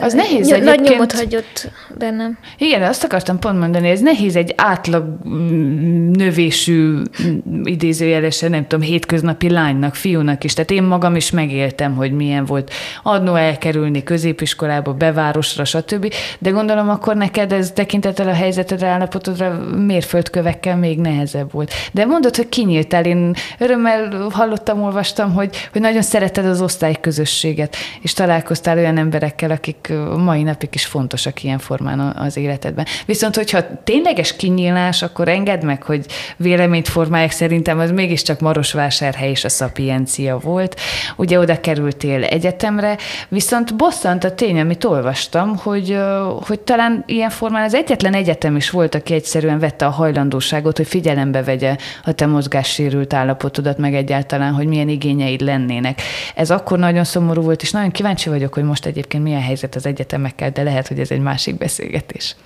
az 0.00 0.12
nehéz 0.12 0.46
Ny- 0.46 0.52
egyébként. 0.52 0.78
Nagy 0.78 0.90
nyomot 0.90 1.12
hagyott 1.12 1.70
bennem. 1.98 2.38
Igen, 2.58 2.82
azt 2.82 3.04
akartam 3.04 3.38
pont 3.38 3.58
mondani, 3.58 3.88
ez 3.88 4.00
nehéz 4.00 4.36
egy 4.36 4.52
átlag 4.56 5.04
mm, 5.28 6.10
növésű, 6.10 6.82
mm, 6.92 7.60
idézőjelesen, 7.64 8.50
nem 8.50 8.66
tudom, 8.66 8.84
hétköznapi 8.84 9.50
lánynak, 9.50 9.94
fiúnak 9.94 10.44
is. 10.44 10.52
Tehát 10.52 10.70
én 10.70 10.82
magam 10.82 11.16
is 11.16 11.30
megéltem, 11.30 11.94
hogy 11.94 12.12
milyen 12.12 12.44
volt 12.44 12.72
adnó 13.02 13.34
elkerülni 13.34 14.02
középiskolába, 14.02 14.92
bevárosra, 14.92 15.64
stb. 15.64 16.12
De 16.38 16.50
gondolom 16.50 16.88
akkor 16.88 17.16
neked 17.16 17.52
ez 17.52 17.70
tekintettel 17.70 18.28
a 18.28 18.32
helyzetedre, 18.32 18.86
állapotodra 18.86 19.58
mérföldkövekkel 19.86 20.76
még 20.76 20.98
nehezebb 20.98 21.52
volt. 21.52 21.72
De 21.92 22.04
mondod, 22.04 22.36
hogy 22.36 22.48
kinyíltál. 22.48 23.04
Én 23.04 23.34
örömmel 23.58 24.28
hallottam, 24.30 24.82
olvastam, 24.82 25.32
hogy, 25.32 25.56
hogy 25.72 25.80
nagyon 25.80 26.02
szereted 26.02 26.44
az 26.44 26.60
osztályközösséget, 26.60 27.76
és 28.00 28.12
találkoztál 28.12 28.78
olyan 28.78 28.98
emberekkel, 28.98 29.50
akik 29.50 29.87
mai 30.16 30.42
napig 30.42 30.68
is 30.72 30.86
fontosak 30.86 31.42
ilyen 31.42 31.58
formán 31.58 32.00
az 32.00 32.36
életedben. 32.36 32.86
Viszont, 33.06 33.34
hogyha 33.34 33.82
tényleges 33.84 34.36
kinyílás, 34.36 35.02
akkor 35.02 35.28
engedd 35.28 35.64
meg, 35.64 35.82
hogy 35.82 36.06
véleményt 36.36 36.88
formálják 36.88 37.30
szerintem 37.30 37.78
az 37.78 37.90
mégiscsak 37.90 38.40
Marosvásárhely 38.40 39.30
és 39.30 39.44
a 39.44 39.48
szapiencia 39.48 40.38
volt. 40.38 40.80
Ugye 41.16 41.38
oda 41.38 41.60
kerültél 41.60 42.24
egyetemre, 42.24 42.96
viszont 43.28 43.76
bosszant 43.76 44.24
a 44.24 44.34
tény, 44.34 44.60
amit 44.60 44.84
olvastam, 44.84 45.56
hogy, 45.56 45.98
hogy 46.46 46.60
talán 46.60 47.02
ilyen 47.06 47.30
formán 47.30 47.64
az 47.64 47.74
egyetlen 47.74 48.14
egyetem 48.14 48.56
is 48.56 48.70
volt, 48.70 48.94
aki 48.94 49.14
egyszerűen 49.14 49.58
vette 49.58 49.86
a 49.86 49.90
hajlandóságot, 49.90 50.76
hogy 50.76 50.86
figyelembe 50.86 51.42
vegye 51.42 51.76
a 52.04 52.12
te 52.12 52.26
mozgássérült 52.26 53.12
állapotodat, 53.14 53.78
meg 53.78 53.94
egyáltalán, 53.94 54.52
hogy 54.52 54.66
milyen 54.66 54.88
igényeid 54.88 55.40
lennének. 55.40 56.02
Ez 56.34 56.50
akkor 56.50 56.78
nagyon 56.78 57.04
szomorú 57.04 57.42
volt, 57.42 57.62
és 57.62 57.70
nagyon 57.70 57.90
kíváncsi 57.90 58.28
vagyok, 58.28 58.54
hogy 58.54 58.62
most 58.62 58.86
egyébként 58.86 59.22
milyen 59.22 59.42
helyzet 59.42 59.76
az 59.78 59.86
egyetemekkel, 59.86 60.50
de 60.50 60.62
lehet, 60.62 60.88
hogy 60.88 60.98
ez 60.98 61.10
egy 61.10 61.20
másik 61.20 61.58
beszélgetés. 61.58 62.36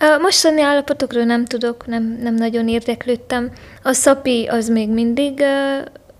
A 0.00 0.18
mostani 0.20 0.62
állapotokról 0.62 1.24
nem 1.24 1.44
tudok, 1.44 1.86
nem, 1.86 2.18
nem 2.22 2.34
nagyon 2.34 2.68
érdeklődtem. 2.68 3.50
A 3.82 3.92
szapi 3.92 4.46
az 4.46 4.68
még 4.68 4.88
mindig 4.88 5.44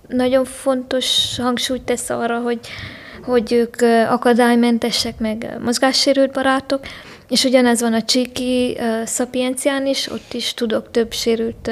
nagyon 0.09 0.44
fontos 0.44 1.37
hangsúlyt 1.38 1.83
tesz 1.83 2.11
arra, 2.11 2.38
hogy, 2.38 2.59
hogy 3.23 3.53
ők 3.53 3.83
akadálymentesek, 4.11 5.18
meg 5.18 5.57
mozgássérült 5.61 6.33
barátok, 6.33 6.81
és 7.29 7.44
ugyanez 7.44 7.81
van 7.81 7.92
a 7.92 8.03
csíki 8.03 8.79
szapiencián 9.05 9.87
is, 9.87 10.11
ott 10.11 10.33
is 10.33 10.55
tudok 10.55 10.90
több 10.90 11.12
sérült 11.12 11.71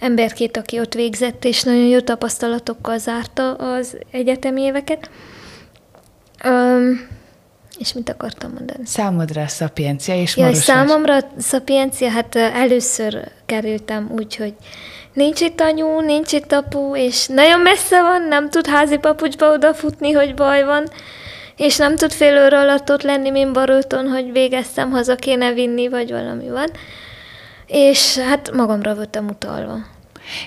emberkét, 0.00 0.56
aki 0.56 0.78
ott 0.78 0.94
végzett, 0.94 1.44
és 1.44 1.62
nagyon 1.62 1.86
jó 1.86 2.00
tapasztalatokkal 2.00 2.98
zárta 2.98 3.54
az 3.54 3.98
egyetemi 4.10 4.62
éveket. 4.62 5.10
Um, 6.44 7.14
és 7.78 7.92
mit 7.92 8.10
akartam 8.10 8.52
mondani? 8.52 8.86
Számodra 8.86 9.42
a 9.42 9.48
szapiencia 9.48 10.20
és 10.20 10.36
ja, 10.36 10.54
Számomra 10.54 11.16
a 11.16 11.24
szapiencia, 11.38 12.10
hát 12.10 12.36
először 12.36 13.28
kerültem 13.46 14.10
úgy, 14.14 14.36
hogy 14.36 14.54
nincs 15.12 15.40
itt 15.40 15.60
anyu, 15.60 16.00
nincs 16.00 16.32
itt 16.32 16.52
apu, 16.52 16.96
és 16.96 17.26
nagyon 17.26 17.60
messze 17.60 18.02
van, 18.02 18.22
nem 18.22 18.50
tud 18.50 18.66
házi 18.66 18.96
papucsba 18.96 19.52
odafutni, 19.52 20.12
hogy 20.12 20.34
baj 20.34 20.64
van, 20.64 20.84
és 21.56 21.76
nem 21.76 21.96
tud 21.96 22.12
fél 22.12 22.44
óra 22.44 22.60
alatt 22.60 22.90
ott 22.90 23.02
lenni, 23.02 23.30
mint 23.30 23.52
Baróton, 23.52 24.08
hogy 24.08 24.32
végeztem, 24.32 24.90
haza 24.90 25.14
kéne 25.14 25.52
vinni, 25.52 25.88
vagy 25.88 26.10
valami 26.10 26.48
van. 26.48 26.70
És 27.66 28.18
hát 28.18 28.50
magamra 28.52 28.94
voltam 28.94 29.28
utalva. 29.28 29.78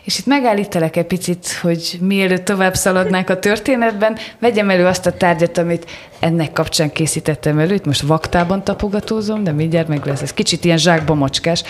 És 0.03 0.19
itt 0.19 0.25
megállítalak 0.25 0.95
egy 0.95 1.05
picit, 1.05 1.51
hogy 1.61 1.97
mielőtt 2.01 2.45
tovább 2.45 2.75
szaladnánk 2.75 3.29
a 3.29 3.39
történetben, 3.39 4.17
vegyem 4.39 4.69
elő 4.69 4.85
azt 4.85 5.05
a 5.05 5.13
tárgyat, 5.13 5.57
amit 5.57 5.85
ennek 6.19 6.51
kapcsán 6.51 6.91
készítettem 6.91 7.59
elő. 7.59 7.73
Itt 7.73 7.85
most 7.85 8.01
vaktában 8.01 8.63
tapogatózom, 8.63 9.43
de 9.43 9.51
mindjárt 9.51 9.87
meg 9.87 10.05
lesz. 10.05 10.21
Ez 10.21 10.33
kicsit 10.33 10.65
ilyen 10.65 10.77
zsákba 10.77 11.13
macskás. 11.13 11.63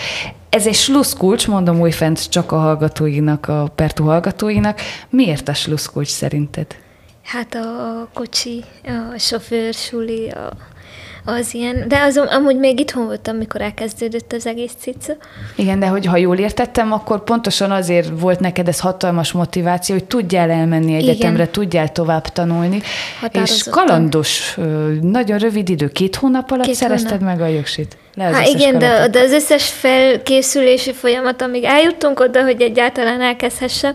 Ez 0.50 0.66
egy 0.66 0.74
sluszkulcs, 0.74 1.48
mondom 1.48 1.80
újfent 1.80 2.28
csak 2.28 2.52
a 2.52 2.58
hallgatóinak, 2.58 3.48
a 3.48 3.72
Pertu 3.74 4.04
hallgatóinak. 4.04 4.80
Miért 5.08 5.48
a 5.48 5.54
sluszkulcs 5.54 6.08
szerinted? 6.08 6.66
Hát 7.24 7.54
a 7.54 8.08
kocsi, 8.14 8.64
a 8.84 9.18
sofőr, 9.18 9.74
suli, 9.74 10.28
a 10.28 10.52
az 11.24 11.54
ilyen, 11.54 11.84
de 11.88 12.00
azon, 12.00 12.26
amúgy 12.26 12.56
még 12.56 12.80
itthon 12.80 13.06
voltam, 13.06 13.34
amikor 13.34 13.60
elkezdődött 13.60 14.32
az 14.32 14.46
egész 14.46 14.72
cica. 14.78 15.12
Igen, 15.56 15.78
de 15.78 15.86
hogy 15.86 16.06
ha 16.06 16.16
jól 16.16 16.36
értettem, 16.36 16.92
akkor 16.92 17.24
pontosan 17.24 17.70
azért 17.70 18.08
volt 18.20 18.40
neked 18.40 18.68
ez 18.68 18.80
hatalmas 18.80 19.32
motiváció, 19.32 19.94
hogy 19.94 20.04
tudjál 20.04 20.50
elmenni 20.50 20.94
egyetemre, 20.94 21.42
Igen. 21.42 21.52
tudjál 21.52 21.92
tovább 21.92 22.28
tanulni. 22.28 22.82
És 23.32 23.64
kalandos, 23.70 24.58
nagyon 25.00 25.38
rövid 25.38 25.68
idő, 25.68 25.88
két 25.88 26.16
hónap 26.16 26.50
alatt 26.50 26.66
két 26.66 26.74
szerezted 26.74 27.18
hónap. 27.18 27.38
meg 27.38 27.40
a 27.40 27.46
jogsit. 27.46 27.96
Hát 28.18 28.46
igen, 28.46 28.78
de, 28.78 29.08
de 29.08 29.20
az 29.20 29.32
összes 29.32 29.68
felkészülési 29.68 30.92
folyamat, 30.92 31.42
amíg 31.42 31.64
eljuttunk 31.64 32.20
oda, 32.20 32.42
hogy 32.42 32.60
egyáltalán 32.60 33.20
elkezdhessem, 33.20 33.94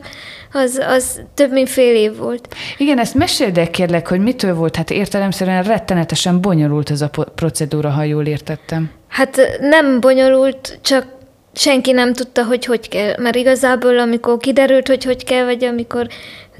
az, 0.55 0.81
az 0.87 1.21
több 1.33 1.51
mint 1.51 1.69
fél 1.69 1.95
év 1.95 2.17
volt. 2.17 2.55
Igen, 2.77 2.99
ezt 2.99 3.13
meséld 3.13 3.57
el 3.57 3.69
kérlek, 3.69 4.07
hogy 4.07 4.19
mitől 4.19 4.53
volt, 4.55 4.75
hát 4.75 4.89
értelemszerűen 4.89 5.63
rettenetesen 5.63 6.41
bonyolult 6.41 6.89
ez 6.89 7.01
a 7.01 7.09
procedúra, 7.35 7.89
ha 7.89 8.03
jól 8.03 8.25
értettem. 8.25 8.91
Hát 9.07 9.57
nem 9.59 9.99
bonyolult, 9.99 10.79
csak 10.81 11.05
senki 11.53 11.91
nem 11.91 12.13
tudta, 12.13 12.45
hogy 12.45 12.65
hogy 12.65 12.89
kell. 12.89 13.13
Mert 13.17 13.35
igazából, 13.35 13.99
amikor 13.99 14.37
kiderült, 14.37 14.87
hogy 14.87 15.03
hogy 15.03 15.23
kell, 15.23 15.45
vagy 15.45 15.63
amikor 15.63 16.07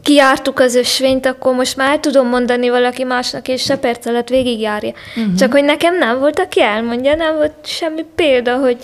kiártuk 0.01 0.59
az 0.59 0.75
ösvényt, 0.75 1.25
akkor 1.25 1.55
most 1.55 1.77
már 1.77 1.99
tudom 1.99 2.27
mondani 2.27 2.69
valaki 2.69 3.03
másnak, 3.03 3.47
és 3.47 3.61
se 3.61 3.77
perc 3.77 4.05
alatt 4.05 4.29
végigjárja. 4.29 4.93
Uh-huh. 5.15 5.35
Csak 5.35 5.51
hogy 5.51 5.63
nekem 5.63 5.97
nem 5.97 6.19
volt, 6.19 6.39
aki 6.39 6.61
elmondja, 6.61 7.15
nem 7.15 7.35
volt 7.35 7.53
semmi 7.63 8.05
példa, 8.15 8.57
hogy, 8.57 8.77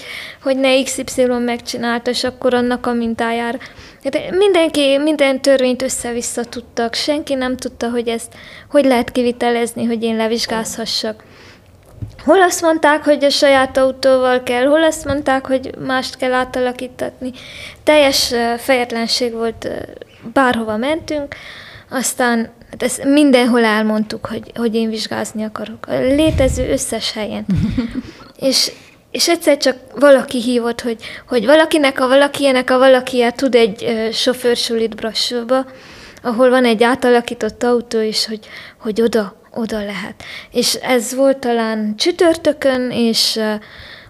hogy 0.44 0.58
ne 0.58 0.84
XY 0.84 1.26
megcsinálta, 1.26 2.10
és 2.10 2.24
akkor 2.24 2.54
annak 2.54 2.86
a 2.86 2.94
mintájára. 2.94 3.58
De 4.10 4.36
mindenki, 4.38 4.98
minden 4.98 5.42
törvényt 5.42 5.82
össze-vissza 5.82 6.44
tudtak, 6.44 6.94
senki 6.94 7.34
nem 7.34 7.58
tudta, 7.58 7.90
hogy 7.90 8.08
ezt 8.08 8.34
hogy 8.70 8.86
lehet 8.86 9.12
kivitelezni, 9.12 9.84
hogy 9.86 10.04
én 10.04 10.16
levizsgázhassak. 10.16 11.24
Hol 12.24 12.42
azt 12.42 12.62
mondták, 12.62 13.04
hogy 13.04 13.24
a 13.24 13.30
saját 13.30 13.78
autóval 13.78 14.44
kell, 14.44 14.66
hol 14.66 14.84
azt 14.84 15.06
mondták, 15.06 15.46
hogy 15.46 15.76
mást 15.86 16.18
kell 16.18 16.34
átalakítatni. 16.34 17.32
Teljes 17.84 18.34
fejetlenség 18.58 19.34
volt, 19.34 19.68
bárhova 20.34 20.78
mentünk, 20.78 21.36
aztán 21.90 22.50
hát 22.70 22.84
ezt 22.84 23.04
mindenhol 23.04 23.64
elmondtuk, 23.64 24.26
hogy, 24.26 24.52
hogy 24.56 24.76
én 24.76 24.90
vizsgázni 24.90 25.44
akarok. 25.44 25.88
A 25.88 25.94
létező 25.94 26.70
összes 26.72 27.14
helyen. 27.14 27.46
és, 28.50 28.72
és 29.12 29.30
egyszer 29.30 29.58
csak 29.58 29.78
valaki 29.96 30.42
hívott, 30.42 30.82
hogy, 30.82 31.02
hogy 31.28 31.46
valakinek 31.46 32.00
a 32.00 32.08
valakilyenek 32.08 32.70
a 32.70 32.78
valakie 32.78 33.32
tud 33.32 33.56
egy 33.56 33.84
uh, 33.84 34.12
sofőrsulit 34.12 34.96
Brassóba, 34.96 35.66
ahol 36.22 36.50
van 36.50 36.66
egy 36.66 36.84
átalakított 36.84 37.64
autó, 37.64 38.00
és 38.00 38.26
hogy, 38.26 38.40
hogy 38.78 39.02
oda, 39.02 39.36
oda 39.54 39.78
lehet. 39.78 40.24
És 40.52 40.74
ez 40.74 41.16
volt 41.16 41.38
talán 41.38 41.96
csütörtökön, 41.96 42.92
és 42.92 43.40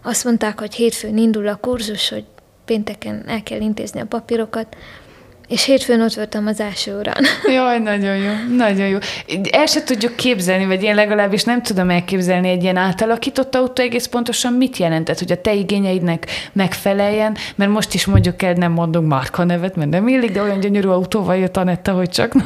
azt 0.03 0.23
mondták, 0.23 0.59
hogy 0.59 0.73
hétfőn 0.73 1.17
indul 1.17 1.47
a 1.47 1.55
kurzus, 1.55 2.09
hogy 2.09 2.23
pénteken 2.65 3.23
el 3.27 3.43
kell 3.43 3.59
intézni 3.59 3.99
a 3.99 4.05
papírokat, 4.05 4.75
és 5.51 5.65
hétfőn 5.65 6.01
ott 6.01 6.13
voltam 6.13 6.47
az 6.47 6.59
első 6.59 6.97
órán. 6.97 7.23
Jaj, 7.55 7.79
nagyon 7.79 8.15
jó, 8.15 8.31
nagyon 8.57 8.87
jó. 8.87 8.97
El 9.51 9.65
se 9.65 9.83
tudjuk 9.83 10.15
képzelni, 10.15 10.65
vagy 10.65 10.83
én 10.83 10.95
legalábbis 10.95 11.43
nem 11.43 11.61
tudom 11.61 11.89
elképzelni 11.89 12.49
egy 12.49 12.63
ilyen 12.63 12.77
átalakított 12.77 13.55
autó 13.55 13.83
egész 13.83 14.05
pontosan 14.05 14.53
mit 14.53 14.77
jelentett, 14.77 15.19
hogy 15.19 15.31
a 15.31 15.41
te 15.41 15.53
igényeidnek 15.53 16.27
megfeleljen, 16.53 17.37
mert 17.55 17.71
most 17.71 17.93
is 17.93 18.05
mondjuk 18.05 18.41
el, 18.41 18.53
nem 18.53 18.71
mondunk 18.71 19.07
márka 19.07 19.43
nevet, 19.43 19.75
mert 19.75 19.89
nem 19.89 20.07
illik, 20.07 20.31
de 20.31 20.41
olyan 20.41 20.59
gyönyörű 20.59 20.87
autóval 20.87 21.37
jött 21.37 21.57
Anetta, 21.57 21.91
hogy 21.91 22.09
csak. 22.09 22.33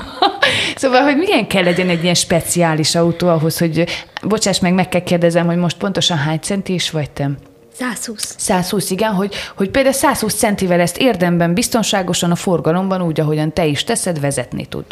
Szóval, 0.76 1.02
hogy 1.02 1.18
milyen 1.18 1.48
kell 1.48 1.64
legyen 1.64 1.90
egy 1.90 2.04
ilyen 2.04 2.14
speciális 2.14 2.96
autó 2.96 3.28
ahhoz, 3.28 3.58
hogy, 3.58 3.84
bocsáss 4.24 4.60
meg, 4.60 4.74
meg 4.74 4.90
kell 4.90 5.04
kérdezem, 5.04 5.46
hogy 5.46 5.58
most 5.58 5.78
pontosan 5.78 6.18
hány 6.18 6.40
centi 6.40 6.74
is 6.74 6.92
vagy 6.92 7.10
te? 7.10 7.30
120. 7.78 8.36
120, 8.38 8.90
igen, 8.90 9.14
hogy, 9.14 9.34
hogy 9.56 9.70
például 9.70 9.94
120 9.94 10.34
centivel 10.34 10.80
ezt 10.80 10.98
érdemben, 10.98 11.54
biztonságosan 11.54 12.32
a 12.32 12.36
forgalomban, 12.36 13.02
úgy, 13.02 13.20
ahogyan 13.20 13.54
te 13.54 13.66
is 13.66 13.84
teszed, 13.84 14.20
vezetni 14.20 14.66
tud. 14.66 14.86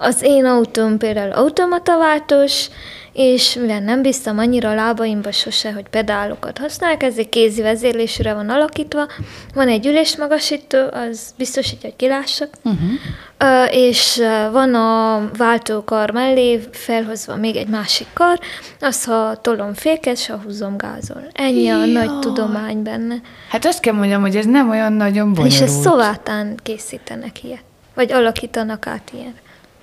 Az 0.00 0.22
én 0.22 0.44
autóm 0.44 0.98
például 0.98 1.32
automataváltós, 1.32 2.68
és 3.12 3.54
mivel 3.54 3.80
nem 3.80 4.02
bíztam 4.02 4.38
annyira 4.38 4.70
a 4.70 4.74
lábaimba 4.74 5.32
sose, 5.32 5.72
hogy 5.72 5.88
pedálokat 5.88 6.58
használok, 6.58 7.02
ezért 7.02 7.28
kézi 7.28 7.62
vezérlésre 7.62 8.34
van 8.34 8.48
alakítva. 8.48 9.06
Van 9.54 9.68
egy 9.68 9.86
ülésmagasító, 9.86 10.78
az 10.90 11.34
biztosítja, 11.36 11.88
hogy 11.88 11.96
kilássak, 11.96 12.48
uh-huh. 12.64 13.74
és 13.74 14.22
van 14.52 14.74
a 14.74 15.22
váltókar 15.36 16.10
mellé 16.10 16.60
felhozva 16.72 17.36
még 17.36 17.56
egy 17.56 17.68
másik 17.68 18.06
kar, 18.12 18.38
az, 18.80 19.04
ha 19.04 19.36
tolom 19.36 19.74
féket, 19.74 20.26
ha 20.26 20.40
húzom 20.44 20.76
gázol. 20.76 21.22
Ennyi 21.32 21.62
Jaj. 21.62 21.82
a 21.82 21.86
nagy 21.86 22.18
tudomány 22.18 22.82
benne. 22.82 23.14
Hát 23.48 23.64
azt 23.64 23.80
kell 23.80 23.94
mondjam, 23.94 24.20
hogy 24.20 24.36
ez 24.36 24.46
nem 24.46 24.70
olyan 24.70 24.92
nagyon 24.92 25.28
bonyolult. 25.28 25.52
És 25.52 25.60
ezt 25.60 25.80
szovátán 25.80 26.54
készítenek 26.62 27.44
ilyet, 27.44 27.62
vagy 27.98 28.12
alakítanak 28.12 28.86
át 28.86 29.10
ilyen. 29.14 29.34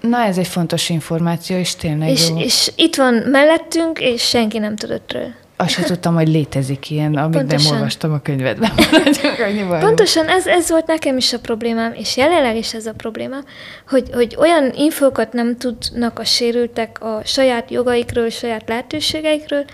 Na, 0.01 0.23
ez 0.23 0.37
egy 0.37 0.47
fontos 0.47 0.89
információ, 0.89 1.57
és 1.57 1.75
tényleg 1.75 2.09
és, 2.09 2.29
jó. 2.29 2.37
és 2.37 2.71
itt 2.75 2.95
van 2.95 3.13
mellettünk, 3.13 3.99
és 3.99 4.21
senki 4.21 4.57
nem 4.57 4.75
tudott 4.75 5.11
ről. 5.11 5.33
Azt 5.57 5.69
sem 5.69 5.83
tudtam, 5.83 6.15
hogy 6.15 6.27
létezik 6.27 6.89
ilyen, 6.89 7.15
amit 7.15 7.37
Pontosan. 7.37 7.65
nem 7.65 7.75
olvastam 7.75 8.13
a 8.13 8.19
könyvedben. 8.21 8.71
Pontosan 9.79 10.27
ez, 10.27 10.47
ez 10.47 10.69
volt 10.69 10.87
nekem 10.87 11.17
is 11.17 11.33
a 11.33 11.39
problémám, 11.39 11.93
és 11.93 12.17
jelenleg 12.17 12.55
is 12.57 12.73
ez 12.73 12.85
a 12.85 12.93
probléma, 12.93 13.37
hogy, 13.87 14.09
hogy 14.13 14.35
olyan 14.39 14.71
infókat 14.75 15.33
nem 15.33 15.57
tudnak 15.57 16.19
a 16.19 16.23
sérültek 16.23 17.01
a 17.01 17.21
saját 17.25 17.71
jogaikról, 17.71 18.29
saját 18.29 18.63
lehetőségeikről, 18.67 19.65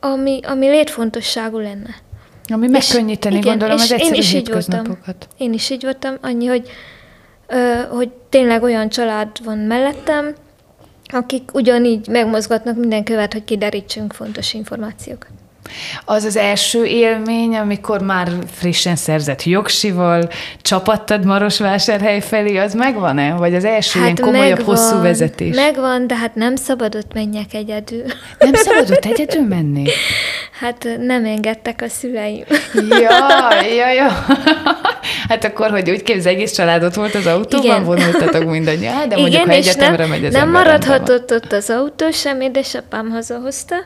ami, 0.00 0.40
ami 0.42 0.66
létfontosságú 0.68 1.58
lenne. 1.58 1.94
Ami 2.52 2.68
megkönnyíteni, 2.68 3.36
és, 3.36 3.44
gondolom, 3.44 3.76
igen, 3.76 3.84
az 3.84 3.92
egyszerű 3.92 4.14
én 4.14 4.20
is 4.20 4.34
így 4.34 4.50
voltam. 4.50 4.98
Én 5.36 5.52
is 5.52 5.70
így 5.70 5.82
voltam, 5.82 6.14
annyi, 6.20 6.46
hogy 6.46 6.68
hogy 7.90 8.10
tényleg 8.28 8.62
olyan 8.62 8.88
család 8.88 9.44
van 9.44 9.58
mellettem, 9.58 10.34
akik 11.06 11.54
ugyanígy 11.54 12.08
megmozgatnak 12.08 12.76
minden 12.76 13.04
követ, 13.04 13.32
hogy 13.32 13.44
kiderítsünk 13.44 14.12
fontos 14.12 14.54
információkat. 14.54 15.30
Az 16.04 16.24
az 16.24 16.36
első 16.36 16.84
élmény, 16.84 17.56
amikor 17.56 18.00
már 18.00 18.28
frissen 18.52 18.96
szerzett 18.96 19.42
jogsival 19.42 20.28
csapattad 20.62 21.24
Marosvásárhely 21.24 22.20
felé, 22.20 22.56
az 22.56 22.74
megvan-e? 22.74 23.32
Vagy 23.32 23.54
az 23.54 23.64
első 23.64 24.00
hát 24.00 24.08
ilyen 24.08 24.32
komolyabb, 24.32 24.56
megvan, 24.56 24.76
hosszú 24.76 25.00
vezetés? 25.02 25.56
Megvan, 25.56 26.06
de 26.06 26.16
hát 26.16 26.34
nem 26.34 26.56
szabadott 26.56 27.12
menjek 27.14 27.54
egyedül. 27.54 28.04
Nem 28.38 28.54
szabadott 28.66 29.04
egyedül 29.04 29.46
menni? 29.46 29.84
Hát 30.60 30.88
nem 30.98 31.24
engedtek 31.24 31.82
a 31.82 31.88
szüleim. 31.88 32.44
Ja, 32.88 33.18
ja, 33.76 33.92
ja. 33.92 34.26
Hát 35.28 35.44
akkor, 35.44 35.70
hogy 35.70 35.90
úgy 35.90 36.02
képzel, 36.02 36.32
egész 36.32 36.52
családot 36.52 36.94
volt 36.94 37.14
az 37.14 37.26
autóban, 37.26 37.64
Igen. 37.64 37.84
vonultatok 37.84 38.44
mindannyian, 38.44 38.92
hát, 38.92 39.08
de 39.08 39.16
mondjuk, 39.16 39.42
Igen, 39.42 39.46
ha 39.46 39.52
egyetemre 39.52 39.96
nem, 39.96 40.08
megy 40.08 40.24
az 40.24 40.32
Nem 40.32 40.50
maradhatott 40.50 41.32
ott 41.32 41.52
az 41.52 41.70
autó 41.70 42.10
sem, 42.10 42.40
édesapám 42.40 43.10
hazahozta, 43.10 43.76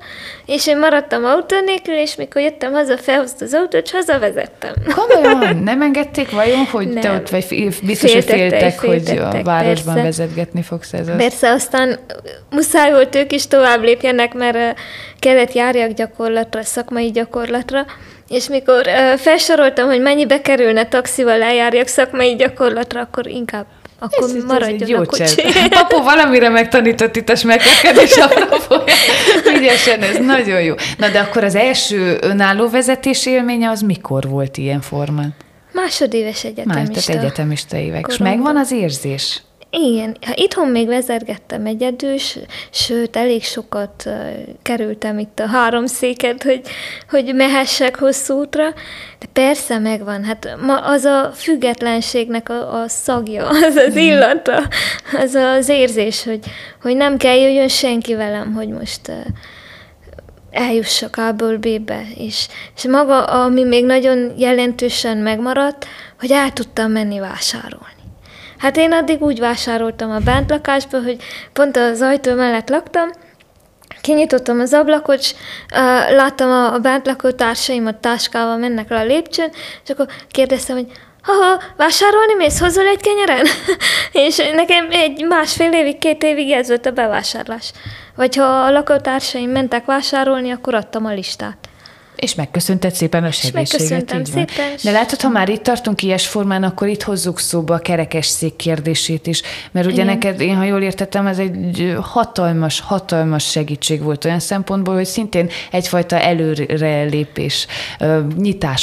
és 0.47 0.67
én 0.67 0.79
maradtam 0.79 1.25
autó 1.25 1.57
nélkül, 1.69 1.95
és 1.95 2.17
mikor 2.17 2.43
jöttem 2.43 2.73
haza, 2.73 2.99
felhozta 2.99 3.45
az 3.45 3.55
autót, 3.55 3.83
és 3.83 3.91
hazavezettem. 3.91 4.73
Komolyan? 4.95 5.57
Nem 5.63 5.83
engedték 5.83 6.31
vajon, 6.31 6.65
hogy 6.65 6.89
nem. 6.89 7.01
te 7.01 7.13
ott 7.13 7.29
vagy 7.29 7.75
biztos, 7.83 8.13
hogy 8.13 8.25
féltek, 8.25 8.81
hogy 8.81 9.09
a 9.09 9.43
városban 9.43 9.95
persze. 9.95 10.03
vezetgetni 10.03 10.63
fogsz 10.63 10.93
ez 10.93 11.17
Persze, 11.17 11.51
aztán 11.51 11.99
muszáj 12.51 12.91
volt 12.91 13.15
ők 13.15 13.33
is 13.33 13.47
tovább 13.47 13.83
lépjenek, 13.83 14.35
mert 14.35 14.79
kellett 15.19 15.53
járjak 15.53 15.91
gyakorlatra, 15.91 16.63
szakmai 16.63 17.11
gyakorlatra, 17.11 17.87
és 18.29 18.49
mikor 18.49 18.87
felsoroltam, 19.17 19.87
hogy 19.87 20.01
mennyibe 20.01 20.41
kerülne 20.41 20.89
taxival 20.89 21.43
eljárjak 21.43 21.87
szakmai 21.87 22.35
gyakorlatra, 22.35 23.01
akkor 23.01 23.27
inkább 23.27 23.67
akkor 23.99 24.29
ez, 24.37 24.45
maradjon 24.45 24.83
ez 24.83 24.89
jó 24.89 24.99
a 24.99 25.05
kocsi. 25.05 25.43
Papu 25.69 26.03
valamire 26.11 26.49
megtanított 26.49 27.17
itt 27.17 27.29
a 27.29 27.37
smekkekedés 27.37 28.17
apropója. 28.17 28.95
Ügyesen, 29.57 30.03
ez 30.03 30.17
nagyon 30.27 30.63
jó. 30.63 30.75
Na 30.99 31.09
de 31.09 31.19
akkor 31.19 31.45
az 31.45 31.55
első 31.55 32.19
önálló 32.21 32.69
vezetés 32.69 33.27
élménye 33.27 33.71
az 33.71 33.81
mikor 33.81 34.29
volt 34.29 34.57
ilyen 34.57 34.81
formán? 34.81 35.35
Másodéves 35.73 36.45
egyetemista. 36.45 36.93
Már, 36.93 37.05
tehát 37.05 37.23
egyetemista 37.23 37.77
évek. 37.77 38.07
És 38.09 38.17
megvan 38.17 38.57
az 38.57 38.73
érzés? 38.73 39.43
Igen, 39.71 40.17
ha 40.27 40.33
itthon 40.35 40.69
még 40.69 40.87
vezetgettem 40.87 41.67
egyedül, 41.67 42.17
sőt, 42.71 43.17
elég 43.17 43.43
sokat 43.45 44.03
uh, 44.07 44.15
kerültem 44.63 45.19
itt 45.19 45.39
a 45.39 45.47
három 45.47 45.87
széket, 45.87 46.43
hogy, 46.43 46.61
hogy 47.11 47.35
mehessek 47.35 47.99
hosszú 47.99 48.35
útra, 48.35 48.73
de 49.19 49.27
persze 49.33 49.79
megvan, 49.79 50.25
hát 50.25 50.57
ma 50.61 50.77
az 50.79 51.05
a 51.05 51.33
függetlenségnek 51.35 52.49
a, 52.49 52.81
a 52.81 52.89
szagja, 52.89 53.49
az 53.69 53.77
az 53.77 53.97
illata, 53.97 54.69
az 55.13 55.35
az 55.35 55.69
érzés, 55.69 56.25
hogy, 56.25 56.41
hogy 56.83 56.97
nem 56.97 57.17
kell 57.17 57.37
jöjjön 57.37 57.69
senki 57.69 58.15
velem, 58.15 58.53
hogy 58.55 58.69
most 58.69 59.09
uh, 59.09 59.15
eljussak 60.51 61.17
A-ból 61.17 61.57
B-be, 61.57 62.03
és, 62.17 62.49
és 62.77 62.85
maga, 62.85 63.25
ami 63.25 63.65
még 63.65 63.85
nagyon 63.85 64.33
jelentősen 64.37 65.17
megmaradt, 65.17 65.87
hogy 66.19 66.31
el 66.31 66.53
tudtam 66.53 66.91
menni 66.91 67.19
vásárolni. 67.19 67.98
Hát 68.59 68.77
én 68.77 68.93
addig 68.93 69.23
úgy 69.23 69.39
vásároltam 69.39 70.11
a 70.11 70.19
bántlakásba, 70.19 71.03
hogy 71.03 71.23
pont 71.53 71.77
az 71.77 72.01
ajtó 72.01 72.35
mellett 72.35 72.69
laktam, 72.69 73.11
kinyitottam 74.01 74.61
az 74.61 74.73
ablakot, 74.73 75.19
és 75.19 75.35
uh, 75.73 76.15
láttam 76.15 76.51
a, 76.51 76.75
a 76.75 76.79
bántlakó 76.79 77.31
társaimat 77.31 77.97
táskával 77.97 78.57
mennek 78.57 78.89
le 78.89 78.99
a 78.99 79.05
lépcsőn, 79.05 79.51
és 79.85 79.91
akkor 79.91 80.07
kérdeztem, 80.31 80.77
hogy 80.77 80.87
ha 81.23 81.63
vásárolni 81.77 82.35
mész, 82.35 82.61
hozol 82.61 82.87
egy 82.87 83.01
kenyeren? 83.01 83.47
és 84.27 84.37
nekem 84.55 84.89
egy 84.91 85.25
másfél 85.25 85.73
évig, 85.73 85.99
két 85.99 86.23
évig 86.23 86.51
ez 86.51 86.69
volt 86.69 86.87
a 86.87 86.91
bevásárlás. 86.91 87.73
Vagy 88.17 88.37
ha 88.37 88.45
a 88.45 88.71
lakótársaim 88.71 89.51
mentek 89.51 89.85
vásárolni, 89.85 90.51
akkor 90.51 90.75
adtam 90.75 91.05
a 91.05 91.13
listát. 91.13 91.69
És 92.21 92.35
megköszönted 92.35 92.95
szépen 92.95 93.25
a 93.25 93.31
segítséget. 93.31 93.71
megköszöntem 93.71 94.21
így 94.21 94.33
van. 94.33 94.47
szépen, 94.47 94.73
De 94.83 94.91
látod, 94.91 95.21
ha 95.21 95.29
már 95.29 95.49
itt 95.49 95.63
tartunk 95.63 96.03
ilyes 96.03 96.27
formán, 96.27 96.63
akkor 96.63 96.89
itt 96.89 97.03
hozzuk 97.03 97.39
szóba 97.39 97.75
a 97.75 97.79
kerekesszék 97.79 98.57
kérdését 98.57 99.27
is. 99.27 99.43
Mert 99.71 99.87
ugye 99.87 100.03
Igen. 100.03 100.07
neked, 100.07 100.41
én 100.41 100.57
ha 100.57 100.65
jól 100.65 100.83
értettem, 100.83 101.27
ez 101.27 101.39
egy 101.39 101.97
hatalmas, 102.01 102.81
hatalmas 102.81 103.51
segítség 103.51 104.03
volt 104.03 104.25
olyan 104.25 104.41
szempontból, 104.41 104.95
hogy 104.95 105.07
szintén 105.07 105.49
egyfajta 105.71 106.21
előrelépés, 106.21 107.67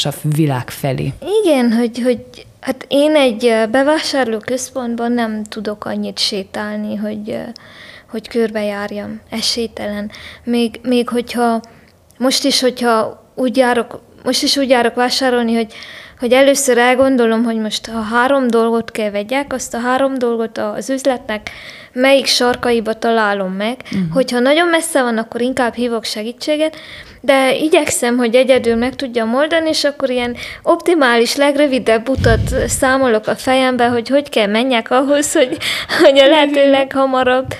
a 0.05 0.09
világ 0.21 0.69
felé. 0.69 1.13
Igen, 1.43 1.71
hogy, 1.71 2.01
hogy 2.03 2.45
hát 2.59 2.85
én 2.87 3.15
egy 3.15 3.53
bevásárlóközpontban 3.71 5.11
nem 5.11 5.43
tudok 5.43 5.85
annyit 5.85 6.19
sétálni, 6.19 6.95
hogy, 6.95 7.37
hogy 8.09 8.27
körbejárjam. 8.27 9.21
Esélytelen. 9.29 10.11
Még, 10.43 10.79
még 10.83 11.09
hogyha 11.09 11.61
most 12.17 12.43
is, 12.43 12.61
hogyha 12.61 13.24
úgy 13.35 13.57
járok, 13.57 14.01
most 14.23 14.43
is 14.43 14.57
úgy 14.57 14.69
járok 14.69 14.95
vásárolni, 14.95 15.55
hogy, 15.55 15.73
hogy 16.19 16.31
először 16.31 16.77
elgondolom, 16.77 17.43
hogy 17.43 17.57
most 17.57 17.85
ha 17.85 18.01
három 18.01 18.47
dolgot 18.47 18.91
kell 18.91 19.09
vegyek, 19.09 19.53
azt 19.53 19.73
a 19.73 19.79
három 19.79 20.17
dolgot 20.17 20.57
az 20.57 20.89
üzletnek 20.89 21.51
melyik 21.95 22.25
sarkaiba 22.25 22.93
találom 22.93 23.51
meg. 23.51 23.77
Uh-huh. 23.83 24.13
Hogyha 24.13 24.39
nagyon 24.39 24.67
messze 24.67 25.01
van, 25.01 25.17
akkor 25.17 25.41
inkább 25.41 25.73
hívok 25.73 26.03
segítséget, 26.03 26.75
de 27.21 27.55
igyekszem, 27.55 28.17
hogy 28.17 28.35
egyedül 28.35 28.75
meg 28.75 28.95
tudjam 28.95 29.35
oldani, 29.35 29.69
és 29.69 29.83
akkor 29.83 30.09
ilyen 30.09 30.35
optimális, 30.63 31.35
legrövidebb 31.35 32.09
utat 32.09 32.55
számolok 32.67 33.27
a 33.27 33.35
fejembe, 33.35 33.87
hogy 33.87 34.09
hogy 34.09 34.29
kell 34.29 34.47
menjek 34.47 34.91
ahhoz, 34.91 35.33
hogy, 35.33 35.57
hogy 36.01 36.19
a 36.19 36.27
lehető 36.27 36.69
leghamarabb, 36.69 37.53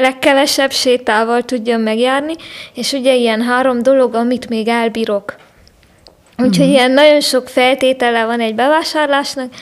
legkevesebb 0.00 0.72
sétával 0.72 1.42
tudjam 1.42 1.80
megjárni, 1.80 2.34
és 2.74 2.92
ugye 2.92 3.14
ilyen 3.14 3.42
három 3.42 3.82
dolog, 3.82 4.14
amit 4.14 4.48
még 4.48 4.68
elbírok. 4.68 5.34
Úgyhogy 6.42 6.66
mm. 6.66 6.70
ilyen 6.70 6.90
nagyon 6.90 7.20
sok 7.20 7.48
feltétele 7.48 8.24
van 8.24 8.40
egy 8.40 8.54
bevásárlásnak. 8.54 9.52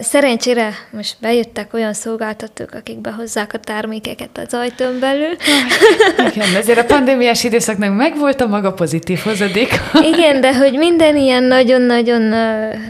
Szerencsére 0.00 0.72
most 0.90 1.16
bejöttek 1.20 1.74
olyan 1.74 1.92
szolgáltatók, 1.92 2.72
akik 2.72 2.98
behozzák 2.98 3.52
a 3.52 3.58
termékeket 3.58 4.40
az 4.46 4.54
ajtón 4.54 4.98
belül. 5.00 5.36
Igen, 6.32 6.54
ezért 6.56 6.78
a 6.78 6.84
pandémiás 6.84 7.44
időszaknak 7.44 7.96
megvolt 7.96 8.40
a 8.40 8.46
maga 8.46 8.72
pozitív 8.72 9.18
hozadék. 9.18 9.68
Igen, 10.14 10.40
de 10.40 10.56
hogy 10.56 10.72
minden 10.72 11.16
ilyen 11.16 11.42
nagyon-nagyon 11.42 12.22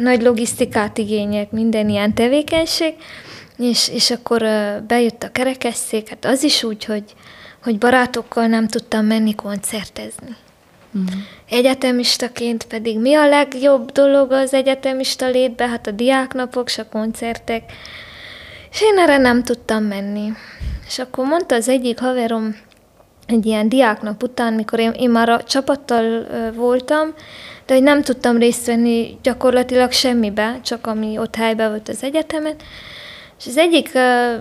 nagy 0.01 0.23
logisztikát 0.23 0.99
igényelt, 0.99 1.53
minden 1.53 1.89
ilyen 1.89 2.15
tevékenység, 2.15 2.95
és, 3.59 3.89
és 3.89 4.11
akkor 4.11 4.41
bejött 4.87 5.23
a 5.23 5.33
kerekesszék, 5.33 6.09
hát 6.09 6.25
az 6.25 6.43
is 6.43 6.63
úgy, 6.63 6.85
hogy, 6.85 7.05
hogy 7.63 7.79
barátokkal 7.79 8.47
nem 8.47 8.69
tudtam 8.69 9.05
menni 9.05 9.35
koncertezni. 9.35 10.37
Uh-huh. 10.95 11.21
Egyetemistaként 11.49 12.65
pedig 12.65 12.99
mi 12.99 13.15
a 13.15 13.29
legjobb 13.29 13.93
dolog 13.93 14.33
az 14.33 14.55
egyetemista 14.55 15.29
létbe? 15.29 15.69
Hát 15.69 15.87
a 15.87 15.91
diáknapok, 15.91 16.69
s 16.69 16.79
a 16.79 16.89
koncertek. 16.89 17.63
És 18.71 18.83
én 18.83 18.99
erre 18.99 19.17
nem 19.17 19.43
tudtam 19.43 19.85
menni. 19.85 20.33
És 20.87 20.99
akkor 20.99 21.27
mondta 21.27 21.55
az 21.55 21.69
egyik 21.69 21.99
haverom 21.99 22.57
egy 23.27 23.47
ilyen 23.47 23.69
diáknap 23.69 24.23
után, 24.23 24.53
mikor 24.53 24.79
én, 24.79 24.91
én 24.91 25.11
már 25.11 25.29
a 25.29 25.43
csapattal 25.43 26.27
voltam, 26.55 27.15
de 27.67 27.75
hogy 27.75 27.83
nem 27.83 28.03
tudtam 28.03 28.39
részt 28.39 28.67
venni 28.67 29.19
gyakorlatilag 29.23 29.93
semmibe, 29.93 30.61
csak 30.63 30.87
ami 30.87 31.19
ott 31.19 31.35
helyben 31.35 31.69
volt 31.69 31.89
az 31.89 32.03
egyetemen. 32.03 32.55
És 33.39 33.47
az 33.47 33.57
egyik 33.57 33.91
ö, 33.95 34.35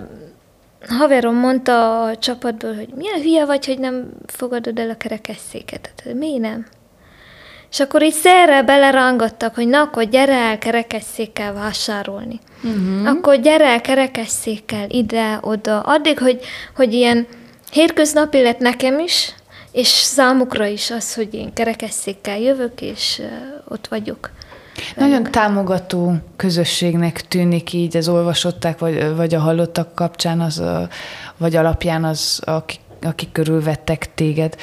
haverom 0.88 1.34
mondta 1.34 2.02
a 2.04 2.16
csapatból, 2.16 2.74
hogy 2.74 2.88
milyen 2.94 3.20
hülye 3.20 3.44
vagy, 3.44 3.66
hogy 3.66 3.78
nem 3.78 4.08
fogadod 4.26 4.78
el 4.78 4.90
a 4.90 4.96
kerekesszéket. 4.96 5.92
Hát, 6.04 6.14
miért 6.14 6.40
nem? 6.40 6.66
És 7.70 7.80
akkor 7.80 8.02
így 8.02 8.12
szerre 8.12 8.62
belerángattak, 8.62 9.54
hogy 9.54 9.68
na, 9.68 9.80
akkor 9.80 10.04
gyere 10.04 10.34
el 10.34 10.58
kerekesszékkel 10.58 11.52
vásárolni. 11.52 12.38
Uh-huh. 12.62 13.08
Akkor 13.08 13.40
gyere 13.40 13.64
el 13.64 13.80
kerekesszékkel 13.80 14.90
ide, 14.90 15.38
oda. 15.42 15.80
Addig, 15.80 16.18
hogy, 16.18 16.40
hogy 16.76 16.92
ilyen 16.92 17.26
hétköznapi 17.72 18.42
lett 18.42 18.58
nekem 18.58 18.98
is, 18.98 19.34
és 19.72 19.88
számukra 19.88 20.66
is 20.66 20.90
az, 20.90 21.14
hogy 21.14 21.34
én 21.34 21.52
kerekesszékkel 21.52 22.38
jövök, 22.38 22.80
és 22.80 23.18
uh, 23.18 23.26
ott 23.68 23.86
vagyok. 23.86 24.30
Nagyon 24.96 25.22
támogató 25.22 26.14
közösségnek 26.36 27.28
tűnik 27.28 27.72
így 27.72 27.96
az 27.96 28.08
olvasották, 28.08 28.78
vagy, 28.78 29.16
vagy 29.16 29.34
a 29.34 29.40
hallottak 29.40 29.94
kapcsán, 29.94 30.40
az, 30.40 30.62
vagy 31.36 31.56
alapján 31.56 32.04
az, 32.04 32.40
akik 32.44 32.80
akik 33.02 33.32
körülvettek 33.32 34.14
téged. 34.14 34.56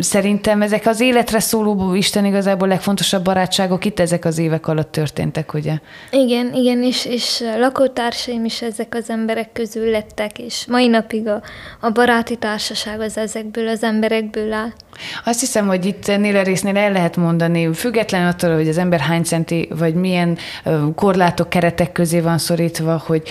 Szerintem 0.00 0.62
ezek 0.62 0.86
az 0.86 1.00
életre 1.00 1.40
szóló 1.40 1.94
Isten 1.94 2.24
igazából 2.24 2.68
legfontosabb 2.68 3.24
barátságok 3.24 3.84
itt 3.84 4.00
ezek 4.00 4.24
az 4.24 4.38
évek 4.38 4.66
alatt 4.66 4.92
történtek, 4.92 5.54
ugye? 5.54 5.78
Igen, 6.10 6.54
igen, 6.54 6.82
és, 6.82 7.04
és 7.04 7.44
lakótársaim 7.58 8.44
is 8.44 8.62
ezek 8.62 8.94
az 8.94 9.10
emberek 9.10 9.52
közül 9.52 9.90
lettek, 9.90 10.38
és 10.38 10.66
mai 10.66 10.86
napig 10.86 11.28
a, 11.28 11.42
a 11.80 11.90
baráti 11.90 12.36
társaság 12.36 13.00
az 13.00 13.16
ezekből 13.16 13.68
az 13.68 13.82
emberekből 13.82 14.52
áll. 14.52 14.72
Azt 15.24 15.40
hiszem, 15.40 15.66
hogy 15.66 15.84
itt 15.84 16.08
ennél 16.08 16.36
a 16.36 16.42
résznél 16.42 16.76
el 16.76 16.92
lehet 16.92 17.16
mondani, 17.16 17.72
független 17.74 18.26
attól, 18.26 18.54
hogy 18.54 18.68
az 18.68 18.78
ember 18.78 19.00
hány 19.00 19.22
centi, 19.22 19.68
vagy 19.78 19.94
milyen 19.94 20.38
korlátok, 20.94 21.48
keretek 21.48 21.92
közé 21.92 22.20
van 22.20 22.38
szorítva, 22.38 23.02
hogy 23.06 23.22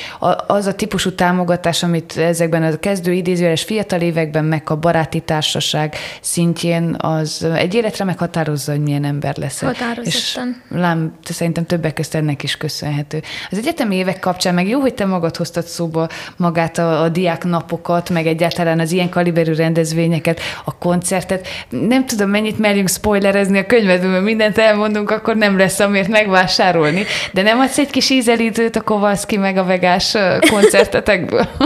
az 0.47 0.65
a 0.65 0.76
típusú 0.76 1.15
támogatás, 1.15 1.84
amit 1.84 2.17
ezekben 2.17 2.63
a 2.63 2.80
kezdő 2.80 3.11
idézőjeles 3.11 3.63
fiatal 3.63 4.01
években 4.01 4.45
meg 4.45 4.61
a 4.65 4.76
baráti 4.76 5.19
társaság 5.19 5.95
szintjén, 6.22 6.95
az 6.97 7.47
egy 7.55 7.74
életre 7.74 8.05
meghatározza, 8.05 8.72
hogy 8.72 8.82
milyen 8.82 9.03
ember 9.03 9.38
leszel. 9.38 9.67
Határozottan. 9.67 10.05
És 10.05 10.39
lám, 10.69 11.17
te 11.24 11.34
szerintem 11.34 11.65
többek 11.65 11.93
között 11.93 12.13
ennek 12.13 12.43
is 12.43 12.57
köszönhető. 12.57 13.22
Az 13.51 13.57
egyetemi 13.57 13.95
évek 13.95 14.19
kapcsán 14.19 14.53
meg 14.53 14.67
jó, 14.67 14.80
hogy 14.80 14.93
te 14.93 15.05
magad 15.05 15.36
hoztad 15.36 15.65
szóba 15.65 16.07
magát 16.38 16.78
a, 16.78 17.01
a 17.01 17.09
diák 17.09 17.43
napokat, 17.43 18.09
meg 18.09 18.28
egyáltalán 18.28 18.80
az 18.80 18.91
ilyen 18.91 19.09
kaliberű 19.09 19.53
rendezvényeket, 19.53 20.39
a 20.65 20.78
koncertet. 20.78 21.47
Nem 21.70 22.05
tudom, 22.05 22.30
mennyit 22.30 22.59
merjünk 22.59 22.89
spoilerezni 22.89 23.57
a 23.57 23.66
könyvedből, 23.66 24.12
mert 24.12 24.24
mindent 24.24 24.57
elmondunk, 24.57 25.12
akkor 25.12 25.36
nem 25.36 25.57
lesz, 25.57 25.80
amiért 25.80 26.07
megvásárolni. 26.07 27.05
De 27.34 27.41
nem 27.41 27.59
adsz 27.59 27.78
egy 27.78 27.89
kis 27.89 28.09
ízelítőt 28.09 28.76
a 28.76 28.82
Kovalszki 28.82 29.38
meg 29.38 29.57
a 29.57 29.64
vegás 29.64 30.16
koncertetekből? 30.49 31.47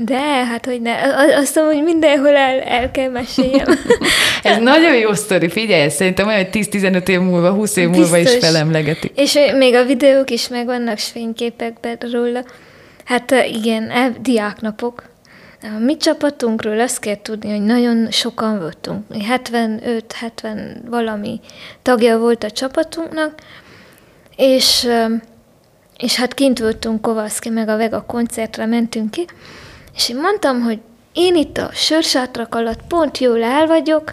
De, 0.00 0.44
hát 0.44 0.64
hogy 0.64 0.80
ne. 0.80 0.92
Azt 1.36 1.54
mondom, 1.54 1.74
hogy 1.74 1.84
mindenhol 1.84 2.36
el, 2.36 2.60
el 2.60 2.90
kell 2.90 3.10
meséljem. 3.10 3.66
Ez 4.42 4.58
nagyon 4.58 4.94
jó 4.94 5.14
sztori, 5.14 5.48
figyelj, 5.48 5.88
szerintem 5.88 6.26
olyan, 6.26 6.44
hogy 6.44 6.66
10-15 6.70 7.08
év 7.08 7.20
múlva, 7.20 7.50
20 7.50 7.76
év 7.76 7.88
múlva 7.88 8.16
is 8.16 8.22
Biztos. 8.22 8.48
felemlegetik. 8.48 9.12
És 9.14 9.38
még 9.56 9.74
a 9.74 9.84
videók 9.84 10.30
is 10.30 10.48
megvannak, 10.48 10.98
fényképekben 10.98 11.98
róla. 12.12 12.44
Hát 13.04 13.34
igen, 13.52 13.90
el, 13.90 14.14
diáknapok. 14.20 15.02
A 15.62 15.78
mi 15.78 15.96
csapatunkról 15.96 16.80
azt 16.80 16.98
kell 16.98 17.22
tudni, 17.22 17.50
hogy 17.50 17.62
nagyon 17.62 18.10
sokan 18.10 18.58
voltunk. 18.58 19.04
75-70 19.10 20.76
valami 20.86 21.40
tagja 21.82 22.18
volt 22.18 22.44
a 22.44 22.50
csapatunknak, 22.50 23.34
és, 24.36 24.88
és 25.96 26.16
hát 26.16 26.34
kint 26.34 26.58
voltunk 26.58 27.00
Kovalszki 27.00 27.48
meg 27.48 27.68
a 27.68 27.76
Vega 27.76 28.02
koncertre 28.02 28.66
mentünk 28.66 29.10
ki, 29.10 29.26
és 29.94 30.08
én 30.08 30.16
mondtam, 30.16 30.60
hogy 30.60 30.78
én 31.12 31.36
itt 31.36 31.58
a 31.58 31.70
sörsátrak 31.72 32.54
alatt 32.54 32.80
pont 32.88 33.18
jól 33.18 33.42
el 33.42 33.66
vagyok, 33.66 34.12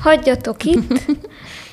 hagyjatok 0.00 0.64
itt. 0.64 0.92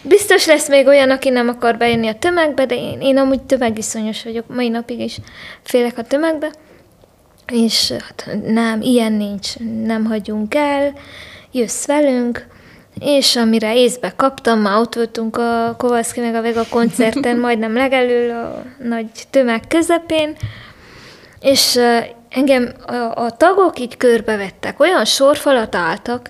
Biztos 0.01 0.45
lesz 0.45 0.69
még 0.69 0.87
olyan, 0.87 1.09
aki 1.09 1.29
nem 1.29 1.47
akar 1.47 1.77
bejönni 1.77 2.07
a 2.07 2.19
tömegbe, 2.19 2.65
de 2.65 2.75
én, 2.75 3.01
én 3.01 3.17
amúgy 3.17 3.41
tömegiszonyos 3.41 4.23
vagyok, 4.23 4.47
mai 4.47 4.69
napig 4.69 4.99
is 4.99 5.17
félek 5.61 5.97
a 5.97 6.03
tömegbe. 6.03 6.51
És 7.51 7.91
hát 7.91 8.27
nem, 8.45 8.81
ilyen 8.81 9.13
nincs, 9.13 9.57
nem 9.83 10.05
hagyunk 10.05 10.55
el, 10.55 10.93
jössz 11.51 11.85
velünk, 11.85 12.45
és 12.99 13.35
amire 13.35 13.75
észbe 13.75 14.13
kaptam, 14.15 14.59
már 14.59 14.79
ott 14.79 14.95
voltunk 14.95 15.37
a 15.37 15.75
Kovalszki 15.77 16.19
meg 16.19 16.35
a 16.35 16.41
Vega 16.41 16.63
koncerten, 16.69 17.39
majdnem 17.45 17.75
legelől 17.75 18.31
a 18.31 18.63
nagy 18.83 19.09
tömeg 19.29 19.67
közepén, 19.67 20.35
és 21.39 21.79
engem 22.29 22.73
a, 22.85 22.93
a 22.95 23.29
tagok 23.29 23.79
így 23.79 23.97
körbevettek, 23.97 24.79
olyan 24.79 25.05
sorfalat 25.05 25.75
álltak, 25.75 26.29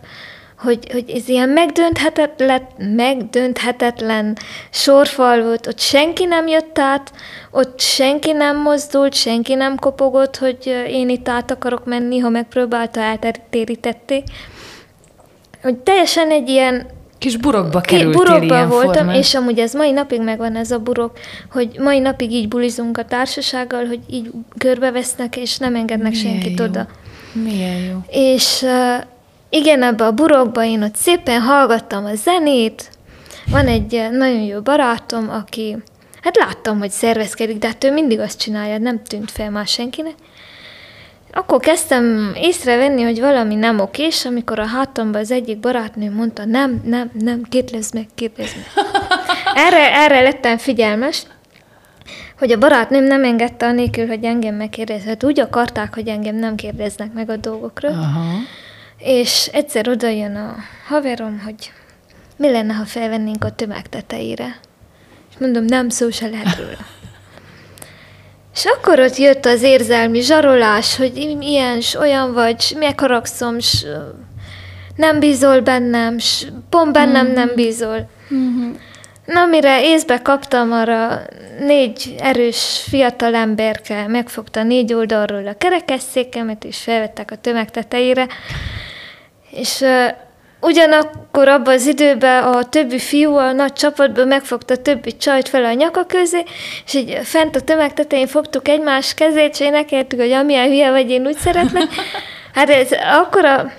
hogy, 0.64 0.92
hogy 0.92 1.10
ez 1.10 1.28
ilyen 1.28 1.50
megdönthetetlen, 1.50 2.62
megdönthetetlen 2.78 4.38
sorfal 4.70 5.42
volt, 5.42 5.68
ott 5.68 5.80
senki 5.80 6.26
nem 6.26 6.48
jött 6.48 6.80
át, 6.80 7.12
ott 7.52 7.80
senki 7.80 8.32
nem 8.32 8.62
mozdult, 8.62 9.14
senki 9.14 9.54
nem 9.54 9.78
kopogott, 9.78 10.38
hogy 10.38 10.86
én 10.88 11.10
itt 11.10 11.30
át 11.30 11.52
akarok 11.52 11.86
menni, 11.86 12.20
ha 12.20 12.30
megpróbálta, 12.30 13.00
eltérítették. 13.00 14.24
Hogy 15.62 15.76
teljesen 15.76 16.30
egy 16.30 16.50
ilyen 16.50 16.86
Kis 17.18 17.38
burokba 17.38 17.82
kerültél 17.82 18.12
burokban 18.12 18.48
ilyen 18.48 18.70
voltam, 18.70 18.94
formán. 18.94 19.16
és 19.16 19.36
amúgy 19.36 19.60
ez 19.60 19.74
mai 19.74 19.92
napig 19.92 20.22
megvan 20.22 20.56
ez 20.56 20.72
a 20.72 20.80
burok, 20.80 21.12
hogy 21.52 21.76
mai 21.80 22.00
napig 22.00 22.32
így 22.32 22.48
bulizunk 22.48 22.98
a 22.98 23.06
társasággal, 23.06 23.86
hogy 23.86 24.00
így 24.10 24.32
körbevesznek, 24.58 25.38
és 25.38 25.58
nem 25.58 25.76
engednek 25.76 26.12
Milyen 26.12 26.26
senkit 26.26 26.60
jó. 26.60 26.66
oda. 26.66 26.88
Milyen 27.32 27.78
jó. 27.78 27.98
És 28.10 28.66
igen, 29.56 29.84
ebbe 29.84 30.06
a 30.06 30.12
burokba 30.12 30.64
én 30.64 30.84
ott 30.84 30.96
szépen 30.96 31.42
hallgattam 31.42 32.06
a 32.06 32.16
zenét, 32.16 32.90
van 33.52 33.68
egy 33.68 33.94
eh, 33.94 34.10
nagyon 34.10 34.42
jó 34.42 34.62
barátom, 34.62 35.30
aki, 35.30 35.78
hát 36.22 36.38
láttam, 36.38 36.80
hogy 36.80 36.90
szervezkedik, 36.90 37.58
de 37.58 37.68
hát 37.68 37.84
ő 37.84 37.92
mindig 37.92 38.20
azt 38.20 38.40
csinálja, 38.40 38.78
nem 38.78 39.04
tűnt 39.04 39.32
fel 39.32 39.50
már 39.50 39.68
senkinek. 39.68 40.14
Akkor 41.32 41.60
kezdtem 41.60 42.34
észrevenni, 42.36 43.02
hogy 43.02 43.20
valami 43.20 43.56
nem 43.56 43.80
okés, 43.80 44.26
amikor 44.26 44.60
a 44.60 44.66
hátamban 44.66 45.22
az 45.22 45.32
egyik 45.32 45.60
barátnő 45.60 46.12
mondta, 46.12 46.46
nem, 46.46 46.82
nem, 46.86 47.12
nem, 47.20 47.42
kérdezz 47.50 47.92
meg, 47.92 48.06
kérdezz 48.16 48.52
meg. 48.54 48.86
Erre, 49.66 49.94
erre 49.94 50.22
lettem 50.22 50.58
figyelmes, 50.58 51.24
hogy 52.38 52.52
a 52.52 52.58
barátnőm 52.58 53.04
nem 53.04 53.24
engedte 53.24 53.66
anélkül, 53.66 54.08
hogy 54.08 54.24
engem 54.24 54.56
megkérdezhet. 54.56 55.08
Hát 55.08 55.24
úgy 55.24 55.40
akarták, 55.40 55.94
hogy 55.94 56.08
engem 56.08 56.36
nem 56.36 56.56
kérdeznek 56.56 57.14
meg 57.14 57.30
a 57.30 57.36
dolgokról. 57.36 57.92
Aha. 57.92 58.62
És 59.04 59.50
egyszer 59.52 59.88
oda 59.90 60.08
jön 60.08 60.36
a 60.36 60.56
haverom, 60.88 61.40
hogy 61.40 61.72
mi 62.38 62.52
lenne, 62.52 62.74
ha 62.74 62.86
felvennénk 62.86 63.44
a 63.44 63.52
tömeg 63.52 63.90
tetejére. 63.90 64.60
És 65.30 65.38
mondom, 65.40 65.64
nem 65.64 65.90
szó 65.90 66.10
se 66.10 66.28
lehet 66.28 66.58
róla. 66.58 66.78
És 68.54 68.66
akkor 68.66 69.00
ott 69.00 69.16
jött 69.16 69.46
az 69.46 69.62
érzelmi 69.62 70.22
zsarolás, 70.22 70.96
hogy 70.96 71.38
ilyen, 71.42 71.82
s 71.82 71.96
olyan 71.96 72.34
vagy, 72.34 72.62
s 72.62 72.74
megharagszom, 72.74 73.60
s 73.60 73.86
nem 74.96 75.20
bízol 75.20 75.62
bennem, 75.62 76.18
s 76.18 76.46
pont 76.70 76.94
bennem 76.94 77.32
nem 77.32 77.52
bízol. 77.56 78.10
Na, 79.26 79.46
mire 79.46 79.84
észbe 79.84 80.22
kaptam, 80.22 80.72
arra 80.72 81.22
négy 81.60 82.16
erős 82.20 82.86
fiatal 82.90 83.36
emberke 83.36 84.08
megfogta 84.08 84.64
négy 84.64 84.94
oldalról 84.94 85.48
a 85.48 85.58
kerekesszékemet, 85.58 86.64
és 86.64 86.78
felvettek 86.78 87.32
a 87.32 87.36
tömeg 87.36 87.72
tetejére. 87.72 88.28
És 89.56 89.82
uh, 89.82 90.10
ugyanakkor 90.64 91.48
abban 91.48 91.74
az 91.74 91.86
időben 91.86 92.44
a 92.44 92.64
többi 92.64 93.00
fiú 93.00 93.36
a 93.36 93.52
nagy 93.52 93.74
csapatban 93.74 94.28
megfogta 94.28 94.74
a 94.74 94.78
többi 94.78 95.18
csajt 95.18 95.50
fel 95.50 95.64
a 95.64 95.74
nyaka 95.74 96.06
közé, 96.06 96.44
és 96.86 96.94
így 96.94 97.20
fent 97.24 97.56
a 97.56 97.62
tömeg 97.62 97.94
tetején 97.94 98.28
fogtuk 98.28 98.68
egymás 98.68 99.14
kezét, 99.14 99.52
és 99.52 99.60
énekeltük, 99.60 100.20
hogy 100.20 100.32
amilyen 100.32 100.68
hülye 100.68 100.92
vagy, 100.92 101.10
én 101.10 101.26
úgy 101.26 101.38
szeretlek. 101.38 101.88
Hát 102.54 102.70
ez 102.70 102.88
akkora 102.92 103.72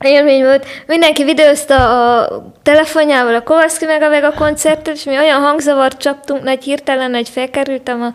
élmény 0.00 0.42
volt. 0.42 0.66
Mindenki 0.86 1.24
videózta 1.24 1.76
a 2.20 2.42
telefonjával 2.62 3.34
a 3.34 3.42
Kovalszki 3.42 3.84
meg 3.84 4.02
a 4.02 4.08
Vega 4.08 4.32
koncertet, 4.32 4.94
és 4.94 5.04
mi 5.04 5.16
olyan 5.16 5.40
hangzavart 5.40 5.98
csaptunk, 5.98 6.42
nagy 6.42 6.64
hirtelen, 6.64 7.14
hogy 7.14 7.28
felkerültem 7.28 8.02
a 8.02 8.12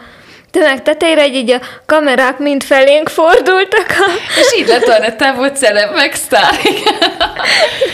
tömeg 0.58 0.82
tetejére, 0.82 1.22
hogy 1.22 1.36
így 1.36 1.52
a 1.52 1.60
kamerák 1.86 2.38
mind 2.38 2.64
felénk 2.64 3.10
fordultak. 3.10 3.86
A... 3.90 4.12
És 4.40 4.60
így 4.60 4.68
lett 4.68 4.88
a 4.88 5.16
te 5.16 5.34
volt 5.36 5.58
celeb, 5.58 5.94
meg 5.96 6.14
sztár. 6.14 6.56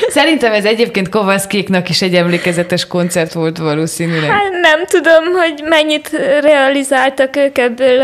Szerintem 0.09 0.53
ez 0.53 0.65
egyébként 0.65 1.09
Kovalszkiknak 1.09 1.89
is 1.89 2.01
egy 2.01 2.15
emlékezetes 2.15 2.87
koncert 2.87 3.33
volt 3.33 3.57
valószínűleg. 3.57 4.29
Hát 4.29 4.51
nem 4.61 4.85
tudom, 4.85 5.23
hogy 5.33 5.63
mennyit 5.63 6.09
realizáltak 6.41 7.35
ők 7.35 7.57
ebből 7.57 8.01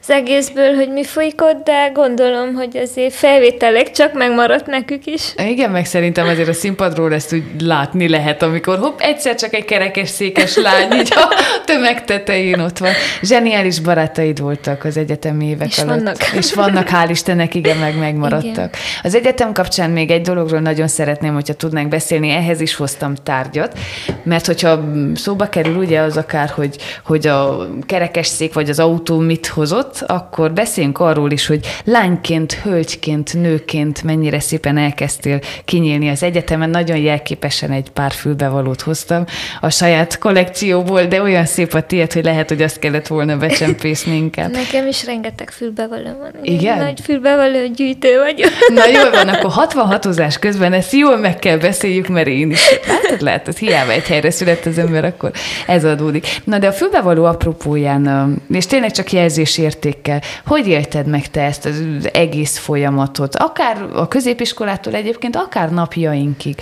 az 0.00 0.10
egészből, 0.10 0.74
hogy 0.74 0.88
mi 0.88 1.04
folyik 1.04 1.42
ott, 1.42 1.64
de 1.64 1.90
gondolom, 1.92 2.54
hogy 2.54 2.76
azért 2.76 3.14
felvételek 3.14 3.90
csak 3.90 4.12
megmaradt 4.12 4.66
nekük 4.66 5.06
is. 5.06 5.22
Igen, 5.36 5.70
meg 5.70 5.86
szerintem 5.86 6.28
azért 6.28 6.48
a 6.48 6.52
színpadról 6.52 7.14
ezt 7.14 7.32
úgy 7.32 7.42
látni 7.60 8.08
lehet, 8.08 8.42
amikor 8.42 8.78
hopp, 8.78 9.00
egyszer 9.00 9.34
csak 9.34 9.54
egy 9.54 9.64
kerekes 9.64 10.08
székes 10.08 10.56
lány 10.56 10.92
így 10.92 11.12
a 11.14 11.34
tömeg 11.64 12.04
tetején 12.04 12.60
ott 12.60 12.78
van. 12.78 12.90
Zseniális 13.22 13.80
barátaid 13.94 14.40
voltak 14.40 14.84
az 14.84 14.96
egyetemi 14.96 15.46
évek 15.46 15.68
És 15.68 15.78
alatt. 15.78 15.94
vannak. 15.94 16.16
És 16.36 16.54
vannak, 16.54 16.88
hál' 16.92 17.06
Istennek, 17.08 17.54
igen, 17.54 17.76
meg 17.76 17.98
megmaradtak. 17.98 18.50
Igen. 18.52 18.70
Az 19.02 19.14
egyetem 19.14 19.52
kapcsán 19.52 19.90
még 19.90 20.10
egy 20.10 20.20
dologról 20.20 20.60
nagyon 20.60 20.88
szeretném, 20.88 21.34
hogyha 21.34 21.54
tudnánk 21.54 21.88
beszélni, 21.88 22.30
ehhez 22.30 22.60
is 22.60 22.74
hoztam 22.74 23.14
tárgyat, 23.14 23.78
mert 24.22 24.46
hogyha 24.46 24.80
szóba 25.14 25.48
kerül 25.48 25.76
ugye 25.76 26.00
az 26.00 26.16
akár, 26.16 26.48
hogy, 26.48 26.76
hogy 27.04 27.26
a 27.26 27.68
kerekesszék 27.86 28.52
vagy 28.52 28.68
az 28.68 28.78
autó 28.78 29.18
mit 29.18 29.46
hozott, 29.46 30.04
akkor 30.06 30.52
beszéljünk 30.52 30.98
arról 30.98 31.30
is, 31.30 31.46
hogy 31.46 31.66
lányként, 31.84 32.52
hölgyként, 32.52 33.34
nőként 33.34 34.02
mennyire 34.02 34.40
szépen 34.40 34.78
elkezdtél 34.78 35.40
kinyílni 35.64 36.08
az 36.08 36.22
egyetemen. 36.22 36.70
Nagyon 36.70 36.96
jelképesen 36.96 37.70
egy 37.70 37.90
pár 37.90 38.12
fülbevalót 38.12 38.80
hoztam 38.80 39.24
a 39.60 39.70
saját 39.70 40.18
kollekcióból, 40.18 41.04
de 41.04 41.22
olyan 41.22 41.44
szép 41.44 41.74
a 41.74 41.82
tiéd, 41.82 42.12
hogy 42.12 42.24
lehet, 42.24 42.48
hogy 42.48 42.62
azt 42.62 42.78
kellett 42.78 43.06
volna 43.06 43.38
becsempészni 43.84 44.16
inkább. 44.16 44.50
Nekem 44.50 44.86
is 44.86 45.04
rengeteg 45.04 45.50
fülbevaló 45.50 46.18
van. 46.18 46.30
Én 46.42 46.58
Igen? 46.58 46.78
Nagy 46.78 47.00
fülbevaló 47.02 47.66
gyűjtő 47.74 48.18
vagyok. 48.18 48.50
Na 48.74 48.86
jól 48.86 49.10
van, 49.10 49.28
akkor 49.28 49.50
66-ozás 49.68 50.36
közben 50.40 50.72
ezt 50.72 50.92
jól 50.92 51.16
meg 51.16 51.38
kell 51.38 51.56
beszéljük, 51.56 52.08
mert 52.08 52.26
én 52.26 52.50
is. 52.50 52.60
Látod, 52.86 53.20
látod, 53.20 53.56
hiába 53.56 53.92
egy 53.92 54.06
helyre 54.06 54.30
született 54.30 54.66
az 54.66 54.78
ember, 54.78 55.04
akkor 55.04 55.30
ez 55.66 55.84
adódik. 55.84 56.26
Na 56.44 56.58
de 56.58 56.66
a 56.66 56.72
fülbevaló 56.72 57.24
apropóján, 57.24 58.34
és 58.50 58.66
tényleg 58.66 58.90
csak 58.90 59.12
jelzésértékkel, 59.12 60.20
hogy 60.46 60.66
élted 60.66 61.06
meg 61.06 61.26
te 61.26 61.42
ezt 61.42 61.64
az 61.64 61.82
egész 62.12 62.58
folyamatot? 62.58 63.36
Akár 63.36 63.82
a 63.94 64.08
középiskolától 64.08 64.94
egyébként, 64.94 65.36
akár 65.36 65.70
napjainkig. 65.70 66.56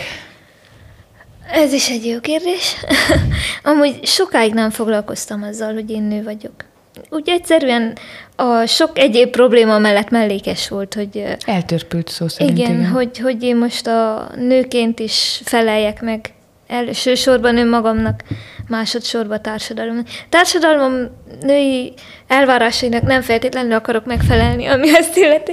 Ez 1.52 1.72
is 1.72 1.88
egy 1.88 2.06
jó 2.06 2.20
kérdés. 2.20 2.74
Amúgy 3.62 4.06
sokáig 4.06 4.54
nem 4.54 4.70
foglalkoztam 4.70 5.42
azzal, 5.42 5.72
hogy 5.72 5.90
én 5.90 6.02
nő 6.02 6.22
vagyok. 6.22 6.71
Úgy 7.10 7.28
egyszerűen 7.28 7.98
a 8.36 8.66
sok 8.66 8.98
egyéb 8.98 9.30
probléma 9.30 9.78
mellett 9.78 10.10
mellékes 10.10 10.68
volt, 10.68 10.94
hogy 10.94 11.24
Eltörpült 11.46 12.08
szó 12.08 12.28
szerint. 12.28 12.58
igen, 12.58 12.70
igen. 12.70 12.90
Hogy, 12.90 13.18
hogy 13.18 13.42
én 13.42 13.56
most 13.56 13.86
a 13.86 14.30
nőként 14.36 15.00
is 15.00 15.40
feleljek 15.44 16.00
meg 16.00 16.32
elsősorban 16.66 17.56
önmagamnak, 17.58 18.22
másodszorban 18.68 19.42
társadalomnak. 19.42 20.08
Társadalom 20.28 20.92
női 21.40 21.92
elvárásainak 22.26 23.02
nem 23.02 23.22
feltétlenül 23.22 23.72
akarok 23.72 24.04
megfelelni, 24.04 24.66
ami 24.66 24.96
ezt 24.96 25.16
illeti. 25.16 25.52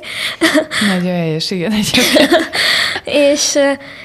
Nagyon 0.87 1.15
helyes, 1.15 1.51
igen. 1.51 1.71
És, 3.03 3.57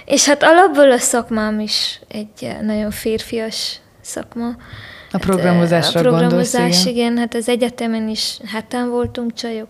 és 0.04 0.26
hát 0.26 0.42
alapból 0.42 0.90
a 0.90 0.98
szakmám 0.98 1.60
is 1.60 2.00
egy 2.08 2.56
nagyon 2.62 2.90
férfias 2.90 3.76
szakma. 4.00 4.56
A 5.14 5.18
programozásra 5.18 5.98
hát, 5.98 6.06
a 6.06 6.08
programozás, 6.10 6.52
gondolsz, 6.52 6.84
igen. 6.84 6.96
igen. 6.96 7.18
Hát 7.18 7.34
az 7.34 7.48
egyetemen 7.48 8.08
is 8.08 8.38
heten 8.52 8.90
voltunk 8.90 9.32
csajok. 9.32 9.68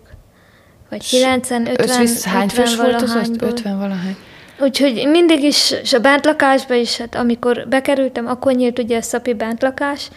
Vagy 0.90 1.08
90, 1.08 1.66
50, 1.66 1.88
Összvisz, 1.88 2.24
hány 2.24 2.44
50 2.44 2.66
fős 2.66 2.76
volt 2.76 2.94
az 2.94 3.02
azt? 3.02 3.12
valahányból. 3.12 3.48
50 3.48 3.78
valahány. 3.78 4.16
Úgyhogy 4.58 5.06
mindig 5.08 5.42
is, 5.42 5.70
és 5.70 5.92
a 5.92 5.98
bántlakásba 5.98 6.74
is, 6.74 6.96
hát 6.96 7.14
amikor 7.14 7.66
bekerültem, 7.68 8.26
akkor 8.26 8.52
nyílt 8.52 8.78
ugye 8.78 8.96
a 8.96 9.02
szapi 9.02 9.34
bántlakás, 9.34 10.08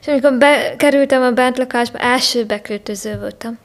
és 0.00 0.06
amikor 0.06 0.38
bekerültem 0.38 1.22
a 1.22 1.30
bántlakásba, 1.30 1.98
első 1.98 2.44
beköltöző 2.44 3.18
voltam. 3.18 3.58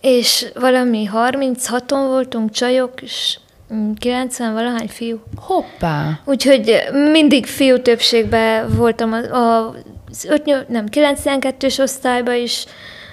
És 0.00 0.46
valami 0.54 1.08
36-on 1.14 2.04
voltunk 2.08 2.50
csajok, 2.50 3.02
és 3.02 3.38
mm, 3.74 3.92
90 3.92 4.52
valahány 4.52 4.88
fiú. 4.88 5.22
Hoppá! 5.36 6.20
Úgyhogy 6.24 6.82
mindig 7.12 7.46
fiú 7.46 7.78
többségben 7.78 8.76
voltam 8.76 9.12
a, 9.12 9.36
a, 9.36 9.74
az 10.14 10.24
5, 10.24 10.68
nem, 10.68 10.86
92-es 10.90 11.80
osztályban 11.80 12.34
is, 12.34 12.64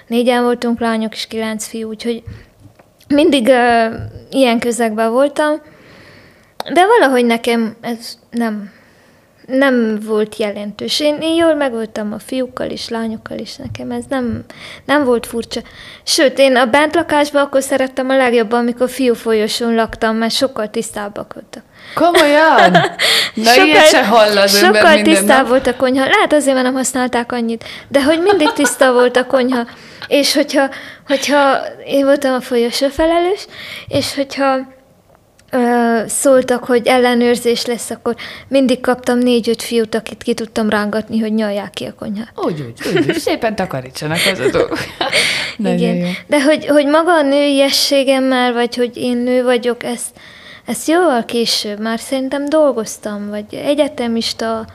négyen 0.06 0.42
voltunk 0.42 0.80
lányok, 0.80 1.12
és 1.12 1.26
kilenc 1.26 1.66
fiú, 1.66 1.88
úgyhogy 1.88 2.22
mindig 3.08 3.46
uh, 3.46 3.94
ilyen 4.30 4.58
közegben 4.58 5.10
voltam, 5.10 5.62
de 6.72 6.86
valahogy 6.86 7.24
nekem 7.24 7.76
ez 7.80 8.18
nem, 8.30 8.72
nem 9.46 9.98
volt 10.04 10.36
jelentős. 10.36 11.00
Én, 11.00 11.18
én 11.20 11.34
jól 11.34 11.54
megvoltam 11.54 12.12
a 12.12 12.18
fiúkkal 12.18 12.70
is, 12.70 12.88
lányokkal 12.88 13.38
is, 13.38 13.56
nekem 13.56 13.90
ez 13.90 14.04
nem, 14.08 14.44
nem 14.84 15.04
volt 15.04 15.26
furcsa. 15.26 15.60
Sőt, 16.02 16.38
én 16.38 16.56
a 16.56 16.66
bentlakásban 16.66 17.42
akkor 17.42 17.62
szerettem 17.62 18.10
a 18.10 18.16
legjobban, 18.16 18.58
amikor 18.58 18.90
fiú 18.90 19.14
folyosón 19.14 19.74
laktam, 19.74 20.16
mert 20.16 20.34
sokkal 20.34 20.70
tisztábbak 20.70 21.34
voltak. 21.34 21.62
Komolyan? 21.94 22.70
Na 23.34 23.64
ilyet 23.64 23.88
se 23.88 24.06
hall 24.06 24.38
az 24.38 24.58
sokkal 24.58 25.02
tisztább 25.02 25.48
volt 25.48 25.66
a 25.66 25.76
konyha. 25.76 26.04
Lehet 26.04 26.32
azért, 26.32 26.54
mert 26.54 26.66
nem 26.66 26.74
használták 26.74 27.32
annyit, 27.32 27.64
de 27.88 28.02
hogy 28.02 28.20
mindig 28.20 28.52
tiszta 28.52 28.92
volt 28.92 29.16
a 29.16 29.26
konyha. 29.26 29.66
És 30.08 30.34
hogyha, 30.34 30.68
hogyha 31.06 31.58
én 31.86 32.04
voltam 32.04 32.34
a 32.34 32.40
folyosó 32.40 32.88
felelős, 32.88 33.46
és 33.88 34.14
hogyha 34.14 34.58
ö, 35.52 36.02
szóltak, 36.06 36.64
hogy 36.64 36.86
ellenőrzés 36.86 37.66
lesz, 37.66 37.90
akkor 37.90 38.14
mindig 38.48 38.80
kaptam 38.80 39.18
négy-öt 39.18 39.62
fiút, 39.62 39.94
akit 39.94 40.22
ki 40.22 40.34
tudtam 40.34 40.68
rángatni, 40.68 41.18
hogy 41.18 41.34
nyalják 41.34 41.70
ki 41.70 41.84
a 41.84 41.94
konyhát. 41.94 42.32
Úgy, 42.36 42.60
úgy, 42.60 42.94
úgy, 42.96 43.04
úgy. 43.08 43.18
Szépen 43.18 43.56
takarítsanak 43.56 44.18
az 44.32 44.38
a 44.38 44.50
dolgok. 44.50 44.78
Igen. 45.58 45.94
jó. 45.96 46.06
De 46.26 46.42
hogy, 46.42 46.66
hogy 46.66 46.86
maga 46.86 47.12
a 47.12 47.22
nőiességemmel, 47.22 48.52
vagy 48.52 48.76
hogy 48.76 48.96
én 48.96 49.16
nő 49.16 49.42
vagyok, 49.42 49.82
ezt, 49.82 50.10
ezt 50.66 50.88
jóval 50.88 51.24
később 51.24 51.80
már 51.80 51.98
szerintem 51.98 52.48
dolgoztam, 52.48 53.28
vagy 53.28 53.44
egyetemista 53.54 54.66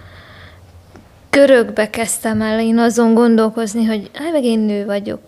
körökbe 1.30 1.90
kezdtem 1.90 2.42
el 2.42 2.60
én 2.60 2.78
azon 2.78 3.14
gondolkozni, 3.14 3.86
hogy 3.86 4.10
hát 4.14 4.32
meg 4.32 4.44
én 4.44 4.60
nő 4.60 4.86
vagyok. 4.86 5.22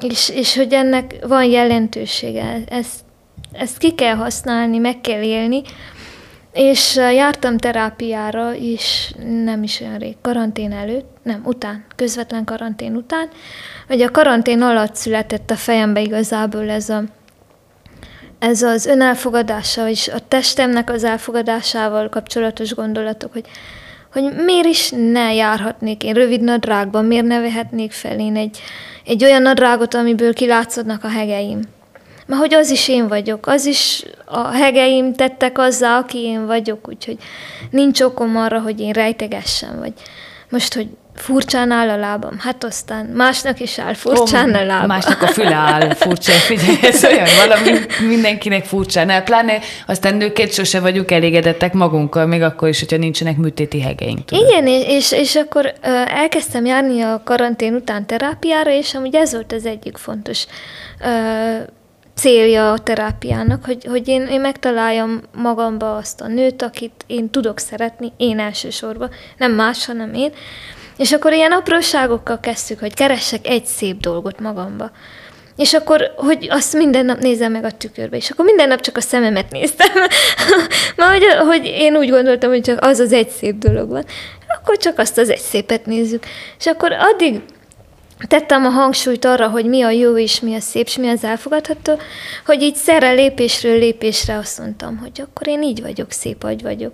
És, 0.00 0.28
és 0.28 0.56
hogy 0.56 0.72
ennek 0.72 1.14
van 1.26 1.44
jelentősége. 1.44 2.58
Ezt, 2.68 3.00
ezt 3.52 3.78
ki 3.78 3.94
kell 3.94 4.14
használni, 4.14 4.78
meg 4.78 5.00
kell 5.00 5.22
élni. 5.22 5.62
És 6.52 6.96
jártam 6.96 7.56
terápiára 7.56 8.52
is, 8.52 9.14
nem 9.44 9.62
is 9.62 9.80
olyan 9.80 9.98
rég, 9.98 10.16
karantén 10.20 10.72
előtt, 10.72 11.16
nem, 11.22 11.42
után, 11.44 11.84
közvetlen 11.96 12.44
karantén 12.44 12.96
után. 12.96 13.28
Hogy 13.86 14.02
a 14.02 14.10
karantén 14.10 14.62
alatt 14.62 14.94
született 14.94 15.50
a 15.50 15.56
fejembe 15.56 16.00
igazából 16.00 16.70
ez 16.70 16.88
a 16.88 17.02
ez 18.42 18.62
az 18.62 18.86
önelfogadása 18.86 19.88
és 19.88 20.08
a 20.08 20.18
testemnek 20.28 20.90
az 20.90 21.04
elfogadásával 21.04 22.08
kapcsolatos 22.08 22.74
gondolatok, 22.74 23.32
hogy, 23.32 23.44
hogy 24.12 24.34
miért 24.44 24.66
is 24.66 24.90
ne 24.90 25.34
járhatnék 25.34 26.02
én 26.02 26.14
rövid 26.14 26.40
nadrágban, 26.40 27.04
miért 27.04 27.26
ne 27.26 27.40
vehetnék 27.40 27.92
fel 27.92 28.18
én 28.18 28.36
egy, 28.36 28.58
egy 29.04 29.24
olyan 29.24 29.42
nadrágot, 29.42 29.94
amiből 29.94 30.34
kilátszodnak 30.34 31.04
a 31.04 31.08
hegeim. 31.08 31.60
Mert 32.26 32.40
hogy 32.40 32.54
az 32.54 32.70
is 32.70 32.88
én 32.88 33.08
vagyok, 33.08 33.46
az 33.46 33.66
is 33.66 34.04
a 34.24 34.48
hegeim 34.48 35.14
tettek 35.14 35.58
azzá, 35.58 35.98
aki 35.98 36.18
én 36.18 36.46
vagyok, 36.46 36.88
úgyhogy 36.88 37.16
nincs 37.70 38.00
okom 38.00 38.36
arra, 38.36 38.60
hogy 38.60 38.80
én 38.80 38.92
rejtegessem, 38.92 39.78
vagy 39.78 39.92
most, 40.48 40.74
hogy 40.74 40.88
furcsán 41.14 41.70
áll 41.70 41.88
a 41.88 41.96
lábam. 41.96 42.38
Hát 42.38 42.64
aztán 42.64 43.06
másnak 43.06 43.60
is 43.60 43.78
áll 43.78 43.94
furcsán 43.94 44.54
a 44.54 44.64
lábam. 44.64 44.86
Másnak 44.86 45.22
a 45.22 45.26
füle 45.26 45.54
áll 45.54 45.94
furcsán. 45.94 46.38
Figyelj, 46.38 46.78
ez 46.82 47.04
olyan 47.04 47.28
valami 47.46 47.78
mindenkinek 48.08 48.64
furcsán 48.64 49.10
áll. 49.10 49.22
Pláne 49.22 49.58
aztán 49.86 50.14
nőként 50.14 50.52
sose 50.52 50.80
vagyunk 50.80 51.10
elégedettek 51.10 51.72
magunkkal, 51.72 52.26
még 52.26 52.42
akkor 52.42 52.68
is, 52.68 52.78
hogyha 52.78 52.96
nincsenek 52.96 53.36
műtéti 53.36 53.80
hegeink. 53.80 54.24
Tudod. 54.24 54.48
Igen, 54.48 54.66
és, 54.66 55.12
és 55.12 55.36
akkor 55.36 55.72
elkezdtem 56.06 56.64
járni 56.64 57.00
a 57.00 57.22
karantén 57.24 57.74
után 57.74 58.06
terápiára, 58.06 58.70
és 58.70 58.94
amúgy 58.94 59.14
ez 59.14 59.32
volt 59.32 59.52
az 59.52 59.66
egyik 59.66 59.96
fontos 59.96 60.46
célja 62.14 62.72
a 62.72 62.78
terápiának, 62.78 63.64
hogy, 63.64 63.84
hogy 63.84 64.08
én, 64.08 64.26
én 64.26 64.40
megtaláljam 64.40 65.20
magamba 65.34 65.96
azt 65.96 66.20
a 66.20 66.26
nőt, 66.26 66.62
akit 66.62 67.04
én 67.06 67.30
tudok 67.30 67.58
szeretni, 67.58 68.12
én 68.16 68.38
elsősorban, 68.38 69.10
nem 69.36 69.52
más, 69.52 69.86
hanem 69.86 70.14
én. 70.14 70.32
És 70.96 71.12
akkor 71.12 71.32
ilyen 71.32 71.52
apróságokkal 71.52 72.40
kezdtük, 72.40 72.78
hogy 72.78 72.94
keressek 72.94 73.46
egy 73.46 73.64
szép 73.64 74.00
dolgot 74.00 74.40
magamba. 74.40 74.90
És 75.56 75.72
akkor, 75.72 76.12
hogy 76.16 76.46
azt 76.50 76.74
minden 76.74 77.04
nap 77.04 77.18
nézem 77.18 77.52
meg 77.52 77.64
a 77.64 77.70
tükörbe, 77.70 78.16
és 78.16 78.30
akkor 78.30 78.44
minden 78.44 78.68
nap 78.68 78.80
csak 78.80 78.96
a 78.96 79.00
szememet 79.00 79.50
néztem. 79.50 79.88
Mert 80.96 81.10
hogy, 81.10 81.24
hogy 81.46 81.64
én 81.64 81.96
úgy 81.96 82.10
gondoltam, 82.10 82.50
hogy 82.50 82.62
csak 82.62 82.84
az 82.84 82.98
az 82.98 83.12
egy 83.12 83.28
szép 83.28 83.58
dolog 83.58 83.88
van. 83.90 84.04
Akkor 84.58 84.76
csak 84.76 84.98
azt 84.98 85.18
az 85.18 85.30
egy 85.30 85.38
szépet 85.38 85.86
nézzük. 85.86 86.24
És 86.58 86.66
akkor 86.66 86.92
addig 86.92 87.40
tettem 88.28 88.64
a 88.64 88.68
hangsúlyt 88.68 89.24
arra, 89.24 89.48
hogy 89.48 89.64
mi 89.64 89.82
a 89.82 89.90
jó 89.90 90.18
és 90.18 90.40
mi 90.40 90.54
a 90.54 90.60
szép, 90.60 90.86
és 90.86 90.96
mi 90.96 91.08
az 91.08 91.24
elfogadható, 91.24 91.98
hogy 92.46 92.62
így 92.62 92.74
szerre 92.74 93.12
lépésről 93.12 93.78
lépésre 93.78 94.36
azt 94.36 94.58
mondtam, 94.58 94.98
hogy 94.98 95.20
akkor 95.20 95.48
én 95.48 95.62
így 95.62 95.82
vagyok, 95.82 96.10
szép 96.10 96.42
vagy 96.42 96.62
vagyok. 96.62 96.92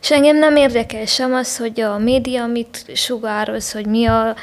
És 0.00 0.10
engem 0.10 0.36
nem 0.36 0.56
érdekel 0.56 1.06
sem 1.06 1.34
az, 1.34 1.56
hogy 1.56 1.80
a 1.80 1.98
média 1.98 2.46
mit 2.46 2.84
sugároz, 2.94 3.72
hogy 3.72 3.86
mi 3.86 4.06
a, 4.06 4.36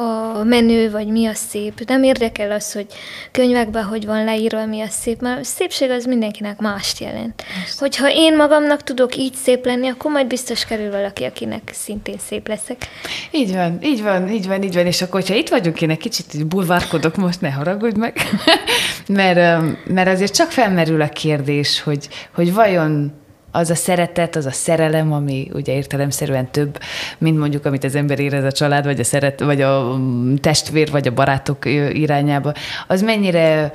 a 0.00 0.44
menő, 0.44 0.90
vagy 0.90 1.06
mi 1.06 1.26
a 1.26 1.34
szép. 1.34 1.80
Nem 1.86 2.02
érdekel 2.02 2.50
az, 2.50 2.72
hogy 2.72 2.86
könyvekben 3.30 3.84
hogy 3.84 4.06
van 4.06 4.24
leírva, 4.24 4.66
mi 4.66 4.80
a 4.80 4.88
szép, 4.88 5.20
mert 5.20 5.40
a 5.40 5.44
szépség 5.44 5.90
az 5.90 6.04
mindenkinek 6.04 6.58
mást 6.58 7.00
jelent. 7.00 7.42
Most. 7.60 7.78
Hogyha 7.78 8.10
én 8.10 8.36
magamnak 8.36 8.82
tudok 8.82 9.16
így 9.16 9.34
szép 9.34 9.64
lenni, 9.64 9.88
akkor 9.88 10.10
majd 10.10 10.26
biztos 10.26 10.64
kerül 10.64 10.90
valaki, 10.90 11.24
akinek 11.24 11.70
szintén 11.72 12.18
szép 12.18 12.48
leszek. 12.48 12.88
Így 13.30 13.52
van, 13.52 13.78
így 13.82 14.02
van, 14.02 14.28
így 14.28 14.46
van, 14.46 14.62
így 14.62 14.74
van, 14.74 14.86
és 14.86 15.02
akkor, 15.02 15.20
hogyha 15.20 15.34
itt 15.34 15.48
vagyunk, 15.48 15.82
én 15.82 15.90
egy 15.90 15.98
kicsit 15.98 16.46
bulvárkodok 16.46 17.16
most, 17.16 17.40
ne 17.40 17.50
haragudj 17.50 17.98
meg, 17.98 18.18
mert, 19.08 19.62
mert 19.86 20.08
azért 20.08 20.34
csak 20.34 20.50
felmerül 20.50 21.00
a 21.00 21.08
kérdés, 21.08 21.82
hogy, 21.82 22.08
hogy 22.34 22.54
vajon 22.54 23.19
az 23.50 23.70
a 23.70 23.74
szeretet, 23.74 24.36
az 24.36 24.46
a 24.46 24.52
szerelem, 24.52 25.12
ami 25.12 25.50
ugye 25.52 25.74
értelemszerűen 25.74 26.50
több, 26.50 26.78
mint 27.18 27.38
mondjuk, 27.38 27.64
amit 27.64 27.84
az 27.84 27.94
ember 27.94 28.18
érez 28.18 28.44
a 28.44 28.52
család, 28.52 28.84
vagy 28.84 29.00
a, 29.00 29.04
szeret, 29.04 29.40
vagy 29.40 29.60
a 29.60 29.96
mm, 29.96 30.34
testvér, 30.34 30.90
vagy 30.90 31.06
a 31.06 31.12
barátok 31.12 31.64
irányába, 31.92 32.52
az 32.86 33.02
mennyire 33.02 33.72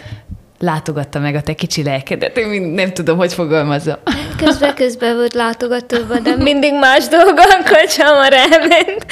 látogatta 0.59 1.19
meg 1.19 1.35
a 1.35 1.41
te 1.41 1.53
kicsi 1.53 1.83
lelkedet. 1.83 2.37
Én 2.37 2.61
nem 2.61 2.93
tudom, 2.93 3.17
hogy 3.17 3.33
fogalmazza. 3.33 3.99
Közben-közben 4.37 5.15
volt 5.19 5.33
látogatóban, 5.33 6.23
de 6.23 6.35
mindig 6.35 6.73
más 6.73 7.07
dolgok, 7.07 7.67
hogy 7.81 7.95
hamar 7.97 8.33
elment. 8.33 9.05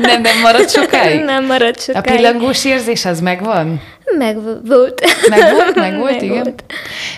Nem, 0.00 0.20
nem 0.20 0.40
maradt 0.40 0.70
sokáig? 0.70 1.24
Nem 1.24 1.44
maradt 1.44 1.82
sokáig. 1.82 2.06
A 2.06 2.14
pillangós 2.14 2.64
érzés 2.64 3.04
az 3.04 3.20
megvan? 3.20 3.80
Meg 4.16 4.42
volt. 4.66 5.00
Meg 5.28 5.52
volt, 5.52 5.74
meg 5.74 5.96
volt, 6.00 6.14
meg 6.14 6.22
igen. 6.22 6.42
Volt. 6.42 6.64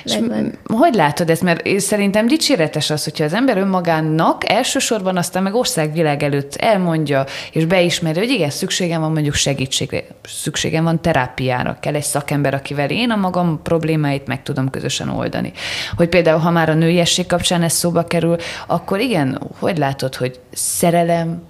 És 0.04 0.18
hogy 0.64 0.94
látod 0.94 1.30
ezt? 1.30 1.42
Mert 1.42 1.80
szerintem 1.80 2.26
dicséretes 2.26 2.90
az, 2.90 3.04
hogyha 3.04 3.24
az 3.24 3.32
ember 3.32 3.56
önmagának 3.56 4.50
elsősorban 4.50 5.16
aztán 5.16 5.42
meg 5.42 5.54
országvilág 5.54 6.22
előtt 6.22 6.54
elmondja, 6.54 7.24
és 7.52 7.64
beismeri, 7.64 8.18
hogy 8.18 8.30
igen, 8.30 8.50
szükségem 8.50 9.00
van 9.00 9.12
mondjuk 9.12 9.34
segítségre, 9.34 10.02
szükségem 10.22 10.84
van 10.84 11.02
terápiára, 11.02 11.76
kell 11.80 11.94
egy 11.94 12.02
szakember, 12.02 12.54
akivel 12.54 12.90
én 12.90 13.10
a 13.10 13.16
magam 13.16 13.60
problémáit 13.62 14.26
meg 14.26 14.42
tudom 14.42 14.70
közösen 14.70 15.08
oldani. 15.08 15.52
Hogy 15.96 16.08
például, 16.08 16.38
ha 16.38 16.50
már 16.50 16.68
a 16.68 16.74
nőiesség 16.74 17.26
kapcsán 17.26 17.62
ez 17.62 17.72
szóba 17.72 18.04
kerül, 18.04 18.36
akkor 18.66 19.00
igen, 19.00 19.40
hogy 19.58 19.78
látod, 19.78 20.14
hogy 20.14 20.40
szerelem, 20.52 21.42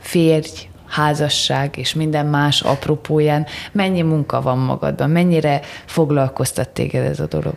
férj, 0.00 0.50
házasság 0.88 1.76
és 1.76 1.94
minden 1.94 2.26
más 2.26 2.60
apropóján, 2.60 3.46
mennyi 3.72 4.02
munka 4.02 4.40
van 4.40 4.58
magadban, 4.58 5.10
mennyire 5.10 5.60
foglalkoztat 5.84 6.68
téged 6.68 7.04
ez 7.04 7.20
a 7.20 7.26
dolog? 7.26 7.56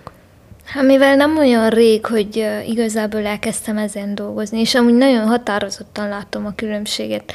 Hát 0.65 0.83
mivel 0.83 1.15
nem 1.15 1.37
olyan 1.37 1.69
rég, 1.69 2.05
hogy 2.05 2.47
igazából 2.67 3.25
elkezdtem 3.25 3.77
ezen 3.77 4.15
dolgozni, 4.15 4.59
és 4.59 4.75
amúgy 4.75 4.93
nagyon 4.93 5.27
határozottan 5.27 6.09
látom 6.09 6.45
a 6.45 6.53
különbséget, 6.55 7.33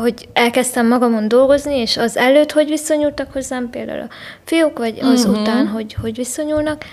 hogy 0.00 0.28
elkezdtem 0.32 0.86
magamon 0.86 1.28
dolgozni, 1.28 1.76
és 1.76 1.96
az 1.96 2.16
előtt 2.16 2.52
hogy 2.52 2.68
viszonyultak 2.68 3.32
hozzám, 3.32 3.70
például 3.70 4.00
a 4.00 4.08
fiúk, 4.44 4.78
vagy 4.78 4.98
az 5.00 5.24
uh-huh. 5.24 5.40
után, 5.40 5.66
hogy 5.66 5.96
hogy 6.00 6.16
viszonyulnak, 6.16 6.84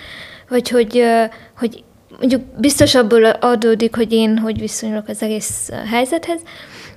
vagy 0.48 0.68
hogy, 0.68 1.04
hogy 1.58 1.84
mondjuk 2.18 2.42
biztos 2.56 2.94
abból 2.94 3.24
adódik, 3.24 3.94
hogy 3.94 4.12
én 4.12 4.38
hogy 4.38 4.58
viszonyulok 4.58 5.08
az 5.08 5.22
egész 5.22 5.70
helyzethez, 5.90 6.40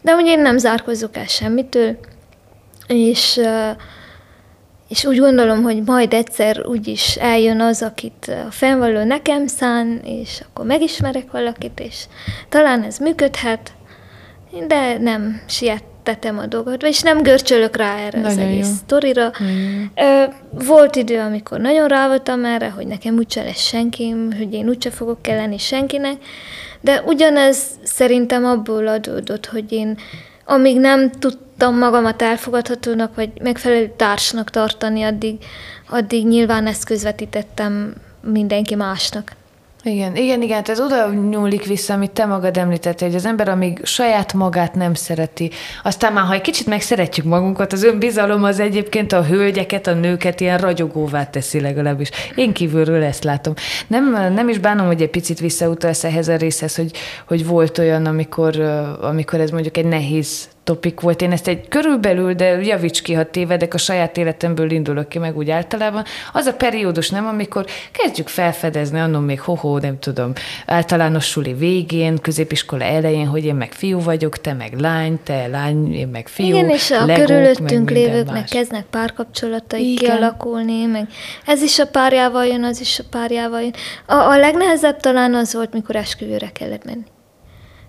de 0.01 0.13
ugye 0.13 0.31
én 0.31 0.41
nem 0.41 0.57
zárkozok 0.57 1.17
el 1.17 1.25
semmitől, 1.27 1.97
és, 2.87 3.39
és 4.87 5.05
úgy 5.05 5.17
gondolom, 5.19 5.61
hogy 5.63 5.83
majd 5.83 6.13
egyszer 6.13 6.65
úgyis 6.65 7.15
eljön 7.15 7.61
az, 7.61 7.81
akit 7.81 8.31
a 8.47 8.51
fennvaló 8.51 9.03
nekem 9.03 9.47
szán, 9.47 10.01
és 10.03 10.41
akkor 10.47 10.65
megismerek 10.65 11.31
valakit, 11.31 11.79
és 11.79 12.05
talán 12.49 12.83
ez 12.83 12.97
működhet, 12.97 13.71
de 14.67 14.97
nem 14.97 15.41
siettetem 15.47 16.37
a 16.37 16.45
dolgot, 16.45 16.83
és 16.83 17.01
nem 17.01 17.21
görcsölök 17.21 17.75
rá 17.75 17.97
erre 17.97 18.19
nagyon 18.19 18.37
az 18.37 18.37
egész 18.37 18.67
jó. 18.67 18.73
sztorira. 18.73 19.31
Nagyon. 19.39 20.33
Volt 20.51 20.95
idő, 20.95 21.19
amikor 21.19 21.59
nagyon 21.59 21.87
rá 21.87 22.07
voltam 22.07 22.45
erre, 22.45 22.69
hogy 22.69 22.87
nekem 22.87 23.15
úgyse 23.15 23.43
lesz 23.43 23.67
senkim, 23.67 24.31
hogy 24.37 24.53
én 24.53 24.67
úgyse 24.69 24.89
fogok 24.89 25.21
kelleni 25.21 25.57
senkinek, 25.57 26.15
de 26.81 27.01
ugyanez 27.05 27.57
szerintem 27.83 28.45
abból 28.45 28.87
adódott, 28.87 29.45
hogy 29.45 29.71
én 29.71 29.97
amíg 30.45 30.79
nem 30.79 31.11
tudtam 31.11 31.77
magamat 31.77 32.21
elfogadhatónak, 32.21 33.15
vagy 33.15 33.29
megfelelő 33.41 33.93
társnak 33.95 34.49
tartani, 34.49 35.03
addig, 35.03 35.37
addig 35.89 36.27
nyilván 36.27 36.67
ezt 36.67 36.85
közvetítettem 36.85 37.93
mindenki 38.21 38.75
másnak. 38.75 39.31
Igen, 39.83 40.15
igen, 40.15 40.41
igen, 40.41 40.63
ez 40.65 40.79
oda 40.79 41.09
nyúlik 41.09 41.65
vissza, 41.65 41.93
amit 41.93 42.11
te 42.11 42.25
magad 42.25 42.57
említettél, 42.57 43.07
hogy 43.07 43.17
az 43.17 43.25
ember, 43.25 43.49
amíg 43.49 43.79
saját 43.83 44.33
magát 44.33 44.75
nem 44.75 44.93
szereti, 44.93 45.51
aztán 45.83 46.13
már, 46.13 46.25
ha 46.25 46.33
egy 46.33 46.41
kicsit 46.41 46.67
megszeretjük 46.67 47.25
magunkat, 47.25 47.73
az 47.73 47.83
önbizalom 47.83 48.43
az 48.43 48.59
egyébként 48.59 49.11
a 49.11 49.23
hölgyeket, 49.23 49.87
a 49.87 49.93
nőket 49.93 50.39
ilyen 50.39 50.57
ragyogóvá 50.57 51.29
teszi 51.29 51.59
legalábbis. 51.59 52.09
Én 52.35 52.53
kívülről 52.53 53.03
ezt 53.03 53.23
látom. 53.23 53.53
Nem, 53.87 54.33
nem 54.33 54.49
is 54.49 54.57
bánom, 54.57 54.85
hogy 54.85 55.01
egy 55.01 55.09
picit 55.09 55.39
visszautalsz 55.39 56.03
ehhez 56.03 56.27
a 56.27 56.35
részhez, 56.35 56.75
hogy, 56.75 56.91
hogy 57.27 57.45
volt 57.45 57.77
olyan, 57.77 58.05
amikor, 58.05 58.59
amikor 59.01 59.39
ez 59.39 59.49
mondjuk 59.49 59.77
egy 59.77 59.85
nehéz 59.85 60.49
topik 60.63 60.99
volt. 60.99 61.21
Én 61.21 61.31
ezt 61.31 61.47
egy 61.47 61.67
körülbelül, 61.67 62.33
de 62.33 62.45
javíts 62.45 63.01
ki, 63.01 63.13
ha 63.13 63.25
tévedek, 63.25 63.73
a 63.73 63.77
saját 63.77 64.17
életemből 64.17 64.71
indulok 64.71 65.09
ki, 65.09 65.19
meg 65.19 65.37
úgy 65.37 65.49
általában. 65.49 66.03
Az 66.33 66.45
a 66.45 66.53
periódus 66.53 67.09
nem, 67.09 67.27
amikor 67.27 67.65
kezdjük 67.91 68.27
felfedezni, 68.27 68.99
annon 68.99 69.23
még 69.23 69.39
hoho, 69.39 69.77
nem 69.77 69.99
tudom, 69.99 70.33
általános 70.65 71.25
suli 71.25 71.53
végén, 71.53 72.17
középiskola 72.17 72.83
elején, 72.83 73.27
hogy 73.27 73.45
én 73.45 73.55
meg 73.55 73.71
fiú 73.71 73.99
vagyok, 73.99 74.37
te 74.37 74.53
meg 74.53 74.79
lány, 74.79 75.19
te 75.23 75.47
lány, 75.47 75.93
én 75.93 76.07
meg 76.07 76.27
fiú. 76.27 76.47
Igen, 76.47 76.69
és 76.69 76.91
a 76.91 77.05
legók, 77.05 77.25
körülöttünk 77.25 77.89
lévőknek 77.89 78.33
más. 78.33 78.49
kezdnek 78.49 78.83
párkapcsolatai 78.83 79.95
kialakulni, 79.95 80.85
meg 80.85 81.07
ez 81.45 81.61
is 81.61 81.79
a 81.79 81.87
párjával 81.87 82.45
jön, 82.45 82.63
az 82.63 82.79
is 82.79 82.99
a 82.99 83.03
párjával 83.09 83.61
jön. 83.61 83.73
A, 84.05 84.13
a 84.13 84.37
legnehezebb 84.37 84.99
talán 84.99 85.33
az 85.33 85.53
volt, 85.53 85.73
mikor 85.73 85.95
esküvőre 85.95 86.49
kellett 86.51 86.85
menni. 86.85 87.03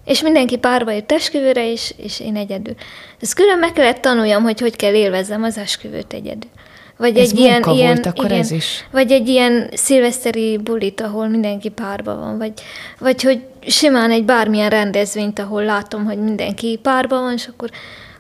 És 0.05 0.22
mindenki 0.22 0.57
párba 0.57 0.90
jött 0.90 1.12
esküvőre, 1.12 1.70
és, 1.70 1.94
és 1.96 2.20
én 2.20 2.36
egyedül. 2.36 2.74
Ez 3.20 3.32
külön 3.32 3.59
meg 3.59 3.72
kellett 3.72 4.00
tanuljam, 4.00 4.42
hogy 4.42 4.61
hogy 4.61 4.76
kell 4.76 4.94
élvezzem 4.94 5.42
az 5.42 5.59
esküvőt 5.59 6.12
egyedül. 6.12 6.50
Vagy 6.96 7.16
Ez 7.16 7.30
egy 7.30 7.38
ilyen, 7.38 7.53
munka 7.53 7.72
ilyen 7.72 7.94
volt 7.94 8.07
akkor 8.07 8.24
igen, 8.24 8.38
ez 8.38 8.50
is? 8.50 8.84
Vagy 8.90 9.12
egy 9.12 9.28
ilyen 9.28 9.68
szilveszteri 9.72 10.59
bulit, 10.59 11.00
ahol 11.00 11.28
mindenki 11.28 11.68
párba 11.68 12.16
van, 12.16 12.38
vagy, 12.38 12.53
vagy 12.98 13.22
hogy 13.22 13.40
simán 13.66 14.11
egy 14.11 14.24
bármilyen 14.24 14.70
rendezvényt, 14.70 15.38
ahol 15.38 15.64
látom, 15.64 16.05
hogy 16.05 16.18
mindenki 16.18 16.78
párba 16.82 17.20
van, 17.20 17.32
és 17.32 17.46
akkor, 17.46 17.70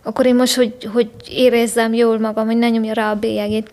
akkor 0.02 0.26
én 0.26 0.34
most, 0.34 0.54
hogy, 0.54 0.74
hogy 0.92 1.10
érezzem 1.28 1.94
jól 1.94 2.18
magam, 2.18 2.46
hogy 2.46 2.56
ne 2.56 2.68
nyomja 2.68 2.92
rá 2.92 3.10
a 3.10 3.14
bélyegét. 3.14 3.70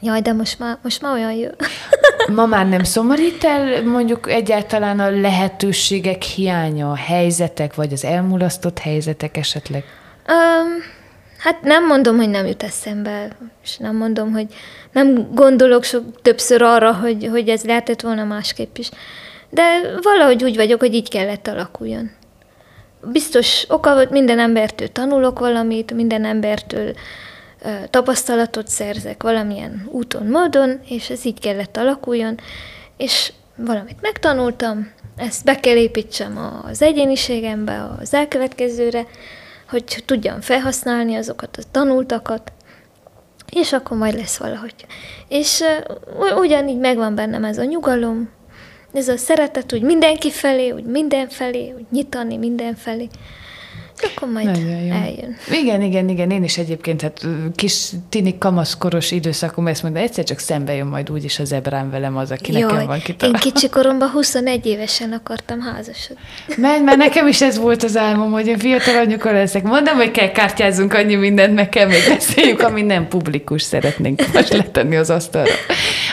Jaj, 0.00 0.20
de 0.20 0.32
most 0.32 0.58
már, 0.58 0.78
most 0.82 1.02
már 1.02 1.12
olyan 1.12 1.32
jó. 1.32 1.48
Ma 2.34 2.46
már 2.46 2.68
nem 2.68 2.82
szomorít 2.82 3.44
el 3.44 3.82
mondjuk 3.82 4.30
egyáltalán 4.30 5.00
a 5.00 5.10
lehetőségek 5.10 6.22
hiánya, 6.22 6.90
a 6.90 6.96
helyzetek, 6.96 7.74
vagy 7.74 7.92
az 7.92 8.04
elmulasztott 8.04 8.78
helyzetek 8.78 9.36
esetleg? 9.36 9.84
Um, 10.28 10.82
hát 11.38 11.62
nem 11.62 11.86
mondom, 11.86 12.16
hogy 12.16 12.28
nem 12.28 12.46
jut 12.46 12.62
eszembe, 12.62 13.28
és 13.62 13.76
nem 13.76 13.96
mondom, 13.96 14.32
hogy 14.32 14.46
nem 14.92 15.34
gondolok 15.34 15.84
sok 15.84 16.22
többször 16.22 16.62
arra, 16.62 16.92
hogy, 16.92 17.28
hogy 17.30 17.48
ez 17.48 17.64
lehetett 17.64 18.00
volna 18.00 18.24
másképp 18.24 18.76
is. 18.76 18.90
De 19.50 19.62
valahogy 20.02 20.44
úgy 20.44 20.56
vagyok, 20.56 20.80
hogy 20.80 20.94
így 20.94 21.08
kellett 21.08 21.46
alakuljon. 21.48 22.10
Biztos 23.12 23.64
oka 23.68 23.94
volt, 23.94 24.10
minden 24.10 24.38
embertől 24.38 24.88
tanulok 24.88 25.38
valamit, 25.38 25.92
minden 25.92 26.24
embertől 26.24 26.86
ö, 26.86 26.90
tapasztalatot 27.90 28.68
szerzek 28.68 29.22
valamilyen 29.22 29.88
úton, 29.90 30.26
módon, 30.26 30.80
és 30.88 31.10
ez 31.10 31.24
így 31.24 31.40
kellett 31.40 31.76
alakuljon, 31.76 32.38
és 32.96 33.32
valamit 33.56 34.00
megtanultam, 34.00 34.92
ezt 35.16 35.44
be 35.44 35.60
kell 35.60 35.76
építsem 35.76 36.62
az 36.64 36.82
egyéniségembe, 36.82 37.90
az 38.00 38.14
elkövetkezőre, 38.14 39.06
hogy 39.68 40.02
tudjam 40.06 40.40
felhasználni 40.40 41.14
azokat 41.14 41.56
a 41.56 41.62
tanultakat, 41.70 42.52
és 43.52 43.72
akkor 43.72 43.96
majd 43.96 44.14
lesz 44.14 44.36
valahogy. 44.36 44.74
És 45.28 45.60
uh, 46.18 46.38
ugyanígy 46.38 46.78
megvan 46.78 47.14
bennem 47.14 47.44
ez 47.44 47.58
a 47.58 47.64
nyugalom, 47.64 48.30
ez 48.92 49.08
a 49.08 49.16
szeretet 49.16 49.72
úgy 49.72 49.82
mindenki 49.82 50.30
felé, 50.30 50.70
úgy 50.70 50.84
minden 50.84 51.28
felé, 51.28 51.72
úgy 51.76 51.86
nyitani 51.90 52.36
minden 52.36 52.74
felé. 52.74 53.02
És 53.02 53.08
akkor 54.02 54.28
majd 54.28 54.46
Nagyon 54.46 54.82
jó. 54.84 54.92
eljön. 54.92 55.36
Igen, 55.50 55.82
igen, 55.82 56.08
igen, 56.08 56.30
én 56.30 56.44
is 56.44 56.58
egyébként, 56.58 57.00
hát 57.00 57.26
kis 57.54 57.88
tini 58.08 58.38
kamaszkoros 58.38 59.10
időszakom 59.10 59.66
ezt 59.66 59.82
mondom, 59.82 60.02
egyszer 60.02 60.24
csak 60.24 60.38
szembe 60.38 60.74
jön 60.74 60.86
majd 60.86 61.10
úgyis 61.10 61.38
az 61.38 61.52
ebrám 61.52 61.90
velem 61.90 62.16
az, 62.16 62.30
aki 62.30 62.52
nekem 62.52 62.86
van 62.86 62.96
én 62.96 63.02
kitalálva. 63.02 63.38
kicsi 63.38 63.68
koromban 63.68 64.10
21 64.10 64.66
évesen 64.66 65.12
akartam 65.12 65.60
házasodni. 65.60 66.22
Menj, 66.56 66.82
mert 66.84 66.96
nekem 66.96 67.26
is 67.26 67.42
ez 67.42 67.58
volt 67.58 67.82
az 67.82 67.96
álmom, 67.96 68.30
hogy 68.32 68.46
én 68.46 68.58
fiatal 68.58 68.96
anyuka 68.96 69.32
leszek. 69.32 69.62
Mondom, 69.62 69.96
hogy 69.96 70.10
kell 70.10 70.30
kártyázzunk 70.30 70.94
annyi 70.94 71.14
mindent, 71.14 71.54
meg 71.54 71.68
kell 71.68 71.86
még 71.86 72.02
beszéljük, 72.08 72.60
ami 72.60 72.82
nem 72.82 73.08
publikus 73.08 73.62
szeretnénk 73.62 74.22
most 74.32 74.52
letenni 74.52 74.96
az 74.96 75.10
asztalra. 75.10 75.52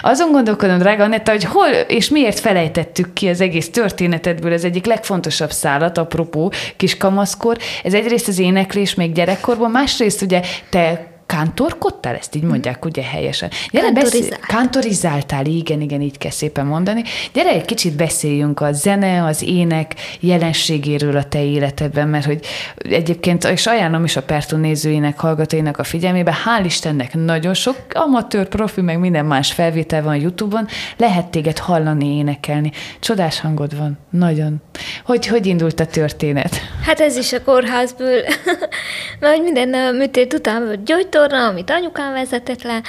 Azon 0.01 0.31
gondolkodom, 0.31 0.77
drága 0.77 1.03
Anetta, 1.03 1.31
hogy 1.31 1.43
hol 1.43 1.67
és 1.87 2.09
miért 2.09 2.39
felejtettük 2.39 3.13
ki 3.13 3.27
az 3.27 3.41
egész 3.41 3.69
történetedből 3.69 4.53
az 4.53 4.63
egyik 4.63 4.85
legfontosabb 4.85 5.51
szálat, 5.51 5.97
apropó 5.97 6.51
kis 6.77 6.97
kamaszkor. 6.97 7.57
Ez 7.83 7.93
egyrészt 7.93 8.27
az 8.27 8.39
éneklés 8.39 8.95
még 8.95 9.11
gyerekkorban, 9.11 9.71
másrészt 9.71 10.21
ugye 10.21 10.41
te 10.69 11.10
kántorkodtál, 11.31 12.15
ezt 12.15 12.35
így 12.35 12.43
mondják 12.43 12.85
ugye 12.85 13.03
helyesen. 13.03 13.49
Gyere, 13.71 13.91
beszél, 13.91 14.09
Kantorizáltam. 14.09 14.55
kantorizáltál, 14.55 15.45
igen, 15.45 15.81
igen, 15.81 16.01
így 16.01 16.17
kell 16.17 16.31
szépen 16.31 16.65
mondani. 16.65 17.03
Gyere, 17.33 17.49
egy 17.49 17.65
kicsit 17.65 17.95
beszéljünk 17.95 18.59
a 18.59 18.71
zene, 18.71 19.23
az 19.23 19.43
ének 19.43 19.95
jelenségéről 20.19 21.17
a 21.17 21.23
te 21.23 21.43
életedben, 21.43 22.07
mert 22.07 22.25
hogy 22.25 22.45
egyébként, 22.75 23.43
és 23.43 23.67
ajánlom 23.67 24.03
is 24.03 24.15
a 24.15 24.21
Perton 24.21 24.59
nézőinek, 24.59 25.19
hallgatóinak 25.19 25.77
a 25.77 25.83
figyelmébe, 25.83 26.35
hál' 26.45 26.65
Istennek 26.65 27.13
nagyon 27.13 27.53
sok 27.53 27.75
amatőr, 27.93 28.47
profi, 28.47 28.81
meg 28.81 28.99
minden 28.99 29.25
más 29.25 29.51
felvétel 29.51 30.03
van 30.03 30.13
a 30.13 30.21
Youtube-on, 30.21 30.67
lehet 30.97 31.25
téged 31.25 31.57
hallani, 31.57 32.15
énekelni. 32.15 32.71
Csodás 32.99 33.39
hangod 33.39 33.77
van, 33.77 33.97
nagyon. 34.09 34.61
Hogy, 35.05 35.27
hogy 35.27 35.45
indult 35.45 35.79
a 35.79 35.85
történet? 35.85 36.59
Hát 36.85 36.99
ez 36.99 37.17
is 37.17 37.33
a 37.33 37.43
kórházból, 37.43 38.07
mert 39.19 39.41
minden 39.43 39.95
műtét 39.95 40.33
után 40.33 40.65
volt 40.65 40.85
gyógytorna, 41.21 41.47
amit 41.47 41.69
anyukám 41.69 42.13
vezetett 42.13 42.61
le, 42.63 42.81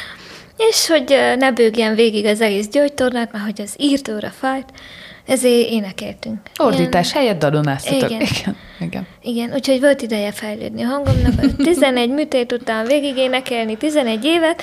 és 0.57 0.87
hogy 0.87 1.17
ne 1.39 1.53
bőgjen 1.53 1.95
végig 1.95 2.27
az 2.27 2.41
egész 2.41 2.69
gyógytornát, 2.69 3.33
mert 3.33 3.45
hogy 3.45 3.61
az 3.61 3.75
írtóra 3.79 4.29
fájt, 4.29 4.69
ezért 5.27 5.71
énekeltünk. 5.71 6.39
Ordítás 6.57 7.13
helyett 7.13 7.39
dalonáztatok. 7.39 8.11
Igen. 8.11 8.21
igen. 8.21 8.57
igen. 8.81 9.07
Igen, 9.23 9.53
úgyhogy 9.53 9.81
volt 9.81 10.03
ideje 10.03 10.33
fejlődni 10.33 10.83
a 10.83 10.87
hangomnak, 10.87 11.41
hogy 11.41 11.57
11 11.67 12.11
műtét 12.11 12.53
után 12.53 12.87
végig 12.87 13.17
énekelni 13.17 13.77
11 13.77 14.25
évet, 14.25 14.63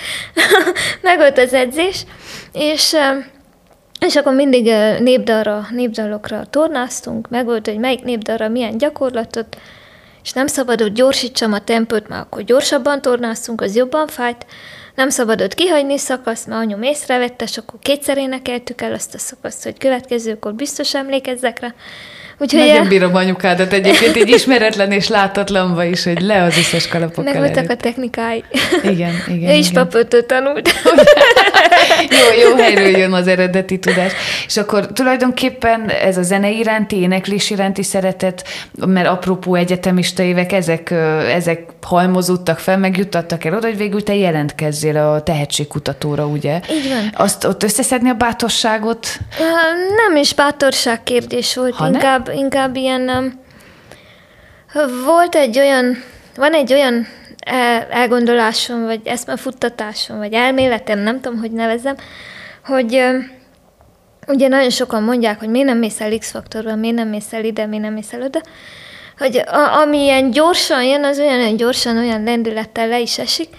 meg 1.01 1.17
volt 1.17 1.37
az 1.37 1.53
edzés, 1.53 2.05
és, 2.53 2.95
és 3.99 4.15
akkor 4.15 4.33
mindig 4.33 4.65
népdalra, 4.99 5.67
népdalokra 5.71 6.45
tornáztunk, 6.49 7.29
meg 7.29 7.45
volt, 7.45 7.67
hogy 7.67 7.77
melyik 7.77 8.03
népdalra 8.03 8.47
milyen 8.47 8.77
gyakorlatot, 8.77 9.57
és 10.29 10.35
nem 10.35 10.47
szabadott 10.47 10.93
gyorsítsam 10.93 11.53
a 11.53 11.63
tempót, 11.63 12.07
mert 12.07 12.21
akkor 12.21 12.43
gyorsabban 12.43 13.01
tornáztunk, 13.01 13.61
az 13.61 13.75
jobban 13.75 14.07
fájt, 14.07 14.45
nem 14.95 15.09
szabadott 15.09 15.53
kihagyni 15.53 15.97
szakaszt, 15.97 16.47
mert 16.47 16.61
anyum 16.61 16.81
észrevette, 16.83 17.43
és 17.43 17.57
akkor 17.57 17.79
kétszer 17.79 18.17
énekeltük 18.17 18.81
el 18.81 18.93
azt 18.93 19.13
a 19.13 19.17
szakaszt, 19.17 19.63
hogy 19.63 19.77
következőkor 19.77 20.53
biztos 20.53 20.95
emlékezzek 20.95 21.59
rá. 21.59 21.73
Úgyhogy 22.41 22.59
Nagyon 22.59 22.85
ö, 22.85 22.87
bírom 22.87 23.15
anyukádat 23.15 23.73
egyébként, 23.73 24.15
így 24.15 24.29
ismeretlen 24.29 24.91
és 24.91 25.07
látatlanba 25.07 25.83
is, 25.83 26.03
hogy 26.03 26.21
le 26.21 26.43
az 26.43 26.57
összes 26.57 26.87
kalapokkal 26.87 27.23
meg 27.23 27.41
voltak 27.41 27.69
a 27.69 27.75
technikái. 27.75 28.43
Igen, 28.83 29.13
igen. 29.35 29.49
Ő 29.49 29.53
is 29.53 29.71
papőtől 29.71 30.25
tanult. 30.25 30.69
jó, 32.19 32.49
jó 32.49 32.55
helyről 32.55 32.97
jön 32.97 33.13
az 33.13 33.27
eredeti 33.27 33.79
tudás. 33.79 34.11
És 34.45 34.57
akkor 34.57 34.85
tulajdonképpen 34.87 35.89
ez 35.89 36.17
a 36.17 36.21
zene 36.21 36.49
iránti, 36.49 36.95
éneklés 36.99 37.49
iránti 37.49 37.83
szeretet, 37.83 38.47
mert 38.85 39.07
apropó 39.07 39.55
egyetemista 39.55 40.23
évek, 40.23 40.51
ezek, 40.51 40.91
ezek 41.33 41.61
halmozódtak 41.81 42.59
fel, 42.59 42.77
meg 42.77 42.97
juttattak 42.97 43.45
el 43.45 43.53
oda, 43.53 43.67
hogy 43.67 43.77
végül 43.77 44.03
te 44.03 44.15
jelentkezzél 44.15 44.97
a 44.97 45.23
tehetségkutatóra, 45.23 46.25
ugye? 46.25 46.59
Így 46.71 46.89
van. 46.89 47.25
Azt 47.27 47.45
ott 47.45 47.63
összeszedni 47.63 48.09
a 48.09 48.13
bátorságot, 48.13 49.07
Nem 50.07 50.15
is 50.15 50.33
bátorság 50.33 51.03
kérdés 51.03 51.55
volt, 51.55 51.75
Ha 51.75 51.83
nem? 51.83 51.93
inkább, 51.93 52.28
inkább 52.33 52.75
ilyen... 52.75 53.09
um, 53.09 53.47
Volt 55.05 55.35
egy 55.35 55.59
olyan, 55.59 56.03
van 56.35 56.53
egy 56.53 56.73
olyan 56.73 57.07
el- 57.45 57.87
elgondolásom, 57.89 58.85
vagy 58.85 58.99
eszmefuttatásom, 59.03 60.17
vagy 60.17 60.33
elméletem, 60.33 60.99
nem 60.99 61.21
tudom, 61.21 61.39
hogy 61.39 61.51
nevezem, 61.51 61.95
hogy 62.65 62.95
ö, 62.95 63.17
ugye 64.27 64.47
nagyon 64.47 64.69
sokan 64.69 65.03
mondják, 65.03 65.39
hogy 65.39 65.49
miért 65.49 65.67
nem 65.67 65.77
mész 65.77 66.01
el 66.01 66.17
X-faktorba, 66.17 66.75
miért 66.75 66.95
nem 66.95 67.07
mész 67.07 67.33
el 67.33 67.43
ide, 67.43 67.65
miért 67.65 67.83
nem 67.83 67.93
mész 67.93 68.13
el 68.13 68.21
oda, 68.21 68.41
hogy 69.17 69.37
a, 69.37 69.81
ami 69.81 69.97
ilyen 69.97 70.31
gyorsan 70.31 70.83
jön, 70.83 71.03
az 71.03 71.19
olyan, 71.19 71.39
olyan 71.39 71.55
gyorsan, 71.55 71.97
olyan 71.97 72.23
lendülettel 72.23 72.87
le 72.87 72.99
is 72.99 73.17
esik, 73.17 73.49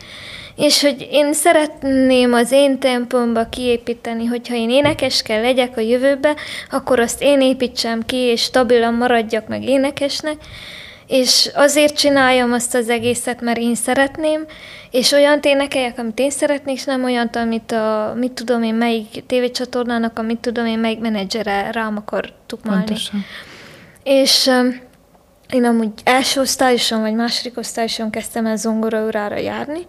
és 0.61 0.83
hogy 0.83 1.09
én 1.11 1.33
szeretném 1.33 2.33
az 2.33 2.53
én 2.53 2.79
tempomba 2.79 3.49
kiépíteni, 3.49 4.27
hogyha 4.27 4.55
én 4.55 4.71
énekes 4.71 5.23
kell 5.23 5.41
legyek 5.41 5.77
a 5.77 5.81
jövőbe, 5.81 6.35
akkor 6.71 7.01
azt 7.01 7.23
én 7.23 7.41
építsem 7.41 8.03
ki, 8.03 8.17
és 8.17 8.43
stabilan 8.43 8.95
maradjak 8.95 9.49
meg 9.49 9.63
énekesnek, 9.65 10.37
és 11.07 11.51
azért 11.55 11.97
csináljam 11.97 12.53
azt 12.53 12.75
az 12.75 12.89
egészet, 12.89 13.41
mert 13.41 13.59
én 13.59 13.75
szeretném, 13.75 14.45
és 14.91 15.13
olyan 15.13 15.39
énekeljek, 15.43 15.99
amit 15.99 16.19
én 16.19 16.31
szeretnék, 16.31 16.77
és 16.77 16.85
nem 16.85 17.05
olyant, 17.05 17.37
amit 17.37 17.73
a, 17.73 18.15
mit 18.17 18.33
tudom 18.33 18.63
én, 18.63 18.75
melyik 18.75 19.27
tévécsatornának, 19.27 20.19
amit 20.19 20.39
tudom 20.39 20.67
én, 20.67 20.79
melyik 20.79 20.99
menedzsere 20.99 21.71
rám 21.71 21.97
akar 21.97 22.33
tukmálni. 22.47 22.85
pontosan. 22.85 23.25
És 24.03 24.47
um, 24.47 24.81
én 25.51 25.65
amúgy 25.65 25.93
első 26.05 26.41
osztályoson 26.41 27.01
vagy 27.01 27.15
második 27.15 27.59
osztályoson 27.59 28.11
kezdtem 28.11 28.47
el 28.47 28.57
zongoraórára 28.57 29.37
járni, 29.37 29.87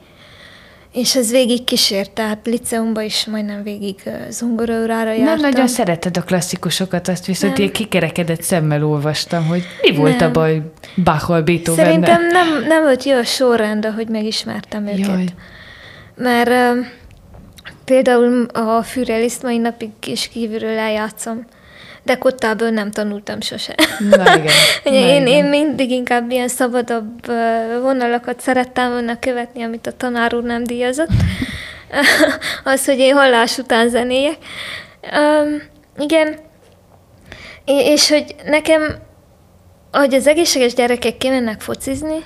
és 0.94 1.16
ez 1.16 1.32
végig 1.32 1.64
kísért, 1.64 2.12
tehát 2.12 2.39
liceumban 2.44 3.04
is 3.04 3.26
majdnem 3.26 3.64
végig 3.64 3.96
zongoraórára 4.30 5.10
Nem 5.10 5.20
jártam. 5.20 5.42
nagyon 5.42 5.68
szereted 5.68 6.18
a 6.18 6.22
klasszikusokat, 6.22 7.08
azt 7.08 7.26
viszont 7.26 7.58
Nem. 7.58 7.66
én 7.66 7.72
kikerekedett 7.72 8.42
szemmel 8.42 8.86
olvastam, 8.86 9.46
hogy 9.46 9.64
mi 9.82 9.96
volt 9.96 10.20
Nem. 10.20 10.30
a 10.30 10.32
baj 10.32 10.62
Bachal 11.04 11.42
beethoven 11.42 11.86
Szerintem 11.86 12.28
nem, 12.28 12.64
nem 12.68 12.84
volt 12.84 13.04
jó 13.04 13.18
a 13.18 13.24
sorrend, 13.24 13.86
ahogy 13.86 14.08
megismertem 14.08 14.88
őket. 14.88 15.08
Jaj. 15.08 15.26
Mert 16.16 16.50
uh, 16.50 16.86
például 17.86 18.46
a 18.46 18.84
Füreliszt 18.84 19.44
mai 19.44 19.58
napig 19.58 19.89
is 20.06 20.28
kívülről 20.28 20.78
eljátszom, 20.78 21.46
de 22.04 22.16
kottából 22.16 22.70
nem 22.70 22.91
tanultam 22.91 23.41
sose. 23.41 23.76
Na 24.10 24.36
igen. 24.36 24.45
Na 24.84 24.91
én, 24.91 25.28
igen. 25.28 25.28
én 25.28 25.45
mindig 25.45 25.91
inkább 25.91 26.32
ilyen 26.32 26.47
szabadabb 26.47 27.26
vonalakat 27.82 28.39
szerettem 28.39 28.91
volna 28.91 29.20
követni, 29.20 29.64
amit 29.64 29.88
a 29.88 29.97
tanár 29.97 30.36
úr 30.36 30.43
nem 30.43 30.64
díjazott. 30.64 31.10
az, 32.64 32.86
hogy 32.86 32.99
én 32.99 33.16
hallás 33.16 33.58
után 33.58 33.89
zenéjek. 33.89 34.38
Um, 35.02 35.62
igen, 35.97 36.36
és 37.66 38.10
hogy 38.10 38.36
nekem, 38.45 38.95
hogy 39.91 40.14
az 40.14 40.28
egészséges 40.28 40.74
gyerekek 40.74 41.18
kimennek 41.18 41.62
focizni, 41.62 42.24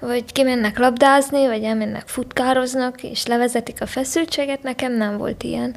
vagy 0.00 0.32
kimennek 0.32 0.78
labdázni, 0.78 1.46
vagy 1.46 1.62
elmennek 1.62 2.08
futkároznak, 2.08 3.02
és 3.02 3.26
levezetik 3.26 3.80
a 3.80 3.86
feszültséget, 3.86 4.62
nekem 4.62 4.92
nem 4.92 5.16
volt 5.16 5.42
ilyen. 5.42 5.76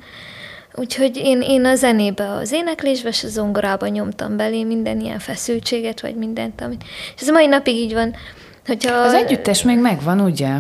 Úgyhogy 0.76 1.17
én, 1.17 1.41
én 1.41 1.65
a 1.65 1.76
zenébe, 1.76 2.30
az 2.30 2.51
éneklésbe 2.51 3.09
és 3.09 3.24
a 3.24 3.28
zongorába 3.28 3.88
nyomtam 3.88 4.38
belé 4.38 4.63
minden 4.63 4.99
ilyen 4.99 5.19
feszültséget, 5.19 6.01
vagy 6.01 6.15
mindent, 6.15 6.61
amit... 6.61 6.84
És 7.15 7.21
ez 7.21 7.28
mai 7.28 7.47
napig 7.47 7.76
így 7.76 7.93
van. 7.93 8.15
Hogyha... 8.65 8.95
Az 8.95 9.13
együttes 9.13 9.63
még 9.63 9.80
megvan, 9.80 10.19
ugye? 10.19 10.51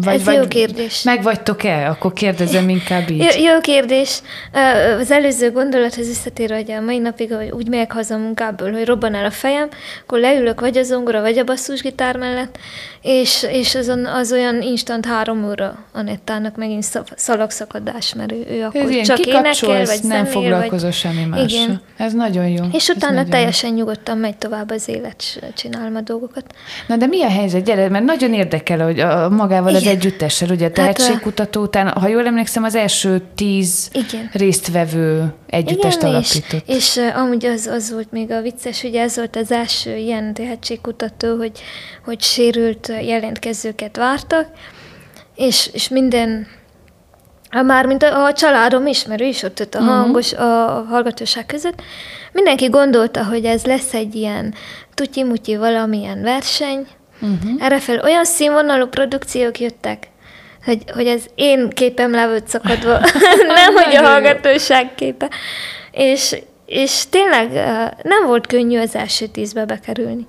Vagy, 0.00 0.14
Ez 0.14 0.24
vagy 0.24 0.34
jó 0.34 0.48
kérdés. 0.48 1.02
Megvagytok-e? 1.02 1.88
Akkor 1.88 2.12
kérdezem 2.12 2.68
inkább 2.68 3.10
így. 3.10 3.18
Jó, 3.18 3.52
jó 3.52 3.60
kérdés. 3.60 4.22
Az 5.00 5.10
előző 5.10 5.50
gondolathoz 5.50 6.06
visszatérve, 6.06 6.54
hogy 6.54 6.70
a 6.70 6.80
mai 6.80 6.98
napig 6.98 7.32
hogy 7.32 7.50
úgy 7.50 7.68
megyek 7.68 7.92
haza 7.92 8.14
a 8.14 8.18
munkából, 8.18 8.72
hogy 8.72 8.84
robban 8.84 9.14
el 9.14 9.24
a 9.24 9.30
fejem, 9.30 9.68
akkor 10.02 10.18
leülök 10.18 10.60
vagy 10.60 10.78
a 10.78 10.82
zongora, 10.82 11.20
vagy 11.20 11.38
a 11.38 11.44
basszusgitár 11.44 12.16
mellett, 12.16 12.58
és, 13.02 13.46
és 13.50 13.74
azon, 13.74 14.06
az 14.06 14.32
olyan 14.32 14.62
instant 14.62 15.06
három 15.06 15.48
óra 15.48 15.84
Anettának 15.92 16.56
megint 16.56 16.84
szalagszakadás, 17.16 18.14
mert 18.14 18.32
ő, 18.32 18.46
ő 18.50 18.62
akkor 18.62 18.80
Ez 18.80 19.06
csak 19.06 19.18
énekel, 19.18 19.84
vagy 19.84 20.00
nem 20.02 20.24
foglalkozol 20.24 20.88
vagy... 20.88 20.98
semmi 20.98 21.24
mással. 21.24 21.46
Igen. 21.46 21.80
Ez 21.96 22.12
nagyon 22.12 22.48
jó. 22.48 22.64
És 22.72 22.88
utána 22.88 23.24
teljesen 23.24 23.70
jó. 23.70 23.76
nyugodtan 23.76 24.18
megy 24.18 24.36
tovább 24.36 24.70
az 24.70 24.88
élet, 24.88 25.22
csinálom 25.54 25.96
a 25.96 26.00
dolgokat. 26.00 26.44
Na 26.86 26.96
de 26.96 27.06
mi 27.06 27.22
a 27.22 27.28
helyzet? 27.28 27.64
Gyere, 27.64 27.88
mert 27.88 28.04
nagyon 28.04 28.34
érdekel, 28.34 28.84
hogy 28.84 29.00
a 29.00 29.28
magával 29.54 29.80
Igen. 29.80 29.92
az 29.92 29.98
együttessel, 29.98 30.48
ugye 30.48 30.70
tehetségkutató 30.70 31.62
után, 31.62 31.88
ha 31.88 32.08
jól 32.08 32.26
emlékszem, 32.26 32.64
az 32.64 32.74
első 32.74 33.22
tíz 33.34 33.90
Igen. 33.92 34.30
résztvevő 34.32 35.34
együttest 35.46 35.96
Igen, 35.96 36.08
alapított. 36.08 36.68
És, 36.68 36.96
és 36.96 37.00
amúgy 37.14 37.46
az, 37.46 37.66
az 37.66 37.92
volt 37.92 38.12
még 38.12 38.30
a 38.30 38.40
vicces, 38.40 38.82
ugye 38.82 39.02
ez 39.02 39.16
volt 39.16 39.36
az 39.36 39.52
első 39.52 39.96
ilyen 39.96 40.34
tehetségkutató, 40.34 41.36
hogy, 41.36 41.60
hogy 42.04 42.20
sérült 42.20 42.92
jelentkezőket 43.02 43.96
vártak, 43.96 44.46
és, 45.36 45.70
és 45.72 45.88
minden 45.88 46.46
már 47.66 47.86
mint 47.86 48.02
a, 48.02 48.24
a 48.24 48.32
családom 48.32 48.86
ismerő 48.86 49.24
is 49.24 49.42
ott, 49.42 49.60
ott 49.60 49.74
a 49.74 49.78
uh-huh. 49.78 49.94
hangos, 49.94 50.32
a 50.32 50.84
hallgatóság 50.88 51.46
között, 51.46 51.82
mindenki 52.32 52.66
gondolta, 52.66 53.24
hogy 53.24 53.44
ez 53.44 53.64
lesz 53.64 53.94
egy 53.94 54.14
ilyen 54.14 54.54
tutyi-mutyi 54.94 55.56
valamilyen 55.56 56.22
verseny, 56.22 56.86
Uh-huh. 57.24 57.64
Erre 57.64 57.80
fel 57.80 58.00
olyan 58.00 58.24
színvonalú 58.24 58.86
produkciók 58.86 59.60
jöttek, 59.60 60.08
hogy, 60.64 60.82
hogy 60.94 61.06
az 61.06 61.26
én 61.34 61.70
képem 61.70 62.10
le 62.10 62.26
volt 62.26 62.48
szakadva, 62.48 62.98
nem, 63.54 63.74
hogy 63.74 63.94
a 63.94 64.02
hallgatóság 64.02 64.94
képe. 64.94 65.28
És, 65.90 66.36
és 66.66 67.08
tényleg 67.08 67.52
nem 68.02 68.26
volt 68.26 68.46
könnyű 68.46 68.78
az 68.78 68.94
első 68.94 69.26
tízbe 69.26 69.64
bekerülni. 69.64 70.26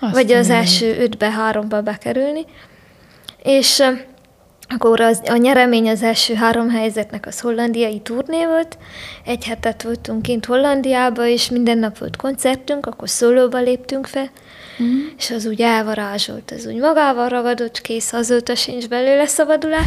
Azt 0.00 0.12
vagy 0.12 0.32
az 0.32 0.46
nem. 0.46 0.56
első 0.56 0.96
ötbe, 0.98 1.30
háromba 1.30 1.80
bekerülni. 1.80 2.44
És 3.42 3.82
akkor 4.68 5.00
az, 5.00 5.20
a 5.26 5.36
nyeremény 5.36 5.88
az 5.88 6.02
első 6.02 6.34
három 6.34 6.70
helyzetnek 6.70 7.26
az 7.26 7.40
hollandiai 7.40 8.00
turné 8.00 8.44
volt. 8.44 8.78
Egy 9.24 9.44
hetet 9.44 9.82
voltunk 9.82 10.22
kint 10.22 10.44
Hollandiába, 10.44 11.26
és 11.26 11.50
minden 11.50 11.78
nap 11.78 11.98
volt 11.98 12.16
koncertünk, 12.16 12.86
akkor 12.86 13.08
szólóba 13.08 13.58
léptünk 13.58 14.06
fel. 14.06 14.30
Mm. 14.82 15.06
És 15.18 15.30
az 15.30 15.46
úgy 15.46 15.60
elvarázsolt, 15.60 16.50
az 16.50 16.66
úgy 16.66 16.76
magával 16.76 17.28
ragadott, 17.28 17.80
kész, 17.80 18.12
azóta 18.12 18.54
sincs 18.54 18.88
belőle 18.88 19.26
szabadulás. 19.26 19.86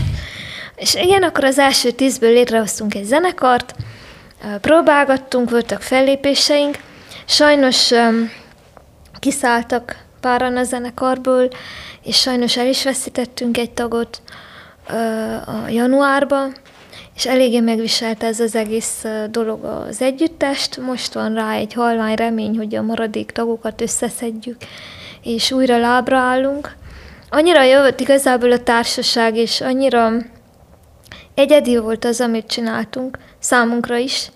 És 0.75 0.95
igen, 0.95 1.23
akkor 1.23 1.43
az 1.43 1.59
első 1.59 1.91
tízből 1.91 2.31
létrehoztunk 2.31 2.95
egy 2.95 3.03
zenekart, 3.03 3.75
próbálgattunk, 4.61 5.49
voltak 5.49 5.81
fellépéseink. 5.81 6.77
Sajnos 7.25 7.91
um, 7.91 8.31
kiszálltak 9.19 9.97
páran 10.21 10.57
a 10.57 10.63
zenekarból, 10.63 11.49
és 12.03 12.17
sajnos 12.17 12.57
el 12.57 12.67
is 12.67 12.83
veszítettünk 12.83 13.57
egy 13.57 13.71
tagot 13.71 14.21
uh, 14.89 15.63
a 15.63 15.67
januárban, 15.69 16.55
és 17.19 17.25
eléggé 17.25 17.59
megviselte 17.59 18.25
ez 18.25 18.39
az 18.39 18.55
egész 18.55 19.05
dolog 19.31 19.63
az 19.63 20.01
együttest. 20.01 20.77
Most 20.77 21.13
van 21.13 21.33
rá 21.33 21.53
egy 21.53 21.73
halvány 21.73 22.15
remény, 22.15 22.57
hogy 22.57 22.75
a 22.75 22.81
maradék 22.81 23.31
tagokat 23.31 23.81
összeszedjük, 23.81 24.57
és 25.23 25.51
újra 25.51 25.77
lábra 25.77 26.17
állunk. 26.17 26.75
Annyira 27.29 27.63
jött 27.63 27.99
igazából 27.99 28.51
a 28.51 28.63
társaság, 28.63 29.35
és 29.35 29.61
annyira 29.61 30.11
egyedi 31.35 31.77
volt 31.77 32.05
az, 32.05 32.21
amit 32.21 32.47
csináltunk, 32.47 33.17
számunkra 33.39 33.97
is, 33.97 34.31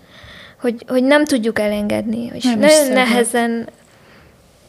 hogy, 0.60 0.84
hogy 0.88 1.02
nem 1.02 1.24
tudjuk 1.24 1.58
elengedni, 1.58 2.30
és 2.34 2.44
nem 2.44 2.58
nagyon 2.58 2.92
nehezen 2.92 3.68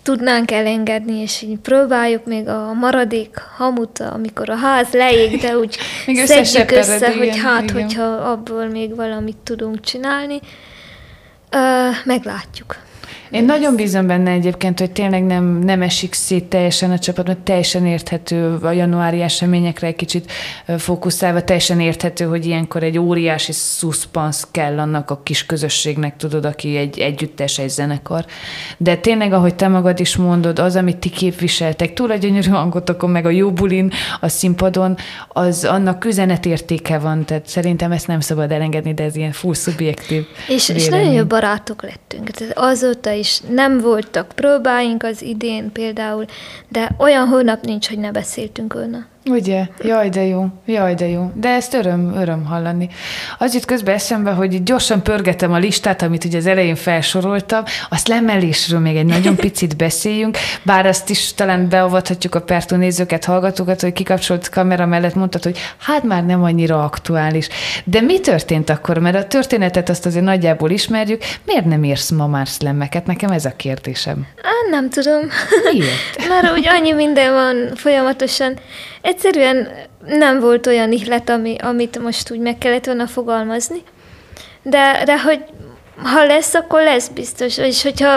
tudnánk 0.06 0.51
elengedni, 0.51 1.22
és 1.22 1.41
így 1.41 1.58
próbáljuk 1.58 2.26
még 2.26 2.47
a 2.47 2.74
maradék 2.74 3.38
hamut, 3.58 3.99
amikor 3.99 4.49
a 4.49 4.56
ház 4.56 4.91
leég, 4.91 5.39
de 5.41 5.58
úgy 5.58 5.78
szedjük 6.26 6.72
össze, 6.72 6.95
igen, 6.95 7.18
hogy 7.18 7.38
hát, 7.38 7.64
igen. 7.64 7.82
hogyha 7.82 8.03
abból 8.03 8.68
még 8.68 8.95
valamit 8.95 9.38
tudunk 9.43 9.82
csinálni, 9.82 10.39
uh, 11.51 11.95
meglátjuk. 12.03 12.76
Én 13.30 13.45
nagyon 13.45 13.76
bízom 13.76 14.07
benne 14.07 14.32
egyébként, 14.32 14.80
hogy 14.80 14.91
tényleg 14.91 15.23
nem, 15.23 15.59
nem 15.59 15.82
esik 15.82 16.13
szét 16.13 16.43
teljesen 16.43 16.91
a 16.91 16.99
csapat, 16.99 17.28
mert 17.28 17.39
teljesen 17.39 17.86
érthető 17.86 18.57
a 18.61 18.71
januári 18.71 19.21
eseményekre 19.21 19.88
egy 19.88 19.95
kicsit 19.95 20.32
fókuszálva, 20.78 21.43
teljesen 21.43 21.80
érthető, 21.80 22.26
hogy 22.26 22.45
ilyenkor 22.45 22.84
egy 22.84 22.97
óriási 22.97 23.51
szuszpansz 23.51 24.47
kell 24.51 24.80
annak 24.80 25.09
a 25.09 25.21
kis 25.23 25.45
közösségnek, 25.45 26.17
tudod, 26.17 26.45
aki 26.45 26.78
egy 26.78 26.99
együttes, 26.99 27.59
egy 27.59 27.69
zenekar. 27.69 28.26
De 28.78 28.95
tényleg, 28.95 29.34
ahogy 29.34 29.55
te 29.55 29.67
magad 29.67 29.99
is 29.99 30.15
mondod, 30.15 30.59
az, 30.59 30.76
amit 30.76 30.97
ti 30.97 31.09
képviseltek, 31.09 31.93
túl 31.93 32.11
a 32.11 32.15
gyönyörű 32.15 32.49
hangotokon, 32.49 33.09
meg 33.09 33.26
a 33.26 33.30
jó 33.30 33.51
bulin, 33.51 33.91
a 34.21 34.28
színpadon, 34.28 34.97
az 35.28 35.63
annak 35.63 36.05
üzenetértéke 36.05 36.97
van, 36.97 37.26
tehát 37.26 37.47
szerintem 37.47 37.91
ezt 37.91 38.07
nem 38.07 38.19
szabad 38.19 38.51
elengedni, 38.51 38.93
de 38.93 39.03
ez 39.03 39.15
ilyen 39.15 39.32
full 39.32 39.53
szubjektív. 39.53 40.26
És, 40.47 40.69
és 40.69 40.88
nagyon 40.88 41.11
jó 41.11 41.26
barátok 41.26 41.82
lettünk. 41.82 42.30
Tehát 42.30 42.57
azóta 42.57 43.13
is 43.16 43.39
nem 43.39 43.80
voltak 43.80 44.28
próbáink 44.36 45.03
az 45.03 45.22
idén 45.22 45.72
például, 45.72 46.26
de 46.68 46.91
olyan 46.97 47.28
hónap 47.28 47.63
nincs, 47.63 47.88
hogy 47.88 47.99
ne 47.99 48.11
beszéltünk 48.11 48.74
volna. 48.74 49.05
Ugye? 49.30 49.67
Jaj, 49.82 50.09
de 50.09 50.23
jó. 50.23 50.45
Jaj, 50.65 50.93
de 50.93 51.07
jó. 51.07 51.32
De 51.36 51.49
ezt 51.49 51.73
öröm, 51.73 52.13
öröm 52.15 52.45
hallani. 52.45 52.89
Az 53.38 53.53
jut 53.53 53.65
közben 53.65 53.95
eszembe, 53.95 54.32
hogy 54.32 54.63
gyorsan 54.63 55.03
pörgetem 55.03 55.53
a 55.53 55.57
listát, 55.57 56.01
amit 56.01 56.23
ugye 56.23 56.38
az 56.38 56.45
elején 56.45 56.76
felsoroltam, 56.76 57.63
azt 57.89 58.07
lemelésről 58.07 58.80
még 58.80 58.95
egy 58.95 59.05
nagyon 59.05 59.36
picit 59.45 59.78
beszéljünk, 59.78 60.38
bár 60.63 60.86
azt 60.86 61.09
is 61.09 61.34
talán 61.34 61.69
beavathatjuk 61.69 62.36
a 62.36 62.41
Pertó 62.41 62.76
nézőket, 62.76 63.26
hallgatókat, 63.26 63.82
hogy 63.82 63.93
kikapcsolt 63.93 64.49
kamera 64.49 64.86
mellett 64.86 65.15
mondtad, 65.15 65.43
hogy 65.43 65.57
hát 65.78 66.03
már 66.03 66.26
nem 66.26 66.43
annyira 66.43 66.84
aktuális. 66.84 67.47
De 67.84 68.01
mi 68.01 68.19
történt 68.19 68.69
akkor? 68.69 68.97
Mert 68.97 69.15
a 69.15 69.28
történetet 69.28 69.89
azt 69.89 70.05
azért 70.05 70.26
nagyjából 70.26 70.69
ismerjük. 70.69 71.21
Miért 71.45 71.65
nem 71.65 71.84
írsz 71.84 72.11
ma 72.11 72.28
már 72.28 72.47
szlemmeket? 72.47 73.05
Nekem 73.05 73.32
ez 73.32 73.45
a 73.45 73.53
kérdésem. 73.55 74.28
Á, 74.41 74.69
nem 74.69 74.89
tudom. 74.89 75.21
Miért? 75.71 76.28
Mert 76.41 76.57
úgy 76.57 76.67
annyi 76.67 76.91
minden 76.91 77.34
van 77.34 77.71
folyamatosan. 77.76 78.57
Egyszerűen 79.06 79.68
nem 80.06 80.39
volt 80.39 80.68
olyan 80.68 80.91
ihlet, 80.91 81.30
ami, 81.30 81.56
amit 81.60 81.99
most 81.99 82.32
úgy 82.32 82.39
meg 82.39 82.58
kellett 82.58 82.86
volna 82.86 83.08
fogalmazni. 83.08 83.84
De, 84.62 85.01
de 85.06 85.22
hogy 85.22 85.43
ha 86.03 86.25
lesz, 86.25 86.53
akkor 86.53 86.81
lesz 86.81 87.07
biztos. 87.07 87.57
És 87.57 87.83
hogyha 87.83 88.09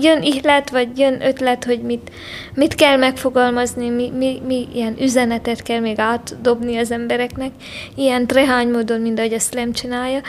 jön 0.00 0.22
ihlet, 0.22 0.70
vagy 0.70 0.98
jön 0.98 1.22
ötlet, 1.22 1.64
hogy 1.64 1.80
mit, 1.80 2.10
mit 2.54 2.74
kell 2.74 2.96
megfogalmazni, 2.96 3.88
mi, 3.88 4.10
mi, 4.16 4.42
mi 4.46 4.68
ilyen 4.74 4.96
üzenetet 5.00 5.62
kell 5.62 5.80
még 5.80 5.98
átdobni 5.98 6.76
az 6.76 6.90
embereknek, 6.90 7.50
ilyen 7.94 8.26
trehány 8.26 8.68
módon, 8.68 9.00
mint 9.00 9.18
ahogy 9.18 9.32
a 9.32 9.38
Slam 9.38 9.72
csinálja, 9.72 10.20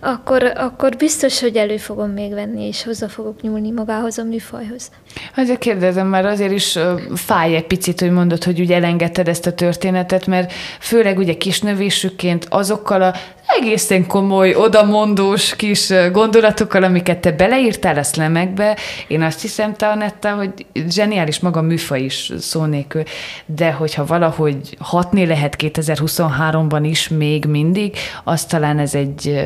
akkor, 0.00 0.52
akkor 0.56 0.96
biztos, 0.96 1.40
hogy 1.40 1.56
elő 1.56 1.76
fogom 1.76 2.10
még 2.10 2.32
venni, 2.32 2.66
és 2.66 2.84
hozzá 2.84 3.06
fogok 3.06 3.40
nyúlni 3.40 3.70
magához 3.70 4.18
a 4.18 4.24
műfajhoz. 4.24 4.90
Azért 5.36 5.58
kérdezem, 5.58 6.06
már 6.06 6.26
azért 6.26 6.52
is 6.52 6.78
fáj 7.14 7.54
egy 7.54 7.66
picit, 7.66 8.00
hogy 8.00 8.10
mondod, 8.10 8.44
hogy 8.44 8.60
ugye 8.60 8.76
elengedted 8.76 9.28
ezt 9.28 9.46
a 9.46 9.52
történetet, 9.52 10.26
mert 10.26 10.52
főleg 10.80 11.18
ugye 11.18 11.36
kisnövésükként 11.36 12.46
azokkal 12.48 13.02
a 13.02 13.14
egészen 13.60 14.06
komoly, 14.06 14.54
odamondós 14.54 15.56
kis 15.56 15.92
gondolatokkal, 16.12 16.82
amiket 16.82 17.18
te 17.18 17.32
beleírtál 17.32 17.98
a 17.98 18.02
szlemekbe. 18.02 18.76
Én 19.06 19.22
azt 19.22 19.40
hiszem, 19.40 19.74
te 19.74 19.88
Anetta, 19.88 20.30
hogy 20.30 20.52
zseniális 20.88 21.40
maga 21.40 21.58
a 21.58 21.62
műfa 21.62 21.96
is 21.96 22.32
szó 22.38 22.64
nélkül, 22.64 23.02
de 23.46 23.72
hogyha 23.72 24.04
valahogy 24.04 24.76
hatni 24.78 25.26
lehet 25.26 25.56
2023-ban 25.58 26.80
is 26.82 27.08
még 27.08 27.44
mindig, 27.44 27.96
az 28.24 28.44
talán 28.44 28.78
ez 28.78 28.94
egy 28.94 29.40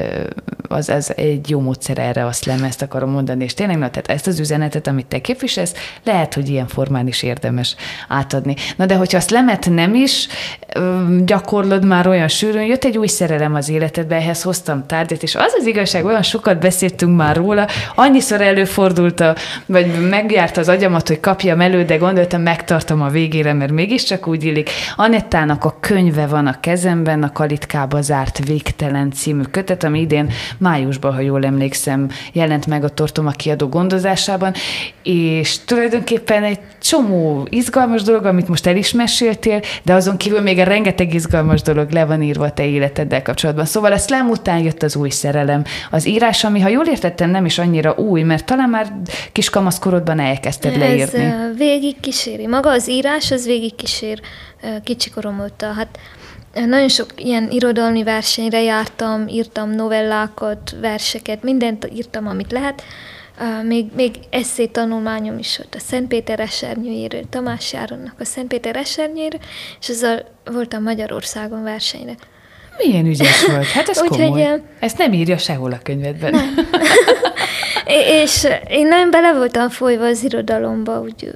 az, 0.68 0.88
az 0.88 1.16
egy 1.16 1.50
jó 1.50 1.60
módszer 1.60 1.98
erre 1.98 2.26
azt 2.26 2.44
lem, 2.44 2.64
ezt 2.64 2.82
akarom 2.82 3.10
mondani, 3.10 3.44
és 3.44 3.54
tényleg, 3.54 3.78
na, 3.78 3.90
tehát 3.90 4.08
ezt 4.08 4.26
az 4.26 4.40
üzenetet, 4.40 4.86
amit 4.86 5.06
te 5.06 5.20
képviselsz, 5.20 5.74
lehet, 6.04 6.34
hogy 6.34 6.48
ilyen 6.48 6.66
formán 6.66 7.06
is 7.06 7.22
érdemes 7.22 7.76
átadni. 8.08 8.54
Na 8.76 8.86
de 8.86 8.94
hogyha 8.94 9.16
azt 9.16 9.30
lemet 9.30 9.70
nem 9.70 9.94
is 9.94 10.28
gyakorlod 11.24 11.84
már 11.84 12.06
olyan 12.06 12.28
sűrűn, 12.28 12.64
jött 12.64 12.84
egy 12.84 12.98
új 12.98 13.06
szerelem 13.06 13.54
az 13.54 13.68
életedbe, 13.96 14.16
ehhez 14.16 14.42
hoztam 14.42 14.86
tárgyat, 14.86 15.22
és 15.22 15.34
az 15.34 15.54
az 15.58 15.66
igazság, 15.66 16.04
olyan 16.04 16.22
sokat 16.22 16.58
beszéltünk 16.58 17.16
már 17.16 17.36
róla, 17.36 17.66
annyiszor 17.94 18.40
előfordult, 18.40 19.20
a, 19.20 19.34
vagy 19.66 20.08
megjárt 20.08 20.56
az 20.56 20.68
agyamat, 20.68 21.08
hogy 21.08 21.20
kapjam 21.20 21.60
elő, 21.60 21.84
de 21.84 21.96
gondoltam, 21.96 22.42
megtartom 22.42 23.02
a 23.02 23.08
végére, 23.08 23.52
mert 23.52 23.72
mégiscsak 23.72 24.26
úgy 24.26 24.44
illik. 24.44 24.70
Anettának 24.96 25.64
a 25.64 25.76
könyve 25.80 26.26
van 26.26 26.46
a 26.46 26.60
kezemben, 26.60 27.22
a 27.22 27.32
Kalitkába 27.32 28.00
zárt 28.00 28.46
végtelen 28.46 29.12
című 29.12 29.42
kötet, 29.50 29.84
ami 29.84 30.00
idén 30.00 30.30
májusban, 30.58 31.14
ha 31.14 31.20
jól 31.20 31.44
emlékszem, 31.44 32.08
jelent 32.32 32.66
meg 32.66 32.84
a 32.84 32.88
Tortoma 32.88 33.30
kiadó 33.30 33.68
gondozásában, 33.68 34.52
és 35.02 35.64
tulajdonképpen 35.64 36.42
egy 36.42 36.58
csomó 36.82 37.46
izgalmas 37.50 38.02
dolog, 38.02 38.24
amit 38.24 38.48
most 38.48 38.66
el 38.66 38.76
is 38.76 38.92
meséltél, 38.92 39.60
de 39.82 39.94
azon 39.94 40.16
kívül 40.16 40.40
még 40.40 40.58
a 40.58 40.64
rengeteg 40.64 41.14
izgalmas 41.14 41.62
dolog 41.62 41.90
le 41.90 42.04
van 42.04 42.22
írva 42.22 42.44
a 42.44 42.50
te 42.50 42.64
életeddel 42.64 43.22
kapcsolatban. 43.22 43.64
Szóval 43.64 43.85
a 43.92 43.98
slam 43.98 44.28
után 44.28 44.58
jött 44.58 44.82
az 44.82 44.96
új 44.96 45.10
szerelem. 45.10 45.64
Az 45.90 46.06
írás, 46.06 46.44
ami, 46.44 46.60
ha 46.60 46.68
jól 46.68 46.86
értettem, 46.86 47.30
nem 47.30 47.44
is 47.44 47.58
annyira 47.58 47.94
új, 47.94 48.22
mert 48.22 48.44
talán 48.44 48.68
már 48.68 48.92
kis 49.32 49.50
kamaszkorodban 49.50 50.20
elkezdted 50.20 50.76
leírni. 50.76 51.24
Ez 51.24 51.56
végig 51.56 52.00
kíséri. 52.00 52.46
Maga 52.46 52.70
az 52.70 52.88
írás, 52.88 53.30
az 53.30 53.46
végig 53.46 53.74
kísér 53.74 54.20
kicsikorom 54.84 55.40
óta. 55.40 55.72
Hát 55.72 55.98
nagyon 56.66 56.88
sok 56.88 57.06
ilyen 57.16 57.50
irodalmi 57.50 58.02
versenyre 58.02 58.62
jártam, 58.62 59.28
írtam 59.28 59.70
novellákat, 59.70 60.76
verseket, 60.80 61.42
mindent 61.42 61.88
írtam, 61.94 62.26
amit 62.26 62.52
lehet. 62.52 62.82
Még, 63.62 63.86
még 63.94 64.14
eszé 64.30 64.66
tanulmányom 64.66 65.38
is 65.38 65.56
volt 65.56 65.74
a 65.74 65.78
Szentpéter 65.78 66.40
esernyőjéről, 66.40 67.22
Tamás 67.30 67.72
Járonnak 67.72 68.14
a 68.20 68.24
Szentpéter 68.24 68.76
esernyőjéről, 68.76 69.40
és 69.80 69.88
ezzel 69.88 70.24
voltam 70.44 70.82
Magyarországon 70.82 71.62
versenyre. 71.62 72.14
Milyen 72.78 73.06
ügyes 73.06 73.46
volt? 73.46 73.66
Hát 73.66 73.88
ez 73.88 74.02
Úgy, 74.02 74.08
komoly. 74.08 74.42
Hogy, 74.42 74.60
Ezt 74.78 74.98
nem 74.98 75.12
írja 75.12 75.38
sehol 75.38 75.72
a 75.72 75.78
könyvedben. 75.82 76.32
Nem. 76.32 76.54
és 78.22 78.46
én 78.68 78.86
nem 78.86 79.10
bele 79.10 79.32
voltam 79.32 79.68
folyva 79.68 80.04
az 80.04 80.24
irodalomba, 80.24 81.00
úgy 81.00 81.30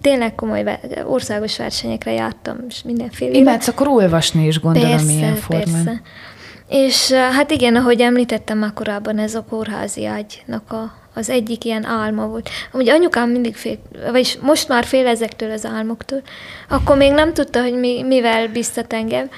tényleg 0.00 0.34
komoly 0.34 0.78
országos 1.04 1.56
versenyekre 1.58 2.12
jártam, 2.12 2.56
és 2.68 2.82
mindenféle. 2.82 3.38
Imádsz 3.38 3.68
akkor 3.68 3.88
olvasni 3.88 4.46
is, 4.46 4.60
gondolom, 4.60 4.90
persze, 4.90 5.12
ilyen 5.12 5.34
formán. 5.34 5.84
Persze. 5.84 6.02
És 6.68 7.12
hát 7.12 7.50
igen, 7.50 7.76
ahogy 7.76 8.00
említettem 8.00 8.58
már 8.58 8.72
korábban, 8.72 9.18
ez 9.18 9.34
a 9.34 9.44
kórházi 9.48 10.06
ágynak 10.06 10.72
a, 10.72 10.94
az 11.14 11.30
egyik 11.30 11.64
ilyen 11.64 11.84
álma 11.84 12.26
volt. 12.26 12.50
Amúgy 12.72 12.88
anyukám 12.88 13.30
mindig 13.30 13.54
fél, 13.54 13.78
vagyis 14.10 14.38
most 14.40 14.68
már 14.68 14.84
fél 14.84 15.06
ezektől 15.06 15.50
az 15.50 15.66
álmoktól. 15.66 16.22
Akkor 16.68 16.96
még 16.96 17.12
nem 17.12 17.32
tudta, 17.32 17.62
hogy 17.62 17.74
mi, 17.74 18.02
mivel 18.02 18.48
biztat 18.48 18.92
engem, 18.92 19.28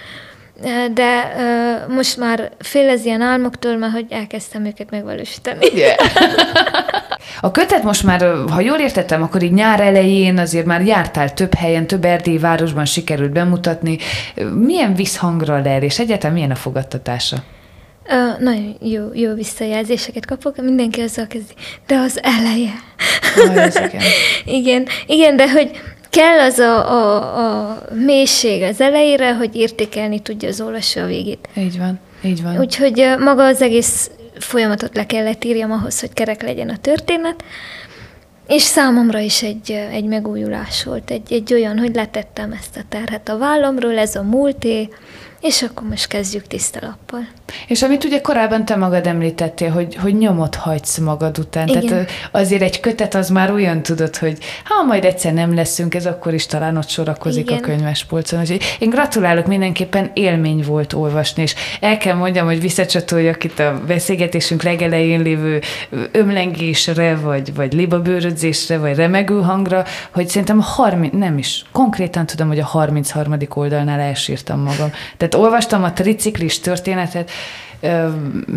de 0.92 1.34
uh, 1.36 1.94
most 1.94 2.16
már 2.16 2.50
fél 2.58 2.88
az 2.88 3.04
ilyen 3.04 3.20
álmoktól, 3.20 3.76
mert 3.76 3.92
hogy 3.92 4.06
elkezdtem 4.10 4.64
őket 4.64 4.90
megvalósítani. 4.90 5.66
Yeah. 5.74 5.96
A 7.40 7.50
kötet 7.50 7.82
most 7.82 8.02
már, 8.02 8.34
ha 8.50 8.60
jól 8.60 8.78
értettem, 8.78 9.22
akkor 9.22 9.42
így 9.42 9.52
nyár 9.52 9.80
elején 9.80 10.38
azért 10.38 10.66
már 10.66 10.86
jártál 10.86 11.34
több 11.34 11.54
helyen, 11.54 11.86
több 11.86 12.04
erdélyi 12.04 12.38
városban 12.38 12.84
sikerült 12.84 13.32
bemutatni. 13.32 13.98
Milyen 14.54 14.94
visszhangra 14.94 15.62
ler, 15.62 15.82
és 15.82 15.98
egyáltalán 15.98 16.34
milyen 16.34 16.50
a 16.50 16.54
fogadtatása? 16.54 17.36
Uh, 18.08 18.40
nagyon 18.40 18.76
jó, 18.80 19.04
jó 19.14 19.34
visszajelzéseket 19.34 20.26
kapok, 20.26 20.56
mindenki 20.56 21.00
azzal 21.00 21.26
kezdi, 21.26 21.52
de 21.86 21.96
az 21.96 22.20
eleje. 22.22 22.72
Ah, 23.36 23.86
igen. 23.86 24.02
igen, 24.58 24.86
igen, 25.06 25.36
de 25.36 25.50
hogy 25.50 25.70
kell 26.14 26.38
az 26.38 26.58
a, 26.58 26.90
a, 26.90 27.70
a 27.70 27.82
mélység 27.92 28.62
az 28.62 28.80
elejére, 28.80 29.34
hogy 29.34 29.56
értékelni 29.56 30.20
tudja 30.20 30.48
az 30.48 30.60
olvasó 30.60 31.00
a 31.00 31.06
végét. 31.06 31.48
Így 31.56 31.78
van, 31.78 31.98
így 32.24 32.42
van. 32.42 32.58
Úgyhogy 32.58 33.14
maga 33.18 33.44
az 33.44 33.62
egész 33.62 34.10
folyamatot 34.38 34.96
le 34.96 35.06
kellett 35.06 35.44
írjam 35.44 35.72
ahhoz, 35.72 36.00
hogy 36.00 36.12
kerek 36.12 36.42
legyen 36.42 36.68
a 36.68 36.76
történet, 36.76 37.44
és 38.46 38.62
számomra 38.62 39.18
is 39.18 39.42
egy, 39.42 39.70
egy 39.70 40.04
megújulás 40.04 40.84
volt, 40.84 41.10
egy, 41.10 41.32
egy 41.32 41.52
olyan, 41.52 41.78
hogy 41.78 41.94
letettem 41.94 42.52
ezt 42.52 42.76
a 42.76 42.82
terhet 42.88 43.28
a 43.28 43.38
vállamról, 43.38 43.98
ez 43.98 44.16
a 44.16 44.22
múlté, 44.22 44.88
és 45.44 45.62
akkor 45.62 45.88
most 45.88 46.06
kezdjük 46.06 46.46
tiszta 46.46 46.78
lappal. 46.82 47.28
És 47.66 47.82
amit 47.82 48.04
ugye 48.04 48.20
korábban 48.20 48.64
te 48.64 48.76
magad 48.76 49.06
említettél, 49.06 49.70
hogy, 49.70 49.94
hogy 49.94 50.16
nyomot 50.16 50.54
hagysz 50.54 50.98
magad 50.98 51.38
után. 51.38 51.68
Igen. 51.68 51.86
Tehát 51.86 52.10
azért 52.30 52.62
egy 52.62 52.80
kötet 52.80 53.14
az 53.14 53.28
már 53.28 53.50
olyan 53.50 53.82
tudod, 53.82 54.16
hogy 54.16 54.38
ha 54.64 54.84
majd 54.84 55.04
egyszer 55.04 55.32
nem 55.32 55.54
leszünk, 55.54 55.94
ez 55.94 56.06
akkor 56.06 56.34
is 56.34 56.46
talán 56.46 56.76
ott 56.76 56.88
sorakozik 56.88 57.46
Igen. 57.50 57.58
a 57.58 57.60
könyvespolcon. 57.60 58.40
Úgyhogy 58.40 58.62
én 58.78 58.90
gratulálok, 58.90 59.46
mindenképpen 59.46 60.10
élmény 60.14 60.64
volt 60.66 60.92
olvasni, 60.92 61.42
és 61.42 61.54
el 61.80 61.98
kell 61.98 62.14
mondjam, 62.14 62.46
hogy 62.46 62.60
visszacsatoljak 62.60 63.44
itt 63.44 63.58
a 63.58 63.80
beszélgetésünk 63.86 64.62
legelején 64.62 65.22
lévő 65.22 65.60
ömlengésre, 66.12 67.16
vagy, 67.16 67.54
vagy 67.54 67.72
libabőrödzésre, 67.72 68.78
vagy 68.78 68.96
remegő 68.96 69.40
hangra, 69.40 69.84
hogy 70.10 70.28
szerintem 70.28 70.58
a 70.58 70.62
30, 70.62 71.14
nem 71.14 71.38
is, 71.38 71.64
konkrétan 71.72 72.26
tudom, 72.26 72.48
hogy 72.48 72.58
a 72.58 72.64
33. 72.64 73.36
oldalnál 73.54 74.00
elsírtam 74.00 74.60
magam. 74.60 74.90
Tehát 75.16 75.33
olvastam 75.34 75.84
a 75.84 75.92
triciklis 75.92 76.60
történetet, 76.60 77.30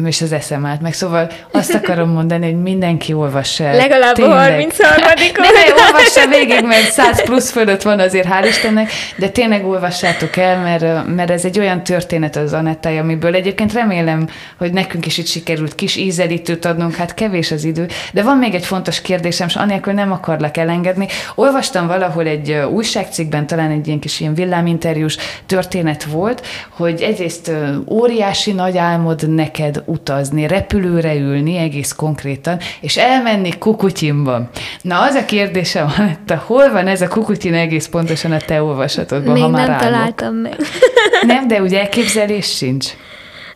és 0.06 0.22
az 0.22 0.32
eszem 0.32 0.66
állt 0.66 0.82
meg. 0.82 0.94
Szóval 0.94 1.32
azt 1.52 1.74
akarom 1.74 2.10
mondani, 2.10 2.46
hogy 2.46 2.62
mindenki 2.62 3.14
olvassa 3.14 3.64
el. 3.64 3.76
Legalább 3.76 4.16
tényleg. 4.16 4.38
a 4.38 4.42
33 4.42 5.02
Ne, 5.34 5.84
olvassa 5.86 6.28
végig, 6.28 6.66
mert 6.66 6.92
100 6.92 7.24
plusz 7.24 7.52
fölött 7.52 7.82
van 7.82 8.00
azért, 8.00 8.28
hál' 8.28 8.46
Istennek, 8.48 8.92
de 9.18 9.30
tényleg 9.30 9.66
olvassátok 9.66 10.38
el, 10.38 10.62
mert, 10.62 11.16
mert 11.16 11.30
ez 11.30 11.46
egy 11.46 11.60
olyan 11.60 11.84
történet 11.84 12.36
az 12.36 12.54
Anettája, 12.54 13.02
amiből 13.02 13.36
egyébként 13.36 13.74
remélem, 13.74 14.30
hogy 14.58 14.74
nekünk 14.74 15.06
is 15.06 15.18
itt 15.18 15.28
sikerült 15.28 15.76
kis 15.76 15.96
ízelítőt 15.96 16.66
adnunk, 16.66 16.96
hát 16.96 17.14
kevés 17.14 17.52
az 17.52 17.64
idő. 17.64 17.88
De 18.14 18.24
van 18.24 18.38
még 18.38 18.54
egy 18.54 18.66
fontos 18.66 19.02
kérdésem, 19.02 19.48
és 19.48 19.56
anélkül 19.56 19.94
nem 19.94 20.12
akarlak 20.12 20.58
elengedni. 20.58 21.08
Olvastam 21.36 21.88
valahol 21.88 22.28
egy 22.28 22.52
újságcikkben, 22.72 23.48
talán 23.48 23.72
egy 23.72 23.88
ilyen 23.88 24.00
kis 24.00 24.20
ilyen 24.20 24.34
villáminterjús 24.34 25.18
történet 25.46 26.04
volt, 26.04 26.46
hogy 26.70 27.02
egyrészt 27.02 27.52
óriási 27.90 28.52
nagy 28.52 28.78
álmod 28.78 29.17
tudod 29.18 29.36
neked 29.36 29.84
utazni, 29.86 30.48
repülőre 30.48 31.16
ülni 31.16 31.58
egész 31.58 31.92
konkrétan, 31.92 32.60
és 32.82 32.98
elmenni 32.98 33.58
Kukutyinba. 33.58 34.50
Na, 34.82 35.02
az 35.02 35.16
a 35.16 35.26
kérdésem, 35.26 35.88
te 36.26 36.36
hol 36.36 36.72
van 36.72 36.88
ez 36.88 37.02
a 37.02 37.08
Kukutyin 37.08 37.54
egész 37.54 37.88
pontosan 37.88 38.32
a 38.32 38.38
te 38.38 38.64
olvasatodban, 38.64 39.34
Még 39.34 39.42
ha 39.42 39.50
már 39.50 39.68
nem 39.68 39.76
állok? 39.76 39.84
találtam 39.84 40.36
meg. 40.36 40.56
nem, 41.28 41.48
de 41.48 41.62
ugye 41.62 41.80
elképzelés 41.80 42.56
sincs. 42.56 42.88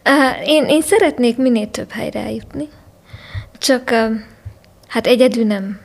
Uh, 0.10 0.48
én, 0.50 0.66
én 0.66 0.82
szeretnék 0.82 1.38
minél 1.38 1.72
több 1.72 1.92
helyre 1.92 2.20
eljutni. 2.20 2.68
Csak 3.58 3.90
uh, 3.92 4.12
hát 4.88 5.08
egyedül 5.08 5.46
nem. 5.46 5.80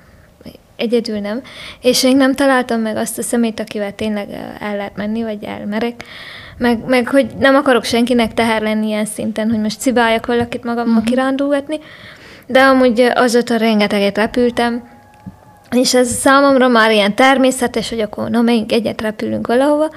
Egyedül 0.77 1.19
nem. 1.19 1.43
És 1.81 2.03
még 2.03 2.17
nem 2.17 2.35
találtam 2.35 2.81
meg 2.81 2.97
azt 2.97 3.19
a 3.19 3.23
szemét, 3.23 3.61
akivel 3.61 3.95
tényleg 3.95 4.29
el 4.61 4.77
lehet 4.77 4.97
menni, 4.97 5.23
vagy 5.23 5.45
elmerek 5.45 6.05
meg, 6.59 6.85
meg 6.87 7.09
hogy 7.09 7.27
nem 7.39 7.55
akarok 7.55 7.85
senkinek 7.85 8.35
teher 8.35 8.63
lenni 8.63 8.87
ilyen 8.87 9.05
szinten, 9.05 9.51
hogy 9.51 9.61
most 9.61 9.81
cibáljak 9.81 10.27
valakit 10.27 10.65
magammal 10.65 10.93
uh-huh. 10.93 11.09
kirándulgatni, 11.09 11.81
de 12.47 12.61
amúgy 12.61 13.01
azóta 13.15 13.57
rengeteget 13.57 14.17
repültem, 14.17 14.83
és 15.71 15.95
ez 15.95 16.09
számomra 16.09 16.69
már 16.69 16.91
ilyen 16.91 17.15
természetes, 17.15 17.89
hogy 17.89 18.01
akkor 18.01 18.31
na 18.31 18.41
menjünk 18.41 18.73
egyet 18.73 19.01
repülünk 19.01 19.47
valahova, 19.47 19.91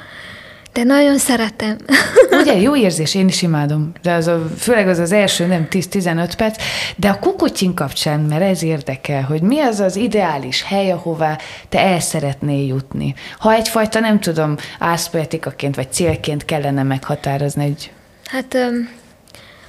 de 0.73 0.83
nagyon 0.83 1.17
szeretem. 1.17 1.77
Ugye, 2.41 2.55
jó 2.55 2.75
érzés, 2.75 3.15
én 3.15 3.27
is 3.27 3.41
imádom. 3.41 3.91
De 4.01 4.11
az 4.11 4.27
a, 4.27 4.47
főleg 4.57 4.87
az 4.87 4.99
az 4.99 5.11
első, 5.11 5.45
nem 5.45 5.67
10-15 5.71 6.31
perc, 6.37 6.63
de 6.95 7.09
a 7.09 7.19
kukutyin 7.19 7.73
kapcsán, 7.73 8.19
mert 8.19 8.41
ez 8.41 8.63
érdekel, 8.63 9.21
hogy 9.21 9.41
mi 9.41 9.59
az 9.59 9.79
az 9.79 9.95
ideális 9.95 10.63
hely, 10.63 10.91
ahová 10.91 11.37
te 11.69 11.79
el 11.79 11.99
szeretnél 11.99 12.67
jutni. 12.67 13.15
Ha 13.37 13.53
egyfajta, 13.53 13.99
nem 13.99 14.19
tudom, 14.19 14.55
ászpoetikaként 14.79 15.75
vagy 15.75 15.91
célként 15.91 16.45
kellene 16.45 16.83
meghatározni 16.83 17.63
egy... 17.63 17.91
Hát, 18.25 18.53
um, 18.53 18.89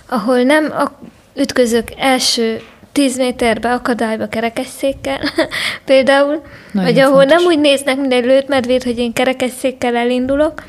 ahol 0.09 0.43
nem 0.43 0.73
a, 0.73 0.91
ütközök 1.35 1.89
első 1.97 2.61
tíz 2.93 3.17
méterbe 3.17 3.73
akadályba 3.73 4.29
kerekesszékkel, 4.29 5.21
például, 5.85 6.43
Nagyon 6.73 6.93
vagy 6.93 6.99
ahol 6.99 7.19
fontos. 7.19 7.37
nem 7.37 7.47
úgy 7.47 7.61
néznek, 7.61 7.97
mint 7.97 8.13
egy 8.13 8.25
lőtt 8.25 8.85
hogy 8.85 8.99
én 8.99 9.13
kerekesszékkel 9.13 9.97
elindulok, 9.97 10.63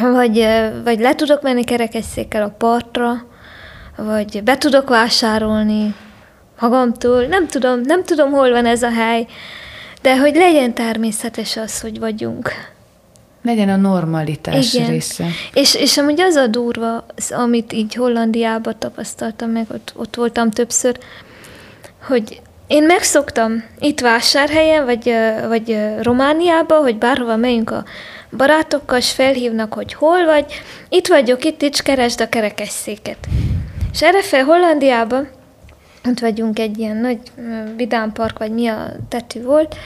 vagy, 0.00 0.48
vagy 0.84 1.00
le 1.00 1.14
tudok 1.14 1.42
menni 1.42 1.64
kerekesszékkel 1.64 2.42
a 2.42 2.54
partra, 2.58 3.24
vagy 3.96 4.42
be 4.42 4.58
tudok 4.58 4.88
vásárolni 4.88 5.94
magamtól, 6.60 7.24
nem 7.24 7.46
tudom, 7.46 7.80
nem 7.80 8.04
tudom, 8.04 8.30
hol 8.30 8.50
van 8.50 8.66
ez 8.66 8.82
a 8.82 8.90
hely, 8.90 9.26
de 10.02 10.18
hogy 10.18 10.34
legyen 10.34 10.74
természetes 10.74 11.56
az, 11.56 11.80
hogy 11.80 11.98
vagyunk. 11.98 12.50
Legyen 13.42 13.68
a 13.68 13.76
normalitás 13.76 14.74
Igen. 14.74 14.88
része. 14.88 15.26
És, 15.52 15.74
és 15.74 15.98
amúgy 15.98 16.20
az 16.20 16.34
a 16.34 16.46
durva, 16.46 17.06
az, 17.16 17.30
amit 17.30 17.72
így 17.72 17.94
Hollandiában 17.94 18.74
tapasztaltam 18.78 19.50
meg, 19.50 19.66
ott, 19.72 19.92
ott 19.96 20.16
voltam 20.16 20.50
többször, 20.50 20.98
hogy 22.06 22.40
én 22.66 22.82
megszoktam 22.82 23.64
itt 23.78 24.00
vásárhelyen, 24.00 24.84
vagy, 24.84 25.12
vagy 25.48 25.78
Romániában, 26.02 26.82
hogy 26.82 26.98
bárhova 26.98 27.36
megyünk 27.36 27.70
a 27.70 27.84
barátokkal, 28.36 28.98
és 28.98 29.12
felhívnak, 29.12 29.74
hogy 29.74 29.94
hol 29.94 30.24
vagy, 30.24 30.44
itt 30.88 31.06
vagyok, 31.06 31.44
itt, 31.44 31.62
itt 31.62 31.82
keresd 31.82 32.20
a 32.20 32.28
kerekesszéket. 32.28 33.18
És 33.92 34.02
erre 34.02 34.22
fel 34.22 34.44
Hollandiában, 34.44 35.28
ott 36.08 36.18
vagyunk 36.18 36.58
egy 36.58 36.78
ilyen 36.78 36.96
nagy 36.96 37.18
vidámpark, 37.76 38.38
vagy 38.38 38.52
mi 38.52 38.66
a 38.66 38.92
tetű 39.08 39.42
volt, 39.42 39.76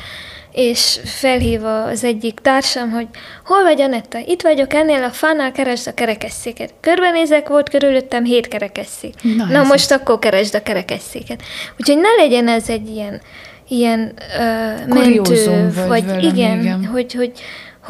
és 0.53 1.01
felhív 1.05 1.65
az 1.65 2.05
egyik 2.05 2.39
társam, 2.43 2.91
hogy 2.91 3.07
hol 3.45 3.63
vagy 3.63 3.81
Anetta? 3.81 4.19
Itt 4.27 4.43
vagyok 4.43 4.75
ennél 4.75 5.03
a 5.03 5.11
fánál, 5.11 5.53
keresd 5.53 5.87
a 5.87 5.95
kerekesszéket. 5.95 6.75
Körbenézek, 6.81 7.49
volt 7.49 7.69
körülöttem 7.69 8.25
hét 8.25 8.49
kerekesszék. 8.49 9.15
Na, 9.37 9.45
Na 9.45 9.63
most 9.63 9.91
akkor 9.91 10.19
keresd 10.19 10.55
a 10.55 10.63
kerekesszéket. 10.63 11.43
Úgyhogy 11.79 11.97
ne 11.97 12.23
legyen 12.23 12.49
ez 12.49 12.69
egy 12.69 12.89
ilyen, 12.89 13.21
ilyen 13.69 14.13
ö, 14.39 14.45
mentő, 14.87 15.71
vagy 15.75 15.87
vagy, 15.87 16.05
valami, 16.05 16.23
igen, 16.23 16.61
igen. 16.61 16.85
Hogy, 16.85 17.15
hogy, 17.15 17.33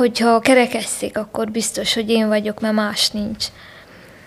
hogyha 0.00 0.40
kerekesszék, 0.40 1.18
akkor 1.18 1.50
biztos, 1.50 1.94
hogy 1.94 2.10
én 2.10 2.28
vagyok, 2.28 2.60
mert 2.60 2.74
más 2.74 3.10
nincs. 3.10 3.46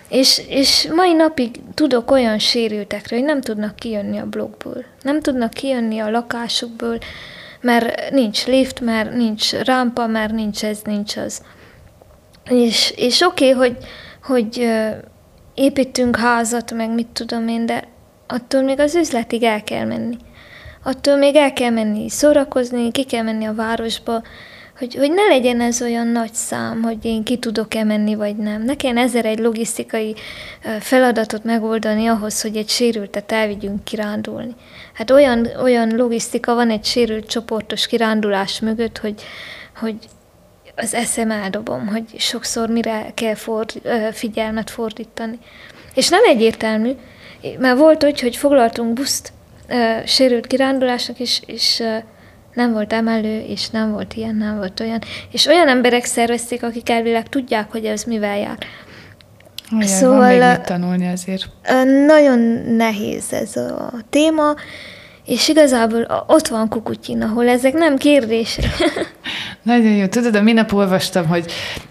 És, 0.08 0.42
és 0.48 0.88
mai 0.94 1.12
napig 1.12 1.60
tudok 1.74 2.10
olyan 2.10 2.38
sérültekről, 2.38 3.18
hogy 3.18 3.28
nem 3.28 3.40
tudnak 3.40 3.76
kijönni 3.76 4.18
a 4.18 4.26
blokkból. 4.26 4.84
Nem 5.02 5.20
tudnak 5.20 5.50
kijönni 5.50 5.98
a 5.98 6.10
lakásukból, 6.10 6.98
mert 7.60 8.10
nincs 8.10 8.46
lift, 8.46 8.80
mert 8.80 9.14
nincs 9.14 9.52
rámpa, 9.52 10.06
mert 10.06 10.32
nincs 10.32 10.64
ez, 10.64 10.80
nincs 10.84 11.16
az. 11.16 11.42
És, 12.50 12.92
és 12.96 13.20
oké, 13.20 13.54
okay, 13.54 13.68
hogy, 13.68 13.76
hogy 14.22 14.70
építünk 15.54 16.16
házat, 16.16 16.72
meg 16.72 16.90
mit 16.90 17.08
tudom 17.08 17.48
én, 17.48 17.66
de 17.66 17.84
attól 18.26 18.62
még 18.62 18.80
az 18.80 18.94
üzletig 18.94 19.42
el 19.42 19.62
kell 19.62 19.84
menni. 19.84 20.16
Attól 20.82 21.16
még 21.16 21.36
el 21.36 21.52
kell 21.52 21.70
menni 21.70 22.08
szórakozni, 22.08 22.90
ki 22.90 23.04
kell 23.04 23.22
menni 23.22 23.44
a 23.44 23.54
városba, 23.54 24.22
hogy, 24.84 24.94
hogy 24.94 25.12
ne 25.12 25.26
legyen 25.26 25.60
ez 25.60 25.82
olyan 25.82 26.06
nagy 26.06 26.34
szám, 26.34 26.82
hogy 26.82 27.04
én 27.04 27.22
ki 27.22 27.36
tudok-e 27.38 27.84
menni, 27.84 28.14
vagy 28.14 28.36
nem. 28.36 28.62
Ne 28.62 28.76
kelljen 28.76 29.04
ezer 29.04 29.24
egy 29.24 29.38
logisztikai 29.38 30.14
feladatot 30.80 31.44
megoldani 31.44 32.06
ahhoz, 32.06 32.42
hogy 32.42 32.56
egy 32.56 32.68
sérültet 32.68 33.32
elvigyünk 33.32 33.84
kirándulni. 33.84 34.54
Hát 34.92 35.10
olyan, 35.10 35.48
olyan 35.62 35.96
logisztika 35.96 36.54
van 36.54 36.70
egy 36.70 36.84
sérült 36.84 37.26
csoportos 37.26 37.86
kirándulás 37.86 38.60
mögött, 38.60 38.98
hogy, 38.98 39.22
hogy 39.76 39.96
az 40.76 40.94
eszem 40.94 41.30
eldobom, 41.30 41.86
hogy 41.86 42.04
sokszor 42.16 42.68
mire 42.68 43.12
kell 43.14 43.34
ford, 43.34 43.72
figyelmet 44.12 44.70
fordítani. 44.70 45.38
És 45.94 46.08
nem 46.08 46.24
egyértelmű, 46.24 46.90
mert 47.58 47.78
volt 47.78 48.04
úgy, 48.04 48.20
hogy 48.20 48.36
foglaltunk 48.36 48.92
buszt 48.92 49.32
sérült 50.06 50.46
kirándulásnak, 50.46 51.18
és, 51.18 51.40
és 51.46 51.82
nem 52.54 52.72
volt 52.72 52.92
emelő, 52.92 53.40
és 53.40 53.68
nem 53.70 53.92
volt 53.92 54.14
ilyen, 54.14 54.36
nem 54.36 54.56
volt 54.56 54.80
olyan. 54.80 54.98
És 55.30 55.46
olyan 55.46 55.68
emberek 55.68 56.04
szervezték, 56.04 56.62
akik 56.62 56.90
elvileg 56.90 57.28
tudják, 57.28 57.70
hogy 57.70 57.84
ez 57.84 58.04
mivel 58.04 58.38
jár. 58.38 58.58
Olyan, 59.72 59.86
Szóval, 59.86 60.18
van 60.18 60.28
még 60.28 60.40
ö, 60.40 60.50
mit 60.50 60.60
tanulni 60.60 61.08
azért. 61.08 61.48
Nagyon 62.06 62.38
nehéz 62.76 63.32
ez 63.32 63.56
a 63.56 63.92
téma, 64.10 64.54
és 65.26 65.48
igazából 65.48 66.24
ott 66.26 66.48
van 66.48 66.68
Kukutyin, 66.68 67.22
ahol 67.22 67.48
ezek 67.48 67.72
nem 67.72 67.96
kérdések. 67.96 68.64
Nagyon 69.62 69.92
jó. 69.92 70.06
Tudod, 70.06 70.34
a 70.34 70.42
minap 70.42 70.72
olvastam, 70.72 71.26
hogy 71.26 71.44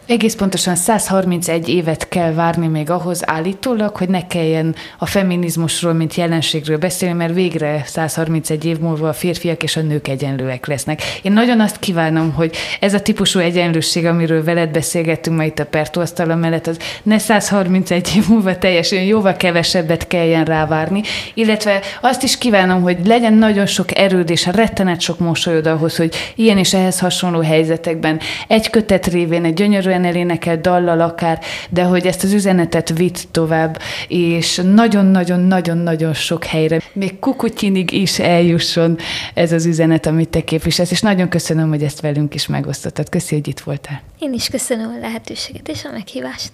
egész 0.07 0.35
pontosan 0.35 0.75
131 0.75 1.69
évet 1.69 2.07
kell 2.07 2.33
várni 2.33 2.67
még 2.67 2.89
ahhoz 2.89 3.21
állítólag, 3.25 3.95
hogy 3.95 4.09
ne 4.09 4.27
kelljen 4.27 4.75
a 4.97 5.05
feminizmusról, 5.05 5.93
mint 5.93 6.15
jelenségről 6.15 6.77
beszélni, 6.77 7.15
mert 7.15 7.33
végre 7.33 7.83
131 7.85 8.65
év 8.65 8.79
múlva 8.79 9.07
a 9.07 9.13
férfiak 9.13 9.63
és 9.63 9.75
a 9.75 9.81
nők 9.81 10.07
egyenlőek 10.07 10.67
lesznek. 10.67 11.01
Én 11.21 11.31
nagyon 11.31 11.59
azt 11.59 11.79
kívánom, 11.79 12.33
hogy 12.33 12.55
ez 12.79 12.93
a 12.93 13.01
típusú 13.01 13.39
egyenlőség, 13.39 14.05
amiről 14.05 14.43
veled 14.43 14.69
beszélgettünk 14.69 15.37
ma 15.37 15.43
itt 15.43 15.59
a 15.59 15.65
Pertóasztala 15.65 16.35
mellett, 16.35 16.67
az 16.67 16.77
ne 17.03 17.17
131 17.17 18.11
év 18.15 18.27
múlva 18.27 18.57
teljesen 18.57 19.03
jóval 19.03 19.35
kevesebbet 19.35 20.07
kelljen 20.07 20.45
rávárni, 20.45 21.01
illetve 21.33 21.79
azt 22.01 22.23
is 22.23 22.37
kívánom, 22.37 22.81
hogy 22.81 22.97
legyen 23.05 23.22
nagyon 23.29 23.65
sok 23.65 23.97
erőd 23.97 24.29
és 24.29 24.45
rettenet 24.45 25.01
sok 25.01 25.19
mosolyod 25.19 25.67
ahhoz, 25.67 25.95
hogy 25.95 26.15
ilyen 26.35 26.57
és 26.57 26.73
ehhez 26.73 26.99
hasonló 26.99 27.39
helyzetekben 27.39 28.19
egy 28.47 28.69
kötet 28.69 29.07
révén, 29.07 29.45
egy 29.45 29.53
gyönyörűen 29.53 30.05
elénekelt 30.05 30.61
dallal 30.61 31.01
akár, 31.01 31.39
de 31.69 31.83
hogy 31.83 32.07
ezt 32.07 32.23
az 32.23 32.33
üzenetet 32.33 32.97
vitt 32.97 33.27
tovább, 33.31 33.81
és 34.07 34.61
nagyon-nagyon-nagyon-nagyon 34.73 36.13
sok 36.13 36.43
helyre, 36.43 36.81
még 36.93 37.19
Kukutyinig 37.19 37.91
is 37.91 38.19
eljusson 38.19 38.97
ez 39.33 39.51
az 39.51 39.65
üzenet, 39.65 40.05
amit 40.05 40.29
te 40.29 40.43
képviselsz, 40.43 40.91
és 40.91 41.01
nagyon 41.01 41.29
köszönöm, 41.29 41.69
hogy 41.69 41.83
ezt 41.83 42.01
velünk 42.01 42.33
is 42.33 42.47
megosztottad. 42.47 43.09
Köszi, 43.09 43.35
hogy 43.35 43.47
itt 43.47 43.59
voltál. 43.59 44.01
Én 44.19 44.33
is 44.33 44.49
köszönöm 44.49 44.93
a 44.97 44.99
lehetőséget 44.99 45.67
és 45.67 45.85
a 45.85 45.91
meghívást. 45.91 46.51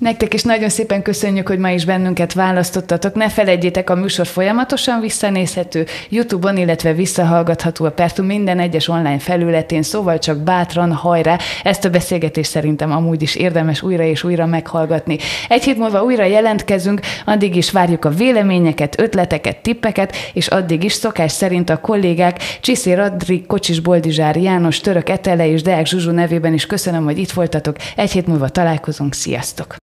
Nektek 0.00 0.34
is 0.34 0.42
nagyon 0.42 0.68
szépen 0.68 1.02
köszönjük, 1.02 1.48
hogy 1.48 1.58
ma 1.58 1.70
is 1.70 1.84
bennünket 1.84 2.32
választottatok. 2.32 3.14
Ne 3.14 3.28
felejtjétek, 3.28 3.90
a 3.90 3.94
műsor 3.94 4.26
folyamatosan 4.26 5.00
visszanézhető 5.00 5.86
YouTube-on, 6.08 6.56
illetve 6.56 6.92
visszahallgatható 6.92 7.84
a 7.84 7.90
Pertum 7.90 8.26
minden 8.26 8.58
egyes 8.58 8.88
online 8.88 9.18
felületén, 9.18 9.82
szóval 9.82 10.18
csak 10.18 10.38
bátran, 10.38 10.92
hajrá. 10.92 11.38
Ezt 11.62 11.84
a 11.84 11.90
beszélgetést 11.90 12.50
szerintem 12.50 12.92
amúgy 12.92 13.22
is 13.22 13.34
érdemes 13.34 13.82
újra 13.82 14.02
és 14.02 14.24
újra 14.24 14.46
meghallgatni. 14.46 15.18
Egy 15.48 15.64
hét 15.64 15.78
múlva 15.78 16.02
újra 16.02 16.24
jelentkezünk, 16.24 17.00
addig 17.24 17.56
is 17.56 17.70
várjuk 17.70 18.04
a 18.04 18.10
véleményeket, 18.10 19.00
ötleteket, 19.00 19.62
tippeket, 19.62 20.16
és 20.32 20.46
addig 20.46 20.84
is 20.84 20.92
szokás 20.92 21.32
szerint 21.32 21.70
a 21.70 21.80
kollégák 21.80 22.38
Csiszér 22.60 22.98
Adri, 22.98 23.44
Kocsis 23.46 23.80
Boldizsár, 23.80 24.36
János, 24.36 24.80
Török 24.80 25.08
Etele 25.08 25.48
és 25.48 25.62
Deák 25.62 25.86
Zsuzsu 25.86 26.10
nevében 26.10 26.52
is 26.52 26.66
köszönöm, 26.66 27.04
hogy 27.04 27.18
itt 27.18 27.32
voltatok. 27.32 27.76
Egy 27.96 28.10
hét 28.10 28.26
múlva 28.26 28.48
találkozunk. 28.48 29.14
Sziasztok! 29.14 29.78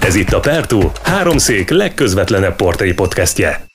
Ez 0.00 0.14
itt 0.14 0.32
a 0.32 0.40
Pertú, 0.40 0.90
háromszék 1.02 1.70
legközvetlenebb 1.70 2.56
portré 2.56 2.92
podcastje. 2.92 3.73